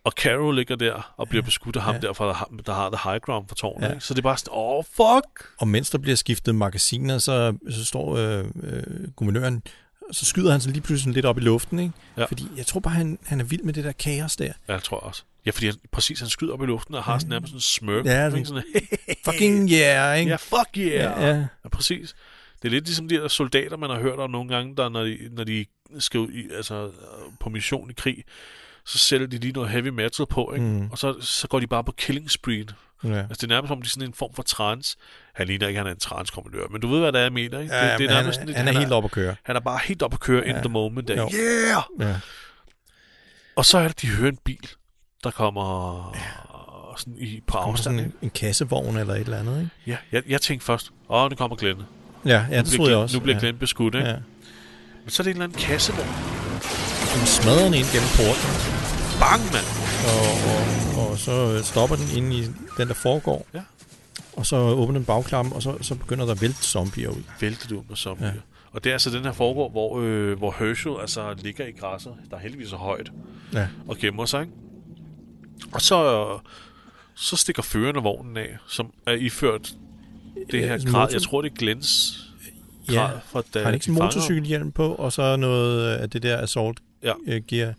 [0.04, 2.01] Og Carol ligger der og bliver beskudt af ham Ja.
[2.01, 3.88] derfor, der har, der har the high ground for tårnet.
[3.88, 3.93] Ja.
[3.93, 4.06] Ikke?
[4.06, 5.49] Så det er bare sådan, åh, oh, fuck!
[5.60, 8.84] Og mens der bliver skiftet magasiner, så, så står øh, øh,
[9.16, 9.64] guvernøren,
[10.12, 11.93] så skyder han sig lige pludselig lidt op i luften, ikke?
[12.18, 12.26] Ja.
[12.26, 14.45] Fordi jeg tror bare, han, han er vild med det der kaos der.
[14.68, 15.24] Ja, jeg tror også.
[15.45, 17.62] Ja, fordi han, præcis, han skyder op i luften og har sådan nærmest sådan en
[17.62, 18.06] smirk.
[18.06, 18.64] Ja, sådan- sådan,
[19.26, 20.30] Fucking yeah, ikke?
[20.32, 20.89] ja, fuck yeah!
[20.93, 21.28] ja.
[21.28, 21.36] ja.
[21.64, 22.16] ja, præcis.
[22.62, 25.04] Det er lidt ligesom de der soldater, man har hørt om nogle gange, der når
[25.04, 25.66] de, når de
[25.99, 26.91] skal ud i, altså,
[27.39, 28.24] på mission i krig,
[28.86, 30.65] så sætter de lige noget heavy metal på, ikke?
[30.65, 30.91] Mm.
[30.91, 32.65] Og så, så går de bare på killing spree.
[33.03, 33.09] ja.
[33.17, 34.97] Altså, det er nærmest som, de er sådan en form for trance.
[35.36, 37.59] Han ligner ikke, han er en trance-kommandør, men du ved, hvad det er, jeg mener,
[37.59, 37.75] ikke?
[37.75, 39.36] Ja, det, det er han, sådan lidt- han er helt op at køre.
[39.43, 40.55] Han er bare helt op at køre ja.
[40.55, 41.07] in the moment.
[41.07, 41.15] Der.
[41.34, 41.84] Yeah!
[41.99, 42.15] Ja.
[43.55, 44.69] Og så er det, de hører en bil,
[45.23, 46.19] der kommer ja.
[46.97, 47.84] sådan i, på afstand.
[47.84, 49.71] sådan en, en kassevogn eller et eller andet, ikke?
[49.88, 51.81] Ja, jeg, jeg tænkte først, åh, nu kommer Glenn.
[52.25, 53.17] Ja, ja Nu det bliver troede jeg også.
[53.17, 53.39] Nu bliver ja.
[53.39, 54.07] Glenn beskudt, ikke?
[54.07, 54.15] Ja.
[55.03, 56.07] Men så er det en eller anden kassevogn.
[57.15, 58.49] Den smadrer den ind gennem porten,
[59.24, 59.67] Bang, mand!
[60.11, 60.26] og,
[61.03, 62.41] og, og så øh, stopper den inde i
[62.78, 63.47] den, der foregår.
[63.53, 63.61] Ja.
[64.34, 67.24] Og så åbner den bagklappen, og så, så begynder der at vælte zombier ud.
[67.41, 68.28] Vælter du med zombier.
[68.28, 68.34] Ja.
[68.34, 68.39] Ja.
[68.71, 72.13] Og det er altså den her foregår, hvor, øh, hvor Herschel altså ligger i græsset,
[72.32, 73.11] der er heldigvis så højt,
[73.53, 73.67] Ja.
[73.88, 74.41] og gemmer sig.
[74.41, 74.53] Ikke?
[75.71, 76.39] Og så, øh,
[77.15, 79.74] så stikker føreren af vognen af, som er iført
[80.51, 81.09] det Ja, her sådan grad.
[81.11, 82.19] Jeg tror, det er Glens
[82.91, 82.93] Ja.
[82.93, 86.38] grad fra da Har han ikke en motorcykelhjelm på, og så noget af det der
[86.41, 87.13] assault Ja.
[87.28, 87.74] øh, gear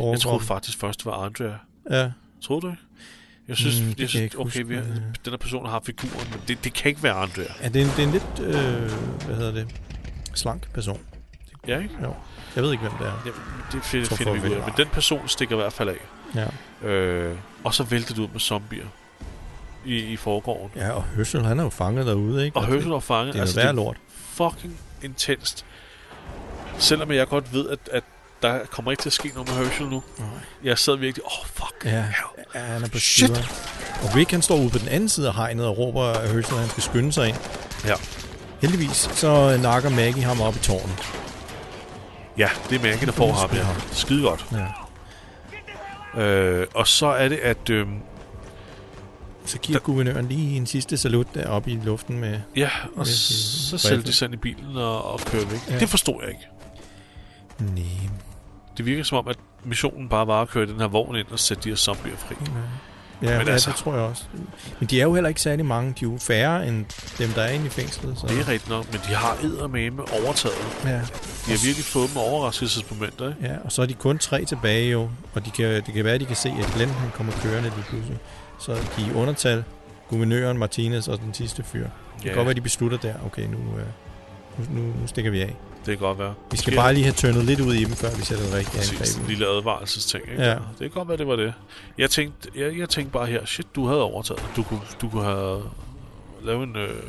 [0.00, 1.52] på Jeg troede faktisk først, det var Andrea.
[1.90, 2.10] Ja.
[2.42, 2.82] Troede du ikke?
[3.48, 4.88] Jeg synes, Mm, det jeg jeg synes ikke okay, vi har, øh.
[5.24, 7.44] den her person har figuren, men det, det kan ikke være Andrea.
[7.62, 8.90] Ja, det er en, det er en lidt, øh,
[9.26, 9.68] hvad hedder det,
[10.34, 11.00] slank person.
[11.68, 11.94] Ja, ikke?
[12.02, 12.14] Jo.
[12.56, 13.22] Jeg ved ikke, hvem det er.
[13.26, 13.30] Ja,
[13.72, 14.64] det finder, Tror finder vi ud af.
[14.64, 15.96] Men den person stikker i hvert fald af.
[16.82, 16.88] Ja.
[16.88, 18.86] Øh, og så vælter det ud med zombier
[19.84, 20.70] i, i forgården.
[20.80, 22.56] ja, og Hørsel, han er jo fanget derude, ikke?
[22.56, 23.32] Og Herschel er fanget.
[23.34, 23.96] Det er altså, altså, værd lort.
[24.08, 25.64] fucking intenst.
[26.78, 28.04] Selvom jeg godt ved, at, at
[28.42, 30.02] der kommer ikke til at ske noget med Herschel nu.
[30.18, 30.28] Nej.
[30.64, 31.84] Jeg sad virkelig, åh oh, fuck.
[31.84, 32.04] Ja,
[32.54, 33.24] ja, han er på Shit.
[33.24, 33.44] skideren.
[34.02, 36.58] Og Rick, han står ude på den anden side af hegnet og råber, at Herschel,
[36.58, 37.36] han skal skynde sig ind.
[37.84, 37.94] Ja.
[38.60, 41.12] Heldigvis, så nakker Maggie ham op i tårnet.
[42.38, 43.50] Ja, det er Maggie, der får ham.
[43.52, 43.66] Ja.
[43.92, 44.46] Skide godt.
[46.16, 46.20] Ja.
[46.22, 47.70] Øh, og så er det, at...
[47.70, 47.86] Øh,
[49.46, 52.40] Så giver guvernøren lige en sidste salut deroppe i luften med...
[52.56, 55.60] ja, og Med så, så sælger de sig ind i bilen og, og kører væk.
[55.70, 55.78] Ja.
[55.78, 56.46] Det forstod jeg ikke.
[57.58, 58.10] Nej,
[58.80, 61.38] Det virker som om, at missionen bare var at køre den her vogn ind og
[61.38, 62.34] sætte de her zombier fri.
[62.40, 62.48] nej.
[63.22, 64.24] Ja, men Men altså, det tror jeg også.
[64.80, 65.94] Men de er jo heller ikke særlig mange.
[66.00, 66.84] De er jo færre end
[67.18, 68.18] dem, der er inde i fængslet.
[68.18, 68.26] Så.
[68.26, 70.56] Det er rigtigt nok, men de har eddermame overtaget.
[70.84, 73.40] Ja, De har virkelig fået dem overraskelsesmomenter, ikke?
[73.42, 75.10] ja, og så er de kun tre tilbage jo.
[75.34, 77.70] Og de kan, det kan være, at de kan se, at Glenn han kommer kørende
[77.76, 78.18] lige pludselig.
[78.60, 79.64] Så de er undertal.
[80.08, 81.80] Guvernøren, Martinez og den sidste fyr.
[81.82, 81.90] Det
[82.22, 82.34] kan Ja.
[82.34, 83.14] godt være, at de beslutter der.
[83.26, 83.58] Okay, øh, nu,
[84.70, 85.56] nu, nu stikker vi af.
[85.86, 86.34] Det kan godt være.
[86.50, 88.52] Vi skal Måske bare lige have tørnet lidt ud i dem, før vi sætter et
[88.54, 89.28] rigtigt Præcis, en angreb.
[89.28, 90.42] lille advarselsting, ikke?
[90.42, 90.50] Ja.
[90.54, 91.54] Det kan godt være, det var det.
[91.98, 94.42] Jeg tænkte, jeg, jeg tænkte bare her, shit, du havde overtaget.
[94.56, 95.62] Du kunne, du kunne have
[96.42, 97.02] lavet en øh,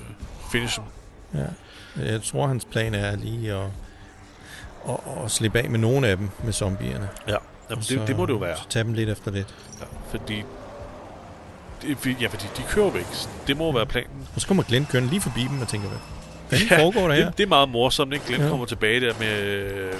[0.52, 0.80] finish.
[1.34, 1.40] Ja.
[2.06, 3.66] Jeg tror, hans plan er lige at,
[4.90, 4.96] at,
[5.26, 7.10] at slippe af med nogle af dem med zombierne.
[7.28, 7.36] Ja,
[7.70, 8.58] Jamen, så- det, det må det jo være.
[8.58, 9.56] Så tage dem lidt efter lidt.
[9.80, 10.44] Ja, fordi,
[11.82, 13.06] det, ja, fordi de kører væk.
[13.48, 14.28] Det må være planen.
[14.36, 16.00] Og så kommer Glenn kørende lige forbi dem og tænker, hvad
[16.52, 17.26] fanden Ja, foregår der her?
[17.26, 18.26] Det, det er meget morsomt, ikke?
[18.26, 18.46] Glenn Ja.
[18.46, 18.50] ja.
[18.52, 19.94] kommer tilbage der med, øh,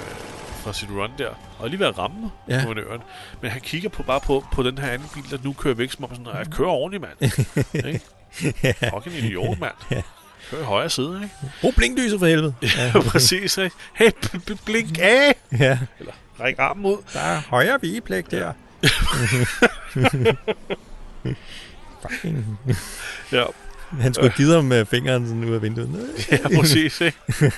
[0.64, 1.30] fra sit run der,
[1.60, 2.56] og lige ved at ramme Ja.
[2.56, 2.62] ja.
[2.64, 3.02] guvernøren.
[3.42, 5.92] Men han kigger på, bare på, på den her anden bil, der nu kører væk,
[5.92, 7.32] som om sådan, jeg kører ordentligt, mand.
[7.88, 8.02] ikke?
[8.94, 9.74] Fucking idiot, mand.
[9.92, 10.02] Ja.
[10.52, 11.36] Kør i højre side, ikke?
[11.62, 12.54] Brug blinklyset for helvede.
[12.78, 13.76] Ja, præcis, ikke?
[13.96, 14.12] Hey,
[14.66, 15.36] blink af!
[15.60, 15.80] ja.
[16.40, 16.98] Ræk armen ud.
[17.14, 18.54] Der er højre vigepligt der.
[22.02, 22.58] Fucking.
[23.32, 23.44] Ja,
[24.00, 26.10] Han skulle have givet ham med fingeren sådan ud af vinduet.
[26.32, 27.18] ja præcis, ikke?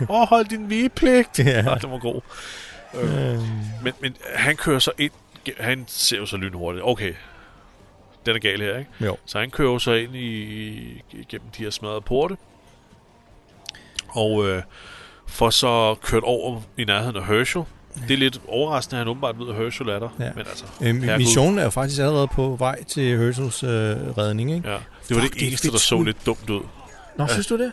[0.10, 1.40] Hold din vigepligt.
[1.40, 1.44] Ja.
[1.50, 1.76] Ja.
[1.76, 2.22] det var god.
[3.02, 3.42] Øhm,
[3.84, 5.12] Men, men han kører så ind,
[5.60, 6.86] han ser jo så lynhurtigt.
[6.86, 7.14] Okay,
[8.26, 8.92] den er gal her, ikke?
[9.02, 9.18] jo.
[9.26, 12.38] Så han kører så ind i, igennem de her smadrede porte.
[14.10, 14.64] Og øh,
[15.28, 17.64] får så kørt over i nærheden af Herschel.
[18.08, 20.10] Det er lidt overraskende, at han åbenbart ved, at Herschel er der.
[20.20, 20.32] Ja.
[20.36, 23.70] Men altså, Øhm, missionen er jo faktisk allerede på vej til Herschels øh,
[24.18, 24.70] redning, ikke?
[24.70, 24.78] Ja,
[25.08, 26.62] det var Fuck, det det eneste, der så lidt dumt ud.
[27.18, 27.72] Nå, synes du det?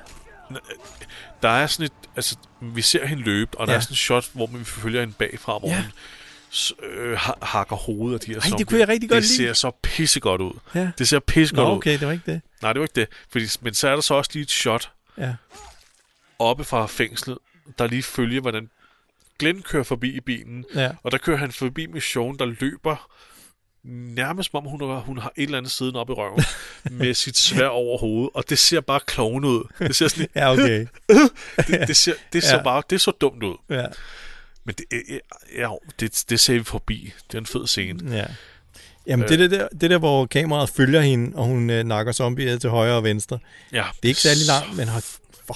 [1.42, 3.76] Der er sådan et, altså, vi ser hende løbe, og der Ja.
[3.76, 5.76] er sådan et shot, hvor vi følger hende bagfra, hvor Ja.
[5.82, 9.28] hun øh, ha- hakker hovedet af de her Ej, det kunne jeg rigtig godt Det
[9.30, 9.36] lide.
[9.36, 10.52] ser så pissegodt ud.
[10.74, 10.90] Ja.
[10.98, 11.76] Det ser pissegodt Nå, ud.
[11.76, 12.40] okay, det var ikke det.
[12.62, 13.08] Nej, det var ikke det.
[13.32, 15.34] Fordi, men så er der så også lige et shot Ja.
[16.38, 17.38] oppe fra fængslet,
[17.78, 18.70] der lige følger, hvordan
[19.40, 20.64] Glenn kører forbi i bilen.
[20.74, 20.90] Ja.
[21.02, 23.10] Og der kører han forbi Mission, der løber
[24.14, 26.44] nærmest som om hun har, hun har et eller andet siden op i røven
[26.98, 29.64] med sit svær over hovedet, og det ser bare klovne ud.
[29.78, 30.86] Det ser sådan Ja, okay.
[31.68, 32.62] det, det, ser, det så Ja.
[32.62, 33.56] bare, det så dumt ud.
[33.70, 33.86] Ja.
[34.64, 34.84] Men det,
[35.58, 35.68] ja,
[36.00, 37.12] det, det ser vi forbi.
[37.26, 38.16] Det er en fed scene.
[38.16, 38.24] ja.
[39.06, 42.58] Jamen, det, det, der, det der, hvor kameraet følger hende, og hun øh, nakker zombier
[42.58, 43.38] til højre og venstre.
[43.72, 45.02] Ja, Det er ikke særlig langt, men hold,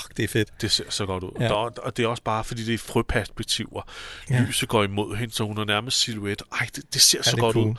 [0.00, 0.48] fuck, det er fedt.
[0.60, 1.30] Det ser så godt ud.
[1.40, 1.44] Ja.
[1.44, 1.48] Ja.
[1.48, 3.82] Der, og det er også bare, fordi det er frøperspektiver.
[4.30, 4.34] Ja.
[4.34, 4.40] Ja.
[4.42, 6.42] Lyset går imod hende, så hun er nærmest silhuet.
[6.60, 7.66] Ej, det, det ser Ja, så det godt cool.
[7.70, 7.74] ud.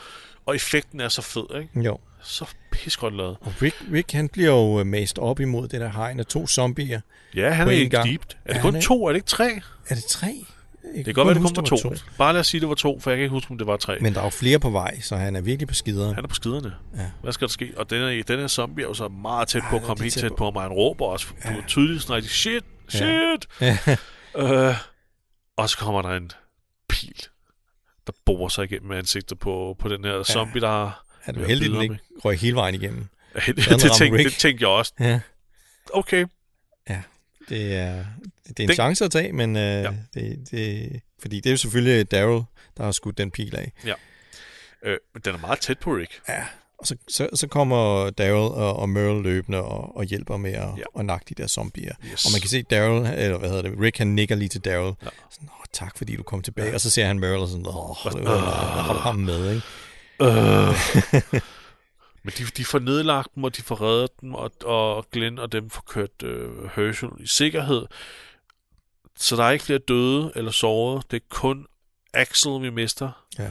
[0.46, 1.82] Og effekten er så fed, ikke?
[1.82, 1.98] Jo.
[2.24, 3.38] Så pissegodt lavet.
[3.42, 6.48] Og Rick, Rick han bliver jo øh, mast op imod det der hegn af to
[6.48, 7.02] zombier.
[7.36, 8.10] Ja, han er ikke gang.
[8.10, 8.22] deep.
[8.30, 9.06] Er Ja, det kun han er- to?
[9.06, 9.62] Er det ikke tre?
[9.90, 10.46] Er det tre?
[10.96, 11.94] Det kan godt være, det kun var to.
[12.18, 13.78] Bare lad os sige, det var to, for jeg kan ikke huske, om det var
[13.78, 13.98] tre.
[14.00, 16.16] Men der er jo flere på vej, så han er virkelig på skideren.
[16.16, 16.74] Han er på skiderne.
[16.98, 17.12] Ja.
[17.22, 17.74] Hvad skal der ske?
[17.78, 20.04] Og den her, den her zombie er jo så meget tæt på Ja, at komme
[20.04, 20.36] helt tæt på.
[20.36, 20.62] på mig.
[20.62, 21.52] Han råber også Ja.
[21.54, 21.58] ja.
[21.68, 22.64] tydeligt rigtig, shit,
[22.94, 22.98] Ja.
[22.98, 23.48] shit.
[23.62, 23.78] Ja.
[24.38, 24.76] Øh,
[25.58, 26.32] og så kommer der en
[26.90, 27.22] pil,
[28.08, 31.06] der borer sig igennem ansigtet på, på den her zombie, der har...
[31.22, 33.06] Han er Ja, jo heldig, at den ikke røg hele vejen igennem.
[33.46, 33.56] det,
[34.00, 34.94] tænkte, det tænkte jeg også.
[35.00, 35.20] Ja.
[35.94, 36.26] Okay,
[37.50, 38.06] Det er,
[38.48, 39.94] det er en Den- chance at tage, men øh, ja.
[40.14, 42.42] det, det, fordi det er jo selvfølgelig Daryl,
[42.78, 43.72] der har skudt den pil af.
[44.84, 46.22] øh, men den er meget tæt på Rick.
[46.30, 46.44] Ja.
[46.80, 50.60] Og så, så, så kommer Daryl og, og Merle løbende og, og hjælper med at,
[50.62, 50.68] Ja.
[50.78, 51.00] ja.
[51.00, 51.94] at nakke de der zombier.
[52.12, 52.26] Yes.
[52.26, 54.94] Og man kan se Daryl, eller hvad hedder det, Rick han nikker lige til Daryl.
[55.04, 55.08] Ja.
[55.32, 56.74] Sådan, Åh, tak fordi du kom tilbage.
[56.74, 59.66] Og så ser han Merle og sådan, åh, øh, har du ham med, ikke?
[60.22, 61.42] Øh.
[62.24, 65.52] Men de, de får nedlagt dem, og de får reddet dem, og, og Glenn og
[65.52, 67.86] dem får kørt øh, Herschel i sikkerhed.
[69.20, 71.02] Så der er ikke flere døde eller sårede.
[71.12, 71.66] Det er kun
[72.14, 73.26] Axel, vi mister.
[73.40, 73.50] Ja.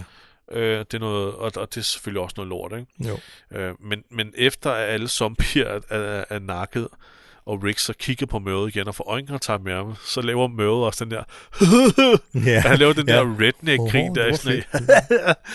[0.53, 2.87] Øh, det er noget, og, og det er selvfølgelig også noget lort, ikke?
[3.09, 3.19] Jo.
[3.59, 6.89] Øh, men, men efter at alle zombier er, er, er nakket,
[7.47, 10.87] og Rick så kigger på Møde igen og får øjenkontakt med ham, så laver Møde
[10.87, 11.23] også den der...
[12.51, 12.61] Ja.
[12.69, 13.15] han laver den Ja.
[13.15, 14.65] der redneck-grin, Åh, der er hvor sådan,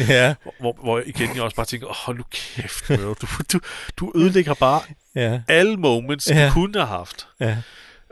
[0.10, 0.36] ja.
[0.60, 3.02] hvor, hvor igen jeg også bare tænker, oh, hold nu kæft, Møde.
[3.02, 3.60] Du, du,
[3.98, 4.82] du ødelægger bare
[5.16, 5.42] Ja.
[5.48, 6.48] alle moments, Ja.
[6.48, 7.28] du kunne have haft.
[7.40, 7.58] Ja.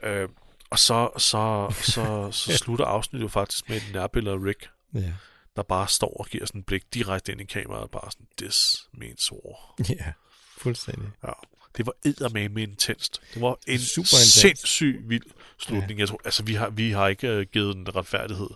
[0.04, 0.30] Øh,
[0.70, 5.14] og så, så, så, så slutter afsnittet jo faktisk med et nærbillede af Rick, Ja.
[5.56, 8.88] der bare står og giver sådan et blik direkte ind i kameraet, bare sådan, this
[8.94, 9.76] means war.
[9.90, 10.14] Ja.
[10.58, 11.10] Fuldstændig.
[11.24, 11.32] Ja.
[11.78, 13.22] Det var eddermame intenst.
[13.34, 15.24] Det var en Super sindssyg vild
[15.60, 15.92] slutning.
[15.92, 15.98] Ja.
[16.02, 18.50] Jeg tror, altså, vi har, vi har ikke uh, givet den retfærdighed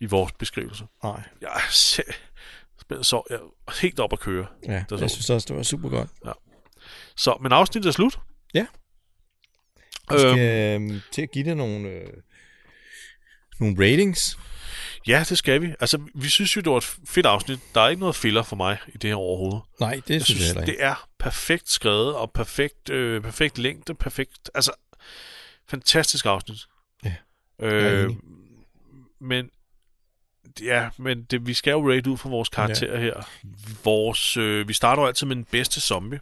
[0.00, 0.84] i vores beskrivelse.
[1.04, 1.22] Nej.
[1.40, 2.02] Jeg se-
[3.02, 3.38] så jeg
[3.80, 4.46] helt op at køre.
[4.66, 6.08] Ja, jeg synes også, det var super godt.
[7.16, 8.18] Så, men afsnittet er slut.
[8.54, 8.66] Ja.
[10.10, 12.06] Vi skal øhm, til at give det nogle, øh,
[13.60, 14.38] nogle ratings.
[15.06, 15.74] Ja, det skal vi.
[15.80, 17.58] Altså, vi synes jo, det var et fedt afsnit.
[17.74, 19.62] Der er ikke noget filler for mig i det her overhovedet.
[19.80, 20.72] Nej, det Jeg synes jeg heller ikke.
[20.72, 24.50] det er perfekt skrevet, og perfekt, øh, perfekt længde, perfekt...
[24.54, 24.72] Altså,
[25.68, 26.58] fantastisk afsnit.
[27.04, 27.14] Ja,
[27.60, 28.10] Øh,
[29.20, 29.50] men
[30.62, 33.00] ja, men det, vi skal jo rate ud fra vores karakterer ja.
[33.00, 33.28] her.
[33.84, 36.20] Vores, øh, vi starter jo altid med den bedste zombie.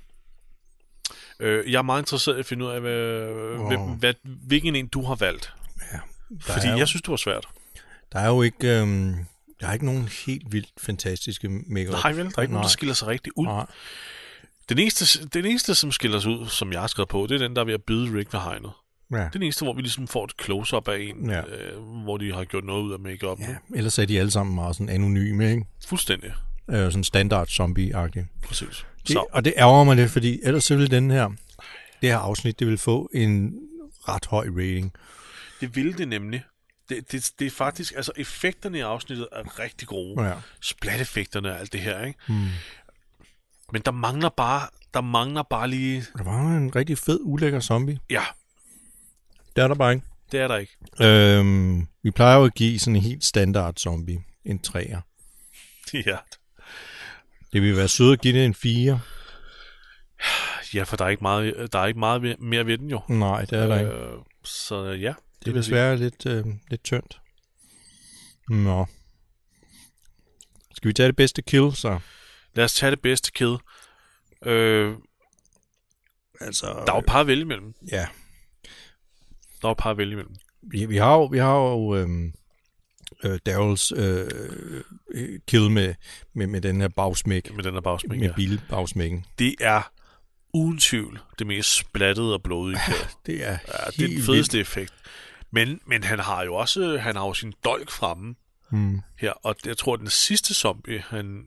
[1.41, 3.21] Øh, jeg er meget interesseret i at finde ud af, hvad,
[3.59, 3.69] Wow.
[3.69, 5.55] hvem, hvad, hvilken en du har valgt.
[5.93, 5.99] Ja,
[6.41, 7.47] Fordi jo, jeg synes, det var svært.
[8.13, 9.15] der er jo ikke, øhm,
[9.61, 12.69] der er ikke nogen helt vildt fantastiske make Nej vel, der er ikke nogen, der
[12.71, 13.45] skiller sig rigtig ud.
[13.47, 13.67] Nej.
[14.69, 17.39] Den eneste, den eneste, som skiller sig ud, som jeg har skrevet på, det er
[17.39, 18.71] den, der er ved at byde Rick ved hegnet.
[19.13, 19.17] Ja.
[19.17, 21.41] Det er den eneste, hvor vi ligesom får et close-up af en, Ja.
[21.41, 23.41] øh, hvor de har gjort noget ud af make-up.
[23.41, 25.65] ja, ellers er de alle sammen meget sådan anonyme, ikke?
[25.87, 26.33] Fuldstændig.
[26.71, 28.27] Øh, sådan standard zombie-agtige.
[28.45, 28.87] Præcis.
[29.03, 31.29] Det, Så, og det ærger mig lidt, fordi ellers så ville den her,
[32.01, 33.55] det her afsnit, det vil få en
[34.09, 34.93] ret høj rating.
[35.61, 36.43] det ville det nemlig.
[36.89, 40.23] Det, det, det er faktisk, altså effekterne i afsnittet er rigtig gode.
[40.27, 40.35] Ja.
[40.63, 42.19] Splat-effekterne og alt det her, ikke?
[42.29, 42.47] Hmm.
[43.73, 47.99] Men der mangler bare, der mangler bare lige, Der var en rigtig fed, ulækker zombie.
[48.11, 48.23] ja,
[49.57, 50.07] Det er der bare ikke.
[50.33, 50.77] det er der ikke.
[51.01, 55.01] Øhm, vi plejer jo at give sådan en helt standard zombie en 3'er.
[56.07, 56.17] ja.
[57.53, 59.01] Det vil være sødt at give det en 4.
[60.75, 63.01] ja, for der er ikke meget, der er ikke meget mere ved den jo.
[63.09, 63.93] Nej, det er der ikke.
[63.93, 65.15] Øh, så ja.
[65.45, 67.21] Det er desværre lidt, øh, lidt tyndt.
[68.49, 68.87] Nå.
[70.75, 71.99] Skal vi tage det bedste kill, så?
[72.55, 73.57] Lad os tage det bedste kill.
[74.47, 74.95] Øh,
[76.41, 77.75] Altså, der er jo et par at vælge imellem.
[77.93, 78.07] ja.
[79.63, 80.35] Der er jo et par at vælge imellem.
[80.63, 82.33] Vi, vi har jo, vi har jo øhm,
[83.25, 84.27] øh, Daryls øh,
[85.15, 85.95] øh, kill med,
[86.35, 88.19] med, med den her bagsmæk, Med den her bagsmæk.
[88.21, 88.33] med Ja.
[88.37, 89.27] bilbagsmækken.
[89.39, 89.93] Det er
[90.55, 92.99] uden tvivl det mest splattede og blodige kill.
[93.27, 94.93] Det er Ja, det er den fedeste effekt.
[95.51, 98.35] Men, men han har jo også han har jo sin dolk fremme
[98.73, 99.01] Mm.
[99.19, 101.45] her, og jeg tror, at den sidste zombie, han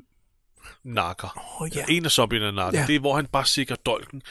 [0.83, 1.85] nakker, Oh, ja.
[1.89, 2.87] en af zombierne nakker, Ja.
[2.87, 4.21] det er, hvor han bare sikrer dolken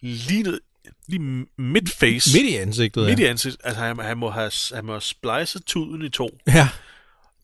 [0.00, 0.60] lige ned,
[1.06, 3.30] lige midt face, Midt i ansigtet, midt i ja.
[3.30, 3.60] ansigtet.
[3.64, 6.68] Altså, han, han, må have, han må have splicet tuden i to, ja.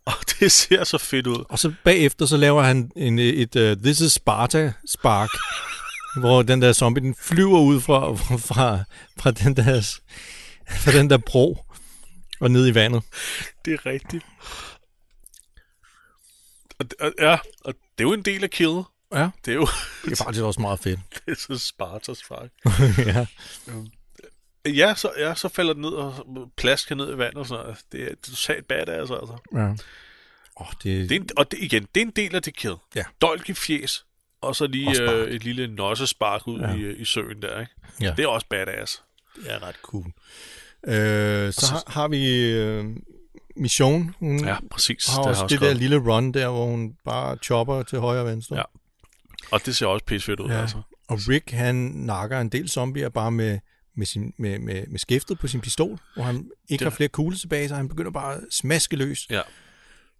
[0.04, 1.44] og det ser så fedt ud.
[1.48, 5.30] Og så bagefter, så laver han en, et uh, This is Sparta spark,
[6.20, 8.14] hvor den der zombie, den flyver ud fra,
[8.54, 8.78] fra,
[9.18, 10.00] fra, den, der,
[10.68, 11.64] fra den der bro
[12.40, 13.02] og ned i vandet.
[13.64, 14.24] Det er rigtigt.
[16.78, 18.84] Og, og, ja, og det er jo en del af killet.
[19.14, 19.68] Ja, Det er jo
[20.04, 21.00] det er faktisk også meget fedt.
[21.26, 22.50] det er så Spartas fuck.
[23.06, 23.26] ja.
[24.66, 26.14] Ja, så, ja, så falder den ned og
[26.56, 27.78] plasker ned i vandet og sådan noget.
[27.92, 29.36] Det er totalt badass, altså.
[29.54, 29.74] ja.
[30.56, 32.74] Oh, det, Det er en, og det, igen, det er en del af det kill.
[32.94, 33.04] Ja.
[33.20, 34.04] Dolk i fjes,
[34.40, 35.08] og så Og lige spark.
[35.14, 36.74] øh, et lille nossespark ud Ja.
[36.74, 37.72] i, i søen der, ikke?
[38.00, 38.14] Ja.
[38.16, 39.02] Det er også badass.
[39.36, 40.06] det er ret cool.
[40.86, 42.84] Øh, så har, har vi øh,
[43.56, 44.14] Mission.
[44.18, 45.06] Hun Ja, præcis.
[45.08, 48.20] har det også har det der lille run der, hvor hun bare chopper til højre
[48.20, 48.56] og venstre.
[48.56, 48.62] Ja.
[49.52, 50.60] Og det ser også pissefedt ud, Ja.
[50.60, 50.82] altså.
[51.08, 53.58] Og Rick, han nakker en del zombier bare med,
[53.96, 57.08] med, sin, med, med, med skæftet på sin pistol, hvor han ikke Det- har flere
[57.08, 59.26] kugler tilbage, så han begynder bare at smaske løs.
[59.30, 59.40] Ja.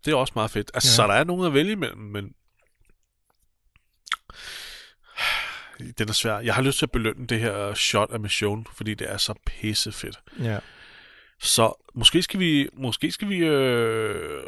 [0.05, 0.71] Det er også meget fedt.
[0.75, 0.95] Altså, ja.
[0.95, 2.33] så der er nogen at vælge imellem, men...
[5.99, 6.39] Den er svær.
[6.39, 9.35] Jeg har lyst til at belønne det her shot af mission, fordi det er så
[9.47, 10.19] pissefedt.
[10.43, 10.59] Ja.
[11.41, 14.43] Så måske skal vi, måske skal vi, øh,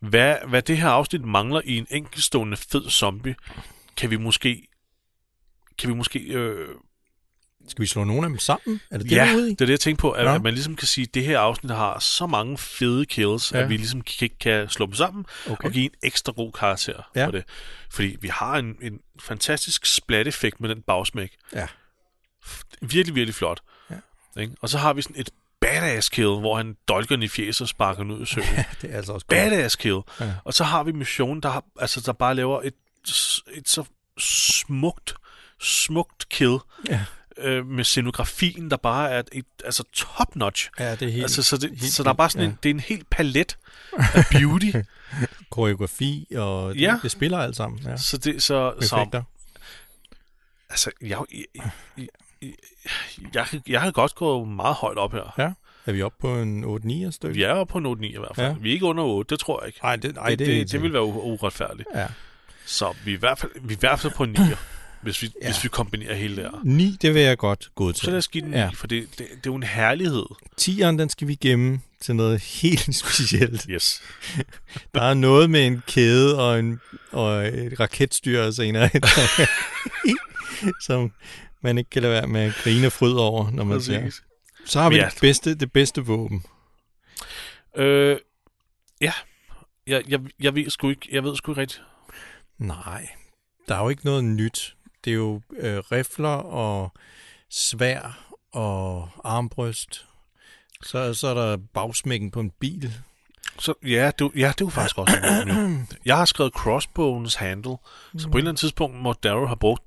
[0.00, 3.34] hvad, hvad det her afsnit mangler i en enkeltstående fed zombie,
[3.96, 4.66] kan vi måske...
[5.78, 6.18] Kan vi måske...
[6.18, 6.68] Øh,
[7.68, 8.80] Skal vi slå nogle af dem sammen?
[8.90, 9.50] Er det det, ja, er ude i?
[9.50, 10.10] det er det, jeg tænker på.
[10.10, 10.30] At, Nå.
[10.30, 13.58] at man ligesom kan sige, at det her afsnit har så mange fede kills, ja.
[13.58, 13.64] Ja.
[13.64, 15.64] at vi ligesom kan, kan slå dem sammen Okay.
[15.68, 17.24] og give en ekstra god karakter Ja.
[17.26, 17.44] på det.
[17.90, 21.32] Fordi vi har en, en fantastisk splat-effekt med den bagsmæk.
[21.52, 21.66] Ja.
[22.80, 23.60] Virkelig, virkelig flot.
[23.90, 23.96] Ja.
[24.40, 24.54] Ikke?
[24.60, 25.30] Og så har vi sådan et
[25.64, 28.44] badass kill, hvor han dolker i fjeset og sparker den ud i søen.
[28.82, 30.00] Det er altså også badass kill.
[30.20, 30.32] Ja.
[30.44, 32.74] Og så har vi missionen, der, har, altså, der bare laver et,
[33.54, 33.84] et så
[34.18, 35.14] smukt,
[35.60, 36.58] smukt kill
[36.90, 37.00] Ja.
[37.38, 40.70] øh, med scenografien, der bare er et, altså top-notch.
[40.78, 42.58] Ja, det er helt, Altså, så, det, helt så der er bare sådan vildt, en,
[42.62, 43.58] det er en helt palet
[43.98, 44.70] af beauty.
[45.50, 46.98] koreografi, og det, Ja.
[47.02, 47.80] det spiller alt sammen.
[47.84, 47.96] Ja.
[47.96, 49.22] så det, så, så Effekter.
[50.70, 52.08] altså, jeg, jeg, jeg,
[53.34, 55.34] jeg, jeg, kan- godt gå meget højt op her.
[55.38, 55.52] Ja.
[55.86, 56.64] Er vi oppe på en
[57.08, 57.34] 8-9 stykke?
[57.34, 58.46] Vi er jo på note 9 i hvert fald.
[58.46, 58.54] Ja.
[58.60, 59.78] Vi er ikke under 8, det tror jeg ikke.
[59.82, 61.88] Nej, det, ej, det, det, det, det vil være uretfærdigt.
[61.94, 62.06] Ja.
[62.66, 64.36] Så vi er i hvert fald, vi er i hvert fald på 9,
[65.02, 65.46] hvis vi, ja.
[65.46, 66.50] hvis vi kombinerer hele der.
[66.64, 68.04] 9, det vil jeg godt gå til.
[68.04, 68.62] Så lad os give den 9, Ja.
[68.62, 68.68] ja.
[68.74, 70.24] for det, det, det er jo en herlighed.
[70.60, 73.66] 10'eren, den skal vi gemme til noget helt specielt.
[73.70, 74.02] Yes.
[74.94, 76.80] Der er noget med en kæde og, en,
[77.12, 78.90] og et raketstyr senere,
[80.86, 81.12] som
[81.64, 84.20] man ikke kan lade være med at grine og fryd over, når man ser.
[84.64, 85.04] Så har vi Ja.
[85.14, 86.44] det bedste, det bedste våben.
[87.76, 88.16] Øh,
[89.00, 89.12] ja.
[89.86, 91.82] Jeg, jeg, jeg, ved sgu ikke, jeg ved sgu ikke rigtigt.
[92.58, 93.08] Nej,
[93.68, 94.76] der er jo ikke noget nyt.
[95.04, 96.92] Det er jo øh, rifler og
[97.50, 100.06] svær og armbryst.
[100.82, 102.92] Så, så er der bagsmækken på en bil.
[103.58, 105.88] Så, ja, det, ja, det er jo faktisk også en.
[106.04, 107.76] Jeg har skrevet crossbones handle,
[108.18, 109.82] så på et eller andet tidspunkt må Darrow have brugt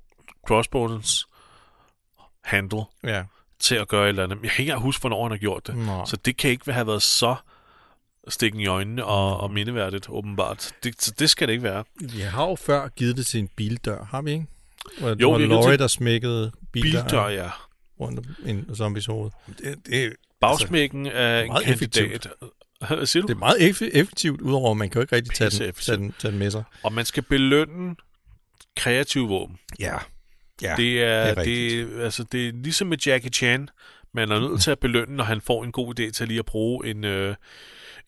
[0.46, 1.26] crossbones
[2.48, 3.22] handle Ja.
[3.60, 4.38] til at gøre et eller andet.
[4.42, 5.76] Jeg kan ikke huske, hvornår han har gjort det.
[5.76, 6.04] Nå.
[6.06, 7.36] Så det kan ikke have været så
[8.28, 10.70] stikken i øjnene og, og mindeværdigt, åbenbart.
[10.84, 11.84] Det, så det skal det ikke være.
[12.00, 14.46] Vi har jo før givet det til en bildør, har vi ikke?
[15.00, 17.50] Hvor det Jo, var vi Laurie, til- der smækkede bildør, Bildør, ja.
[18.00, 19.30] rundt en zombies hoved.
[19.58, 22.28] Det, det, Bagsmækken er en meget kandidat.
[22.88, 23.26] Hvad siger du?
[23.28, 25.96] det er meget eff- effektivt, udover at man kan jo ikke rigtig tage den, tage,
[25.96, 26.64] den, tage den med sig.
[26.82, 27.96] Og man skal belønne
[28.76, 29.58] kreative våben.
[29.80, 29.94] Ja.
[30.62, 30.74] Ja.
[30.76, 31.88] Det er, det er det, rigtigt.
[31.88, 33.68] det, altså, det er ligesom med Jackie Chan.
[34.14, 36.44] Man er nødt til at belønne, når han får en god idé til lige at
[36.46, 37.34] bruge en, øh,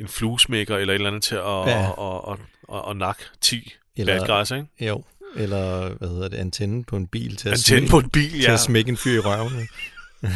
[0.00, 1.68] en fluesmækker eller et eller andet til at, Ja.
[1.80, 1.88] ja.
[1.90, 2.38] og, og,
[2.68, 4.66] og, og nakke 10 Eller- guys, ikke?
[4.80, 5.04] Jo.
[5.36, 8.30] Eller, hvad hedder det, antenne på en bil til at, Antenne smække, på en bil,
[8.30, 8.52] til ja.
[8.52, 9.68] at smække en fyr i røven.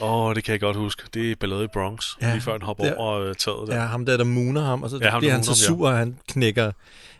[0.00, 1.02] Åh, oh, det kan jeg godt huske.
[1.14, 3.68] Det er ballade i Bronx, Ja, ja, lige før han hopper der- over øh, taget
[3.68, 3.74] der.
[3.76, 5.78] Ja, ham der, der mooner ham, og så Ja, ham, bliver han så mooner ham,
[5.78, 6.72] sur, at han knækker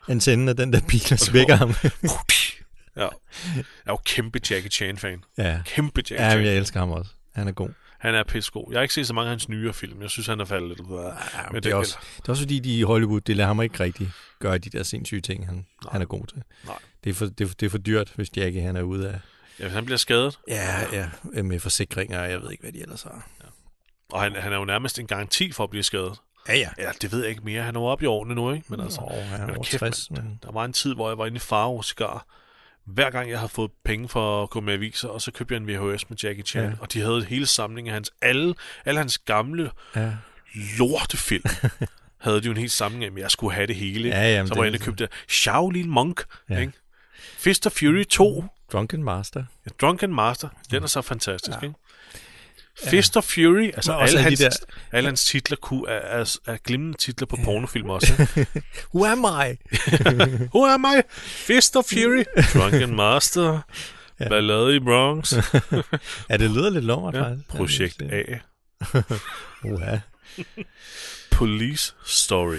[0.09, 1.75] antennen af den der bil og svækker ham.
[2.97, 3.03] Ja.
[3.03, 3.09] Jeg
[3.87, 5.25] er jo kæmpe Jackie Chan-fan.
[5.39, 5.63] ja.
[5.67, 6.39] Kæmpe Jackie ja, Chan.
[6.39, 7.11] men jeg elsker ham også.
[7.35, 7.69] Han er god.
[7.99, 8.65] Han er pissegod.
[8.71, 10.03] Jeg har ikke set så mange af hans nyere film.
[10.03, 10.81] Jeg synes, han er faldet lidt.
[10.91, 11.11] Ja,
[11.53, 13.81] Men det, er også, det er også fordi, de i Hollywood, det lader ham ikke
[13.81, 16.43] rigtig gøre de der sindssyge ting, han, han er god til.
[16.67, 16.79] Nej.
[17.05, 19.21] Det er, for, det, er, det er for dyrt, hvis Jackie han er ude af...
[19.61, 23.29] Ja, han bliver skadet, Ja, ja, med forsikringer, jeg ved ikke, hvad de ellers har.
[24.13, 26.13] og han, han er jo nærmest en garanti for at blive skadet.
[26.49, 26.69] Ja, ja.
[26.79, 27.63] Ja, det ved jeg ikke mere.
[27.63, 28.67] Han er jo oppe i årene nu, ikke?
[28.69, 30.23] Men altså, Åh, han er men kæft, 60, mand.
[30.23, 30.39] men...
[30.43, 32.27] der var en tid, hvor jeg var inde i Faro Cigar.
[32.87, 35.61] Hver gang jeg havde fået penge for at gå med aviser, og så købte jeg
[35.61, 36.73] en VHS med Jackie Chan, Ja.
[36.81, 38.55] og de havde hele samlingen af hans, alle,
[38.85, 40.13] alle hans gamle Ja.
[40.79, 41.45] lortefilm.
[42.21, 44.09] havde de jo en hel samling af, men jeg skulle have det hele.
[44.09, 46.59] Ja, jamen, så var jeg inde og købte Shaolin Monk, ja.
[46.59, 46.73] ikke?
[47.39, 49.45] Fist of Fury 2, Drunken Master.
[49.67, 51.67] Ja, Drunken Master, den er så fantastisk, ja.
[51.67, 51.79] ikke?
[52.79, 55.89] Fist of Fury, altså Men også alle alle de hans, der- alle hans titler kunne,
[55.91, 58.27] er, er, er glimrende titler på pornofilm også.
[58.95, 59.57] Who am I?
[60.55, 61.01] Who am I?
[61.19, 63.61] Fist of Fury, Drunken Master,
[64.21, 64.29] ja.
[64.29, 65.33] Ballade i Bronx,
[66.31, 67.23] ja, det lyder lidt lummert, ja.
[67.23, 67.49] faktisk.
[67.49, 68.23] Projekt A,
[69.65, 69.99] Uha.
[71.31, 72.59] Police Story.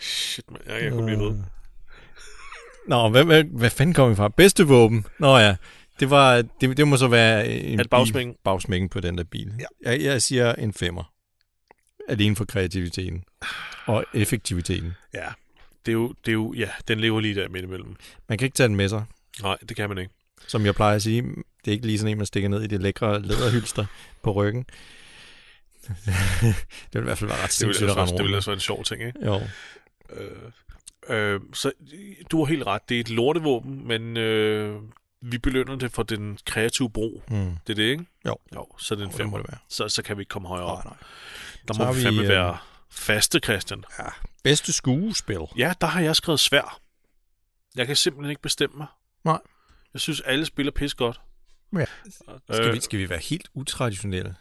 [0.00, 1.34] Shit, man, jeg kan kun blive ved.
[2.88, 4.28] Nå, hvad, hvad, hvad fanden kom vi fra?
[4.28, 5.06] Bedste våben?
[5.18, 5.56] Nå ja,
[6.00, 8.34] det, var, det, det må så være en At bagsmækken?
[8.34, 9.52] bil, bagsmækken på den der bil.
[9.58, 9.90] Ja.
[9.90, 11.10] Jeg, jeg siger en femmer.
[12.08, 13.24] Alene for kreativiteten
[13.86, 14.94] og effektiviteten.
[15.14, 15.26] Ja,
[15.86, 17.96] det er, jo, det er jo, ja, den lever lige der midt imellem.
[18.28, 19.04] Man kan ikke tage den med sig.
[19.42, 20.10] Nej, det kan man ikke.
[20.48, 21.36] Som jeg plejer at sige, det
[21.66, 23.86] er ikke lige sådan en, man stikker ned i det lækre læderhylster
[24.22, 24.64] på ryggen.
[25.84, 26.54] det
[26.92, 28.34] vil i hvert fald være ret sindssygt at rende det vil rundt.
[28.34, 29.26] altså være en sjov ting, ikke?
[29.26, 29.40] Jo.
[30.12, 30.30] Øh,
[31.52, 31.72] så
[32.30, 32.88] du har helt ret.
[32.88, 34.82] Det er et lortevåben, men øh,
[35.20, 37.22] vi belønner det for den kreative brug.
[37.28, 37.56] Mm.
[37.66, 38.06] Det er det, ikke?
[38.26, 38.36] Jo.
[38.54, 39.38] Jo, så er det en Jo, det må femmer.
[39.38, 39.58] det være.
[39.68, 40.84] Så, så kan vi ikke komme højere op.
[40.84, 40.96] Nej, nej.
[41.68, 42.58] Der Så må vi fandme øh, være
[42.90, 43.84] faste, Christian.
[43.98, 44.04] Ja.
[44.44, 45.38] Bedste skuespil.
[45.56, 46.80] Ja, der har jeg skrevet svær.
[47.76, 48.86] Jeg kan simpelthen ikke bestemme mig.
[49.24, 49.38] Nej.
[49.92, 51.20] Jeg synes, alle spiller pis godt.
[51.78, 51.84] Ja.
[52.50, 54.34] Skal, Øh, vi, skal vi være helt utraditionelle?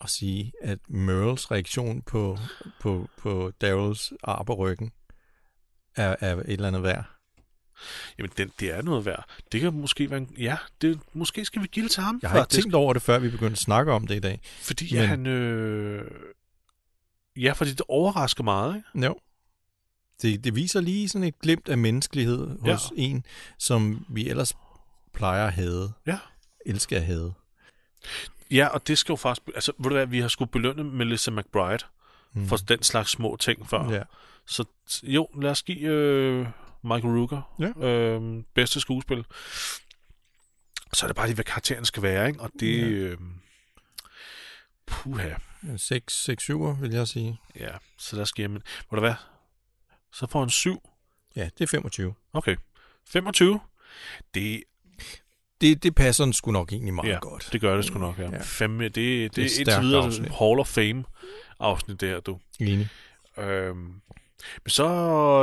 [0.00, 2.38] at sige, at Merles reaktion på,
[2.80, 4.92] på, på Daryls ar på ryggen
[5.96, 7.04] er, er et eller andet værd.
[8.18, 9.24] Jamen, den, det er noget værd.
[9.52, 12.18] Det kan måske være en, Ja, det, måske skal vi gilde til ham.
[12.22, 14.40] Jeg har ikke tænkt over det, før vi begyndte at snakke om det i dag.
[14.44, 15.08] Fordi Men- men...
[15.08, 15.26] han...
[15.26, 16.10] Øh...
[17.36, 19.06] Ja, fordi det overrasker meget, ikke?
[19.06, 19.18] Jo.
[20.22, 22.72] Det, det viser lige sådan et glimt af menneskelighed Ja.
[22.72, 23.24] hos en,
[23.58, 24.52] som vi ellers
[25.12, 25.92] plejer at hade.
[26.06, 26.18] Ja.
[26.66, 27.32] Elsker at hade.
[28.50, 29.48] Ja, og det skal jo faktisk...
[29.54, 31.84] Altså, ved du hvad, vi har skulle belønne Melissa McBride
[32.34, 32.46] mm.
[32.48, 33.90] for den slags små ting før.
[33.90, 34.02] Ja.
[34.46, 34.64] Så
[35.02, 36.46] jo, lad os give øh,
[36.82, 37.86] Michael Rooker Ja.
[37.88, 39.24] øh, bedste skuespil.
[40.92, 42.40] Så er det bare lige, hvad karakteren skal være, ikke?
[42.40, 42.80] Og det...
[42.80, 42.86] Ja.
[42.86, 43.18] Øh,
[44.86, 45.30] puha.
[45.76, 47.40] 6, 6 7 vil jeg sige.
[47.60, 48.56] Ja, så lad os give ham...
[48.56, 49.14] en- Ved du hvad?
[50.12, 50.90] Så får han 7.
[51.36, 52.14] Ja, det er 25.
[52.32, 52.56] Okay.
[53.08, 53.60] 25.
[54.34, 54.62] Det,
[55.60, 57.48] Det, det passer den sgu nok egentlig meget ja, godt.
[57.52, 58.30] det gør det sgu nok, ja.
[58.30, 58.38] Ja.
[58.42, 60.28] Femme, det, det, er det et er indtil videre afsnit.
[60.38, 61.04] Hall of Fame
[61.60, 62.38] afsnit der, du.
[62.60, 62.88] Enig.
[63.38, 64.00] Øhm, men
[64.68, 64.86] så,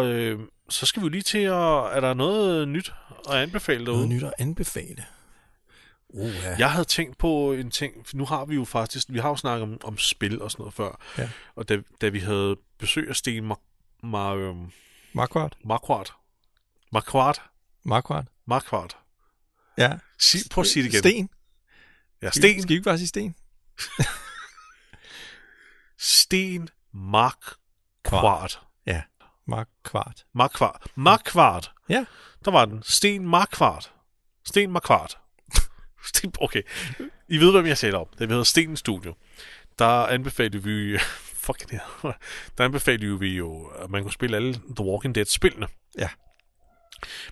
[0.05, 0.39] øh,
[0.69, 1.51] så skal vi lige til at...
[1.53, 2.93] Er der noget nyt
[3.29, 3.97] at anbefale derude?
[3.97, 5.05] Noget nyt at anbefale.
[6.09, 6.55] Uh, ja.
[6.57, 9.35] Jeg havde tænkt på en ting, for nu har vi jo faktisk, vi har jo
[9.35, 11.29] snakket om, om spil og sådan noget før, Ja.
[11.55, 13.59] og da, da vi havde besøg af Sten Mar,
[14.03, 14.71] Mar, øhm,
[15.13, 15.57] Marquardt.
[15.65, 16.13] Marquardt,
[16.91, 17.41] Marquardt,
[17.83, 18.27] Marquardt.
[18.47, 18.97] Marquardt.
[19.77, 19.97] Ja.
[20.19, 20.99] Sig, prøv at sige det igen.
[20.99, 21.29] Sten.
[22.21, 23.35] Ja, Sten, Skal vi ikke bare sige sten?
[26.01, 28.61] Sten Marquardt.
[28.85, 29.01] Ja.
[29.47, 30.25] Marquardt.
[30.33, 30.83] Marquardt.
[30.95, 31.71] Marquardt.
[31.89, 32.05] Ja.
[32.45, 32.83] Der var den.
[32.83, 33.93] Sten Marquardt.
[34.45, 35.17] Sten Marquardt.
[36.13, 36.61] Sten, okay.
[37.27, 38.19] I ved, hvem jeg sætter op.
[38.19, 39.15] Det hedder Sten Studio.
[39.79, 40.97] Der anbefalede vi...
[41.45, 42.13] Fucking hell.
[42.57, 45.67] Der anbefalede vi jo, at man kunne spille alle The Walking Dead-spillene.
[45.97, 46.09] Ja.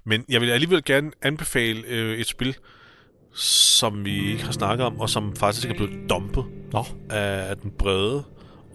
[0.03, 2.57] Men jeg vil alligevel gerne anbefale øh, et spil,
[3.33, 6.85] som vi ikke har snakket om, og som faktisk er blevet dumpet Nå.
[7.09, 8.25] af den brede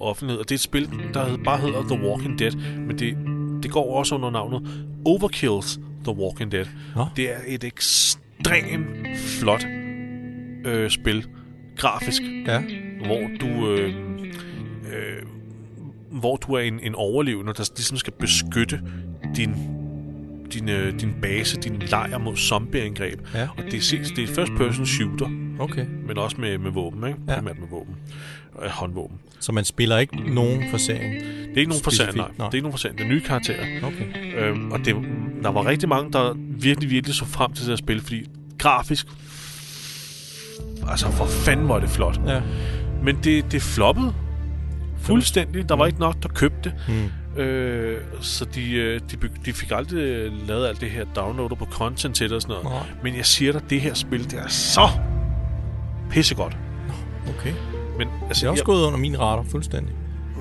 [0.00, 0.40] offentlighed.
[0.40, 3.16] Og det er et spil, der bare hedder The Walking Dead, men det,
[3.62, 6.66] det går også under navnet Overkills The Walking Dead.
[6.96, 7.06] Nå.
[7.16, 9.66] Det er et ekstremt flot
[10.64, 11.26] øh, spil,
[11.76, 12.62] grafisk, Ja.
[13.06, 13.68] hvor du...
[13.70, 13.94] Øh,
[14.92, 15.22] øh,
[16.10, 18.80] hvor du er en, en overlevende, der ligesom skal beskytte
[19.36, 19.54] din,
[20.52, 23.20] din, øh, din base, din lejr mod zombieangreb.
[23.34, 23.48] Ja.
[23.56, 25.26] Og det er, det er first person shooter,
[25.58, 25.86] Okay.
[26.06, 27.18] men også med, med våben, ikke?
[27.28, 27.34] Ja.
[27.34, 27.94] Primært med våben.
[28.62, 29.18] Øh, håndvåben.
[29.40, 31.14] Så man spiller ikke nogen forsering?
[31.14, 32.28] Det er ikke nogen forsand, Specifikt, nej.
[32.38, 32.46] nej.
[32.46, 32.96] Det er ikke nogen forsand.
[32.96, 33.66] Det er nye karakterer.
[33.82, 34.36] Okay.
[34.36, 34.96] Øhm, og det,
[35.42, 38.28] der var rigtig mange, der virkelig, virkelig så frem til det her spil, fordi
[38.58, 39.06] grafisk...
[40.88, 42.20] Altså, for fanden var det flot.
[42.26, 42.40] Ja.
[43.02, 44.14] Men det, det floppede
[44.98, 45.68] fuldstændig.
[45.68, 46.74] Der var ikke nok, der købte det.
[46.88, 47.42] Hmm.
[47.42, 52.16] Øh, så de, øh, de, de fik aldrig lavet alt det her downloader på content
[52.16, 52.78] til det og sådan noget.
[52.86, 52.96] Nej.
[53.02, 54.88] Men jeg siger dig, det her spil, det er så
[56.10, 56.56] pissegodt.
[57.38, 57.52] Okay.
[57.98, 59.94] Men altså, Det er også jeg, gået under min radar, fuldstændig.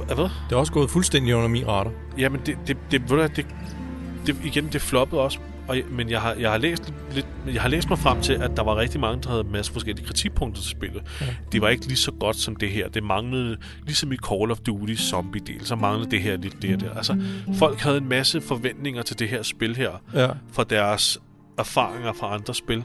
[0.05, 0.17] Hvad?
[0.17, 1.91] Det er også gået fuldstændig under min radar.
[2.17, 3.45] Jamen, det, det, det, ved du det,
[4.27, 5.39] det, igen, det floppede også.
[5.67, 8.51] Og, men jeg har, jeg, har læst lidt, jeg har læst mig frem til, at
[8.57, 11.03] der var rigtig mange, der havde en masse forskellige kritikpunkter til spillet.
[11.21, 11.25] Ja.
[11.51, 12.89] Det var ikke lige så godt som det her.
[12.89, 16.81] Det manglede, ligesom i Call of Duty zombie-del, så manglede det her lidt det og
[16.81, 16.93] der.
[16.93, 17.21] Altså,
[17.55, 20.29] folk havde en masse forventninger til det her spil her, Ja.
[20.51, 21.19] fra deres
[21.57, 22.83] erfaringer fra andre spil.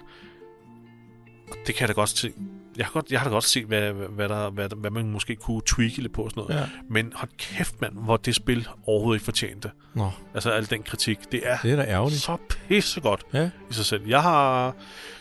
[1.50, 2.30] Og det kan jeg da godt se.
[2.78, 5.36] Jeg har, godt, jeg har da godt set, hvad, hvad, der, hvad, hvad man måske
[5.36, 6.60] kunne tweake lidt på og sådan noget.
[6.60, 6.66] Ja.
[6.90, 9.70] Men hold kæft, mand, hvor det spil overhovedet ikke fortjente.
[9.94, 11.18] Nå, Altså al den kritik.
[11.32, 12.20] Det er, det er da ærgerligt.
[12.20, 12.36] så
[12.68, 13.50] pissegodt Ja.
[13.70, 14.06] i sig selv.
[14.08, 14.74] Jeg har...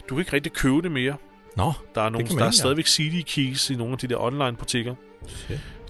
[0.10, 1.16] Du kan ikke rigtig købe det mere.
[1.56, 4.56] Nå, Der er, nogle, der er stadigvæk CD keys i nogle af de der online
[4.58, 4.96] butikker.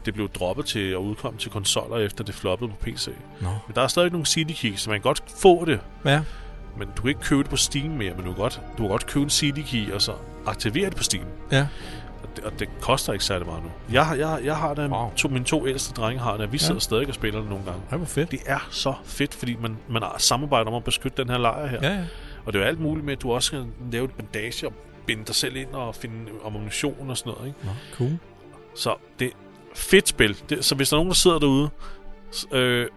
[0.05, 3.07] Det blev droppet til at udkomme til konsoller, efter det floppede på PC.
[3.41, 3.49] Nå.
[3.67, 5.79] Men der er stadig nogle CD keys, så man kan godt få det.
[6.05, 6.21] Ja.
[6.77, 8.87] Men du kan ikke købe det på Steam mere, men du kan godt, du kan
[8.87, 10.13] godt købe en CD-key og så
[10.45, 11.25] aktivere det på Steam.
[11.51, 11.67] Ja.
[12.23, 13.69] Og det, og det koster ikke særlig meget nu.
[13.91, 15.11] Jeg, har- jeg, jeg har det, Wow.
[15.15, 16.65] to, mine to ældste drenge har det, vi Ja.
[16.65, 17.81] sidder stadig og spiller det nogle gange.
[17.91, 18.31] Ej, hvor fedt.
[18.31, 21.67] Det er så fedt, fordi man, man har samarbejdet om at beskytte den her lejr
[21.67, 21.79] her.
[21.81, 22.03] Ja, ja.
[22.45, 24.73] Og det er jo alt muligt med, at du også kan lave et bandage og
[25.05, 27.47] binde dig selv ind og finde ammunition og sådan noget.
[27.47, 27.59] Ikke?
[27.63, 28.17] Nå, cool.
[28.75, 29.31] Så det er
[29.75, 30.37] fedt spil.
[30.49, 31.69] Det, så hvis der er nogen, der sidder derude,
[32.51, 32.87] øh,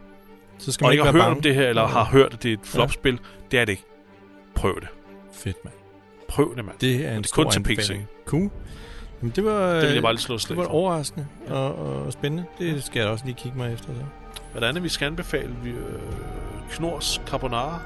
[0.60, 2.42] Så skal og man ikke ikke har hørt om det her, eller har hørt, at
[2.42, 3.18] det er et flopspil,
[3.50, 3.84] det er det ikke.
[4.54, 4.88] Prøv det.
[5.32, 5.74] Fedt, mand.
[6.28, 6.76] Prøv det, mand.
[6.80, 7.92] Det er en det er kun til PC.
[8.26, 8.50] Cool.
[9.22, 10.70] Jamen, det var, Det vil jeg bare lige slå et det slag var for.
[10.70, 11.74] overraskende og,
[12.06, 12.44] og spændende.
[12.58, 13.86] Det skal jeg da også lige kigge mig efter.
[13.86, 14.00] Så.
[14.52, 15.50] Hvad andet, vi skal anbefale?
[15.62, 15.76] Vi, øh,
[16.70, 17.80] Knors Carbonara.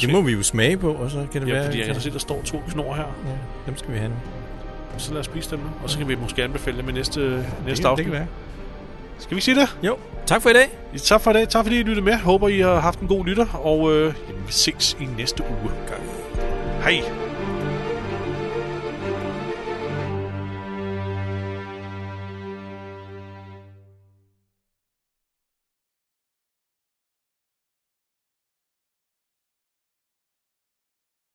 [0.00, 1.64] Det må vi jo smage på, og så kan det Ja, være...
[1.64, 3.02] fordi jeg kan se, der står to knor her.
[3.02, 3.32] ja,
[3.66, 4.16] dem skal vi have nu.
[4.98, 5.66] Så lad os spise dem nu.
[5.82, 7.20] Og så kan vi måske anbefale dem i næste,
[7.66, 8.26] næste det, kan, det kan være.
[9.18, 9.76] Skal vi sige det?
[9.82, 9.96] Jo,
[10.26, 10.70] tak for i dag.
[11.02, 11.48] Tak for i dag.
[11.48, 12.14] Tak fordi I lyttede med.
[12.14, 13.46] Håber, I har haft en god lytter.
[13.54, 14.14] Og øh,
[14.46, 15.70] vi ses i næste uge.
[16.82, 17.23] Hej.